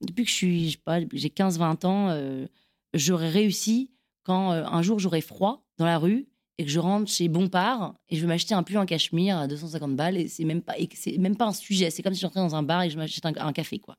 [0.00, 2.46] depuis que je suis, je sais pas, j'ai 15-20 ans, euh,
[2.94, 3.90] j'aurais réussi
[4.24, 6.26] quand un jour j'aurais froid dans la rue
[6.60, 9.48] et que je rentre chez Bompard et je veux m'acheter un pull en cachemire à
[9.48, 11.88] 250 balles et c'est même pas, c'est même pas un sujet.
[11.88, 13.96] C'est comme si j'entrais dans un bar et je m'achète un, café, quoi.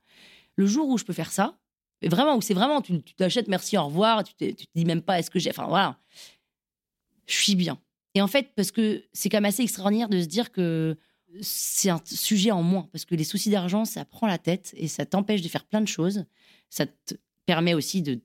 [0.58, 1.58] Le jour où je peux faire ça,
[2.04, 5.18] vraiment, où c'est vraiment, tu t'achètes, merci, au revoir, tu, tu te dis même pas
[5.18, 5.50] est-ce que j'ai.
[5.50, 5.98] Enfin voilà.
[7.26, 7.80] Je suis bien.
[8.14, 10.96] Et en fait, parce que c'est quand même assez extraordinaire de se dire que
[11.42, 12.88] c'est un sujet en moins.
[12.92, 15.82] Parce que les soucis d'argent, ça prend la tête et ça t'empêche de faire plein
[15.82, 16.26] de choses.
[16.70, 17.16] Ça te
[17.48, 18.20] permet aussi de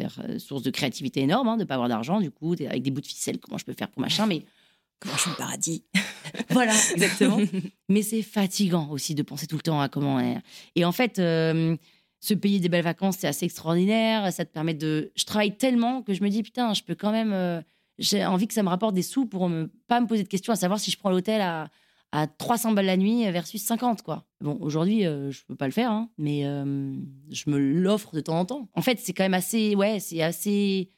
[0.00, 2.20] faire euh, source de créativité énorme, hein, de pas avoir d'argent.
[2.20, 4.26] Du coup, avec des bouts de ficelle, comment je peux faire pour machin.
[4.26, 4.42] Mais
[4.98, 5.84] Comment je suis le paradis
[6.50, 7.38] voilà, exactement.
[7.90, 10.18] Mais c'est fatigant aussi de penser tout le temps à comment.
[10.20, 10.38] est-
[10.74, 11.76] Et en fait, euh,
[12.20, 14.32] se payer des belles vacances, c'est assez extraordinaire.
[14.32, 15.12] Ça te permet de.
[15.14, 17.32] Je travaille tellement que je me dis, putain, je peux quand même.
[17.34, 17.60] euh,
[17.98, 20.52] J'ai envie que ça me rapporte des sous pour ne pas me poser de questions,
[20.54, 21.68] à savoir si je prends l'hôtel à,
[22.12, 24.26] à 300 balles la nuit versus 50, quoi.
[24.40, 26.94] Bon, aujourd'hui, euh, je peux pas le faire, hein, mais euh,
[27.30, 28.68] je me l'offre de temps en temps.
[28.74, 29.74] En fait, c'est quand même assez.
[29.74, 30.90] Ouais, c'est assez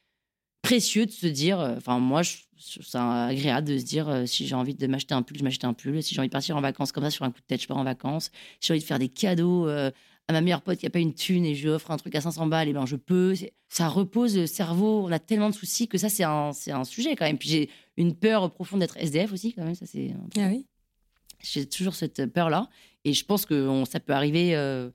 [0.62, 1.60] précieux de se dire.
[1.60, 2.22] euh, Enfin, moi,
[2.58, 5.64] ça agréable de se dire euh, si j'ai envie de m'acheter un pull, je m'achète
[5.64, 6.02] un pull.
[6.02, 7.66] Si j'ai envie de partir en vacances comme ça sur un coup de tête, je
[7.68, 8.30] pars en vacances.
[8.60, 11.14] Si j'ai envie de faire des cadeaux à ma meilleure pote qui a pas une
[11.14, 13.34] thune et je lui offre un truc à 500 balles, et ben je peux.
[13.34, 15.04] C'est- Ça repose le cerveau.
[15.06, 17.38] On a tellement de soucis que ça, c'est un, c'est un sujet quand même.
[17.38, 19.74] Puis j'ai une peur profonde d'être SDF aussi, quand même.
[19.74, 20.66] Ça, c'est Ah oui
[21.42, 22.68] j'ai toujours cette peur-là.
[23.04, 24.90] Et je pense que on- ça peut arriver euh,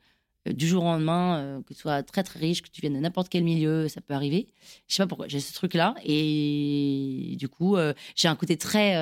[0.46, 3.00] du jour au lendemain, euh, que tu sois très très riche, que tu viennes de
[3.00, 4.48] n'importe quel milieu, ça peut arriver.
[4.88, 5.96] Je sais pas pourquoi, j'ai ce truc-là.
[6.04, 8.94] Et du coup, euh, j'ai un côté très.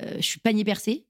[0.00, 1.04] je suis panier percé.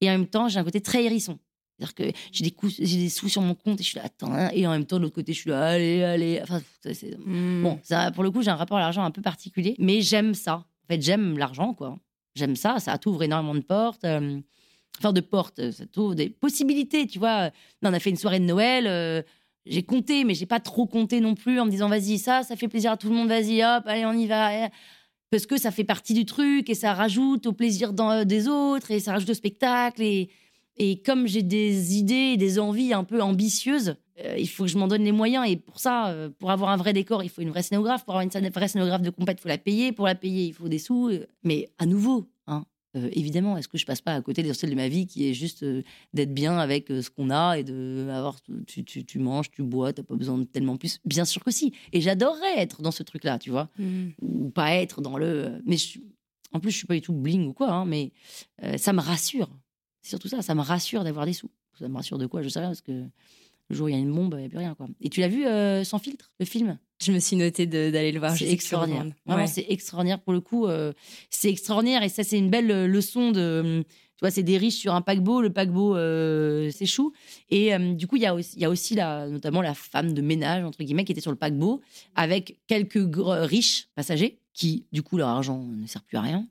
[0.00, 1.38] Et en même temps, j'ai un côté très hérisson.
[1.78, 4.04] C'est-à-dire que j'ai des, coups, j'ai des sous sur mon compte et je suis là,
[4.04, 4.32] attends.
[4.32, 4.50] hein.
[4.52, 6.40] Et en même temps, de l'autre côté, je suis là, allez, allez.
[6.42, 7.62] Enfin, c'est- c'est- Hmm.
[7.62, 10.34] Bon, ça, pour le coup, j'ai un rapport à l'argent un peu particulier, mais j'aime
[10.34, 10.54] ça.
[10.56, 11.98] En fait, j'aime l'argent, quoi.
[12.34, 14.04] J'aime ça, ça t'ouvre énormément de portes.
[14.96, 17.50] Euh, Enfin, de portes, ça t'ouvre des possibilités, tu vois.
[17.82, 19.22] On a fait une soirée de Noël, euh,
[19.66, 22.56] j'ai compté, mais j'ai pas trop compté non plus en me disant, vas-y, ça, ça
[22.56, 24.68] fait plaisir à tout le monde, vas-y, hop, allez, on y va.
[25.30, 28.90] Parce que ça fait partie du truc et ça rajoute au plaisir dans- des autres
[28.90, 30.02] et ça rajoute au spectacle.
[30.02, 30.28] Et,
[30.76, 34.68] et comme j'ai des idées et des envies un peu ambitieuses, euh, il faut que
[34.70, 35.48] je m'en donne les moyens.
[35.48, 38.04] Et pour ça, euh, pour avoir un vrai décor, il faut une vraie scénographe.
[38.04, 39.92] Pour avoir une vraie scénographe de compète, il faut la payer.
[39.92, 41.08] Pour la payer, il faut des sous.
[41.08, 41.26] euh.
[41.44, 42.28] Mais à nouveau,
[42.96, 45.26] euh, évidemment, est-ce que je passe pas à côté de l'essentiel de ma vie qui
[45.28, 45.82] est juste euh,
[46.14, 48.36] d'être bien avec euh, ce qu'on a et de avoir
[48.66, 50.98] tu, tu, tu manges, tu bois, t'as pas besoin de tellement plus.
[51.04, 51.72] Bien sûr que si.
[51.92, 54.08] Et j'adorerais être dans ce truc-là, tu vois Hmm.
[54.20, 55.60] ou pas être dans le.
[55.66, 55.98] Mais je-
[56.52, 58.12] en plus, je suis pas du tout bling ou quoi, hein, mais
[58.76, 59.48] ça me rassure.
[60.02, 61.50] C'est surtout ça, ça me rassure d'avoir des sous.
[61.78, 63.04] Ça me rassure de quoi Je sais rien, parce que
[63.72, 64.74] le jour où il y a une bombe, il n'y a plus rien.
[64.74, 64.86] Quoi.
[65.00, 66.78] Et tu l'as vu euh, sans filtre, le film?
[67.04, 68.36] Je me suis noté de- d'aller le voir.
[68.36, 69.06] C'est extraordinaire.
[69.26, 69.48] Vraiment, Ouais.
[69.48, 70.66] c'est extraordinaire pour le coup.
[70.66, 70.92] euh,
[71.30, 73.82] c'est extraordinaire et ça, c'est une belle euh, leçon de.
[74.16, 75.40] Tu vois, c'est des riches sur un paquebot.
[75.42, 77.12] Le paquebot euh, s'échoue.
[77.50, 80.12] Et euh, du coup, il y a aussi, y a aussi la, notamment la femme
[80.12, 81.80] de ménage, entre guillemets, qui était sur le paquebot
[82.14, 86.46] avec quelques riches passagers qui, du coup, leur argent ne sert plus à rien.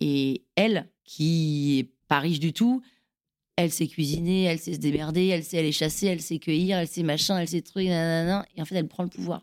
[0.00, 2.82] Et elle, qui est pas riche du tout,
[3.56, 6.88] elle sait cuisiner, elle sait se démerder, elle sait aller chasser, elle sait cueillir, elle
[6.88, 8.44] sait machin, elle sait truc, nanana.
[8.56, 9.42] Et en fait, elle prend le pouvoir.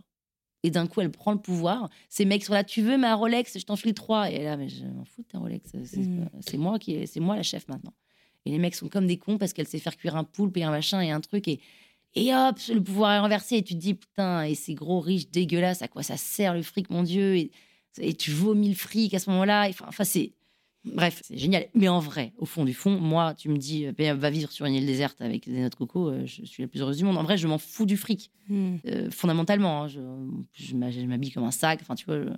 [0.63, 1.89] Et d'un coup, elle prend le pouvoir.
[2.09, 4.29] Ces mecs sont là, tu veux ma Rolex, je t'en file trois.
[4.29, 5.71] Et là, mais je m'en fous de ta Rolex.
[5.85, 6.29] C'est Mm.
[6.45, 7.93] c'est moi qui, est- c'est moi la chef maintenant.
[8.45, 10.63] Et les mecs sont comme des cons parce qu'elle sait faire cuire un poulpe et
[10.63, 11.47] un machin et un truc.
[11.47, 11.59] Et,
[12.15, 13.55] et hop, le pouvoir est renversé.
[13.57, 16.61] Et tu te dis, putain, et ces gros riches dégueulasses, à quoi ça sert le
[16.61, 17.37] fric, mon Dieu?
[17.37, 17.51] Et,
[17.99, 19.69] et tu vomis le fric à ce moment-là.
[19.87, 20.33] Enfin, c'est.
[20.83, 21.67] Bref, c'est génial.
[21.75, 24.65] Mais en vrai, au fond du fond, moi, tu me dis, euh, va vivre sur
[24.65, 27.03] une île déserte avec des noix de coco, euh, je suis la plus heureuse du
[27.03, 27.17] monde.
[27.17, 28.77] En vrai, je m'en fous du fric Hmm.
[28.87, 29.83] euh, fondamentalement.
[29.83, 32.17] hein, je m'habille comme un sac, enfin tu vois.
[32.23, 32.29] je-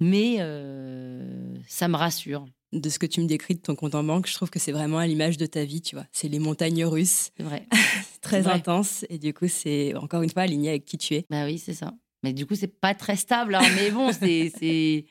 [0.00, 4.04] Mais euh, ça me rassure, De ce que tu me décris de ton compte en
[4.04, 6.06] banque, je trouve que c'est vraiment à l'image de ta vie, tu vois.
[6.12, 7.66] C'est les montagnes russes, c'est vrai.
[8.12, 8.52] c'est très vrai.
[8.54, 11.24] intense, et du coup, c'est encore une fois aligné avec qui tu es.
[11.30, 11.94] bah oui, c'est ça.
[12.24, 15.06] Mais du coup, c'est pas très stable, hein, mais bon, c'est c'est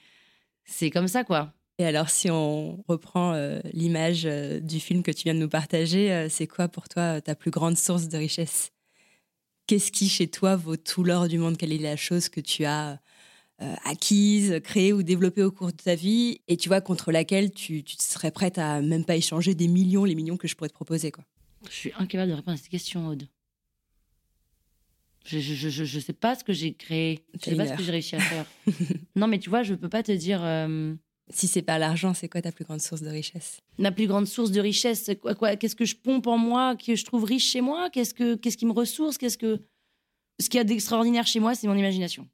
[0.65, 1.53] c'est comme ça quoi.
[1.79, 5.49] Et alors, si on reprend euh, l'image euh, du film que tu viens de nous
[5.49, 8.71] partager, euh, c'est quoi pour toi ta plus grande source de richesse?
[9.67, 11.57] Qu'est-ce qui, chez toi, vaut tout l'or du monde?
[11.57, 12.99] Quelle est la chose que tu as
[13.83, 16.39] acquise, créée ou développée au cours de ta vie?
[16.47, 20.05] Et tu vois contre laquelle tu, tu serais prête à même pas échanger des millions,
[20.05, 21.25] les millions que je pourrais te proposer quoi?
[21.67, 23.27] Je suis incapable de répondre à cette question, Aude.
[25.25, 27.19] Je, je, je, je- sais pas ce que j'ai créé.
[27.33, 28.45] Je T'as sais pas ce que j'ai réussi à faire.
[29.17, 30.41] non, mais tu vois, je peux pas te dire.
[30.43, 30.93] euh,
[31.29, 33.59] Si c'est pas l'argent, c'est quoi ta plus grande source de richesse?
[33.77, 36.75] Ma plus grande source de richesse, c'est quoi, quoi Qu'est-ce que je pompe en moi,
[36.77, 37.89] que je trouve riche chez moi?
[37.89, 39.17] Qu'est-ce que qu'est-ce qui me ressource?
[39.17, 39.59] Qu'est-ce que
[40.39, 42.27] ce qu'il y a d'extraordinaire chez moi, c'est mon imagination.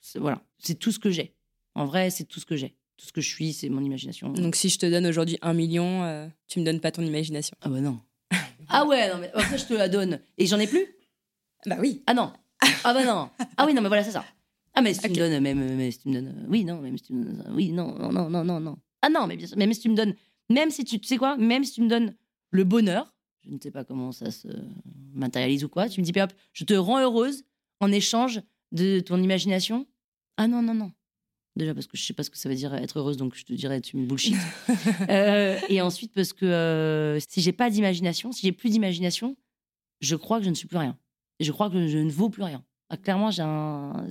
[0.00, 1.34] C'est- Voilà, c'est tout ce que j'ai.
[1.74, 2.74] En vrai, c'est tout ce que j'ai.
[2.96, 4.28] Tout ce que je suis, c'est mon imagination.
[4.30, 7.56] Donc si je te donne aujourd'hui un million, euh, tu me donnes pas ton imagination?
[7.60, 8.00] Ah bah non.
[8.68, 10.86] ah ouais, non mais après je te la donne et j'en ai plus?
[11.66, 12.02] Bah oui.
[12.06, 12.32] Ah non.
[12.84, 13.30] Ah bah non.
[13.56, 14.24] Ah oui non mais voilà c'est ça.
[14.74, 16.80] Ah mais si tu me donnes même mais si tu me donnes euh, oui non
[16.80, 18.76] même si tu me donnes oui non non non non non.
[19.02, 20.14] Ah non mais bien sûr même si tu me donnes
[20.50, 22.14] même si tu tu sais quoi même si tu me donnes
[22.50, 23.14] le bonheur
[23.44, 24.48] je ne sais pas comment ça se
[25.12, 27.44] matérialise ou quoi tu me dis hop je te rends heureuse
[27.80, 28.40] en échange
[28.72, 29.86] de ton imagination
[30.36, 30.92] Ah non, non, non.
[31.56, 33.44] Déjà parce que je sais pas ce que ça veut dire être heureuse, donc je
[33.44, 34.34] te dirais tu me bullshit.
[35.08, 39.36] Euh, et ensuite parce que euh, si j'ai pas d'imagination, si j'ai plus d'imagination,
[40.00, 40.98] je crois que je ne suis plus rien.
[41.38, 42.64] Et je crois que je ne vaux plus rien.
[42.90, 44.06] Ah, clairement, j'ai un,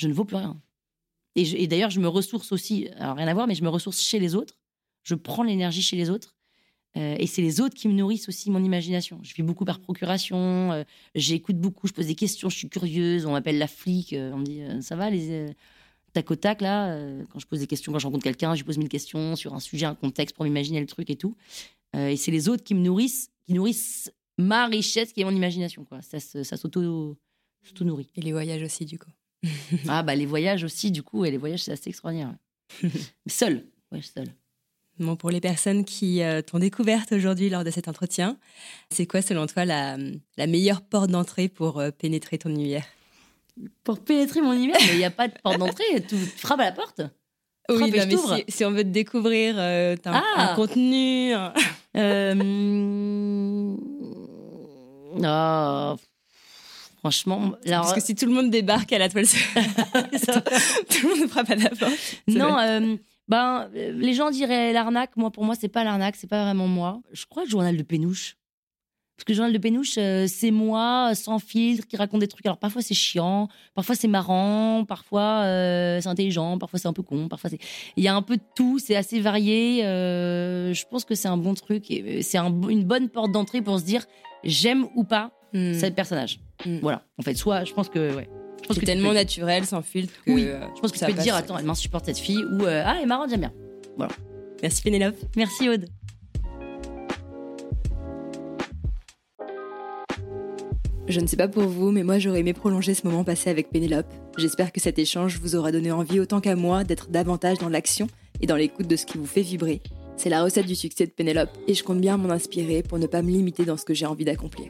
[0.00, 0.60] je ne vaux plus rien.
[1.36, 2.88] Et, d'ailleurs, je me ressource aussi.
[2.96, 4.58] Alors rien à voir, mais je me ressource chez les autres.
[5.02, 6.34] Je prends l'énergie chez les autres.
[6.96, 9.20] Euh, et c'est les autres qui me nourrissent aussi mon imagination.
[9.22, 10.82] Je vis beaucoup par procuration, euh,
[11.14, 14.38] j'écoute beaucoup, je pose des questions, je suis curieuse, on m'appelle la flic, euh, on
[14.38, 15.54] me dit ça va les
[16.12, 16.98] tac au tac là,
[17.30, 19.60] quand je pose des questions, quand je rencontre quelqu'un, je pose mille questions sur un
[19.60, 21.36] sujet, un contexte pour m'imaginer le truc et tout.
[21.96, 25.84] Et c'est les autres qui me nourrissent, qui nourrissent ma richesse qui est mon imagination.
[25.84, 26.02] Quoi.
[26.02, 27.16] Ça, ça s'auto
[27.62, 28.10] s'auto-nourrit.
[28.16, 29.10] Et les voyages aussi, du coup.
[29.88, 32.34] Ah bah les voyages aussi, du coup, et les voyages c'est assez extraordinaire.
[32.82, 32.90] ouais.
[33.26, 34.28] Seul, ouais, seul.
[34.98, 38.36] Bon, pour les personnes qui euh, t'ont découverte aujourd'hui lors de cet entretien,
[38.90, 39.96] c'est quoi, selon toi, la,
[40.36, 42.84] la meilleure porte d'entrée pour euh, pénétrer ton univers?
[43.82, 46.64] Pour pénétrer mon univers, mais il n'y a pas de porte d'entrée, tu frappes à
[46.66, 47.00] la porte.
[47.70, 51.32] Oui, non, mais si, si on veut te découvrir, euh, t'as un, Ah un contenu.
[51.32, 51.54] un-
[51.96, 52.34] Euh,
[55.24, 55.96] ah,
[57.00, 59.24] franchement, alors, Parce que si tout le monde débarque à la toile,
[60.90, 61.92] tout le monde frappe à la porte.
[62.28, 62.96] non, euh,
[63.28, 65.16] ben, euh, les gens diraient l'arnaque.
[65.16, 67.00] Moi, pour moi, c'est pas l'arnaque, c'est pas vraiment moi.
[67.12, 68.36] Je crois le journal de Pénouche.
[69.16, 72.46] Parce que le journal de Pénouche, euh, c'est moi, sans filtre, qui raconte des trucs.
[72.46, 77.02] Alors parfois c'est chiant, parfois c'est marrant, parfois euh, c'est intelligent, parfois c'est un peu
[77.02, 77.58] con, parfois c'est.
[77.98, 79.84] Il y a un peu de tout, c'est assez varié.
[79.84, 83.60] euh, je pense que c'est un bon truc et c'est un- une bonne porte d'entrée
[83.60, 84.06] pour se dire
[84.42, 85.74] j'aime ou pas Hmm.
[85.74, 86.40] ce personnage.
[86.66, 86.78] Mm.
[86.80, 87.02] Voilà.
[87.18, 88.28] En fait, soit je pense que ouais.
[88.62, 90.12] Je pense C'est que tu tellement peux- naturel, sans filtre.
[90.26, 92.18] Que, Oui, euh, Je pense que tu ça peux te dire attends, elle m'insupporte cette
[92.18, 93.52] fille ou euh, ah elle est marrante, j'aime bien.
[94.62, 95.16] Merci Pénélope.
[95.36, 95.86] Merci Aude.
[101.08, 103.70] Je ne sais pas pour vous, mais moi j'aurais aimé prolonger ce moment passé avec
[103.70, 104.06] Pénélope.
[104.38, 108.06] J'espère que cet échange vous aura donné envie autant qu'à moi d'être davantage dans l'action
[108.40, 109.80] et dans l'écoute de ce qui vous fait vibrer.
[110.16, 113.06] C'est la recette du succès de Pénélope et je compte bien m'en inspirer pour ne
[113.06, 114.68] pas me limiter dans ce que j'ai envie d'accomplir.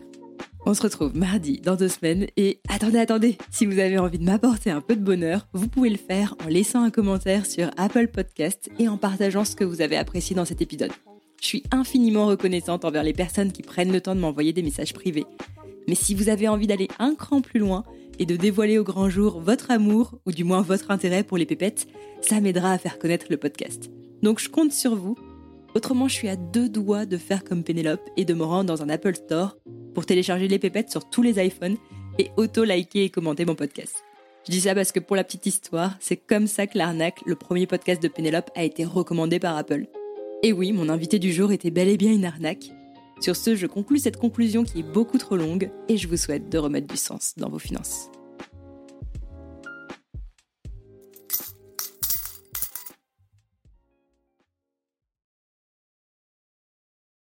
[0.66, 4.24] On se retrouve mardi dans deux semaines et attendez, attendez, si vous avez envie de
[4.24, 8.08] m'apporter un peu de bonheur, vous pouvez le faire en laissant un commentaire sur Apple
[8.08, 10.92] Podcast et en partageant ce que vous avez apprécié dans cet épisode.
[11.40, 14.92] Je suis infiniment reconnaissante envers les personnes qui prennent le temps de m'envoyer des messages
[14.92, 15.24] privés.
[15.88, 17.82] Mais si vous avez envie d'aller un cran plus loin
[18.18, 21.46] et de dévoiler au grand jour votre amour, ou du moins votre intérêt pour les
[21.46, 21.88] pépettes,
[22.20, 23.90] ça m'aidera à faire connaître le podcast.
[24.22, 25.16] Donc je compte sur vous.
[25.74, 28.82] Autrement, je suis à deux doigts de faire comme Pénélope et de me rendre dans
[28.82, 29.56] un Apple Store
[29.94, 31.76] pour télécharger les pépettes sur tous les iPhones
[32.18, 34.02] et auto-liker et commenter mon podcast.
[34.46, 37.36] Je dis ça parce que pour la petite histoire, c'est comme ça que l'arnaque, le
[37.36, 39.86] premier podcast de Pénélope, a été recommandé par Apple.
[40.42, 42.70] Et oui, mon invité du jour était bel et bien une arnaque.
[43.20, 46.48] Sur ce, je conclus cette conclusion qui est beaucoup trop longue et je vous souhaite
[46.48, 48.10] de remettre du sens dans vos finances.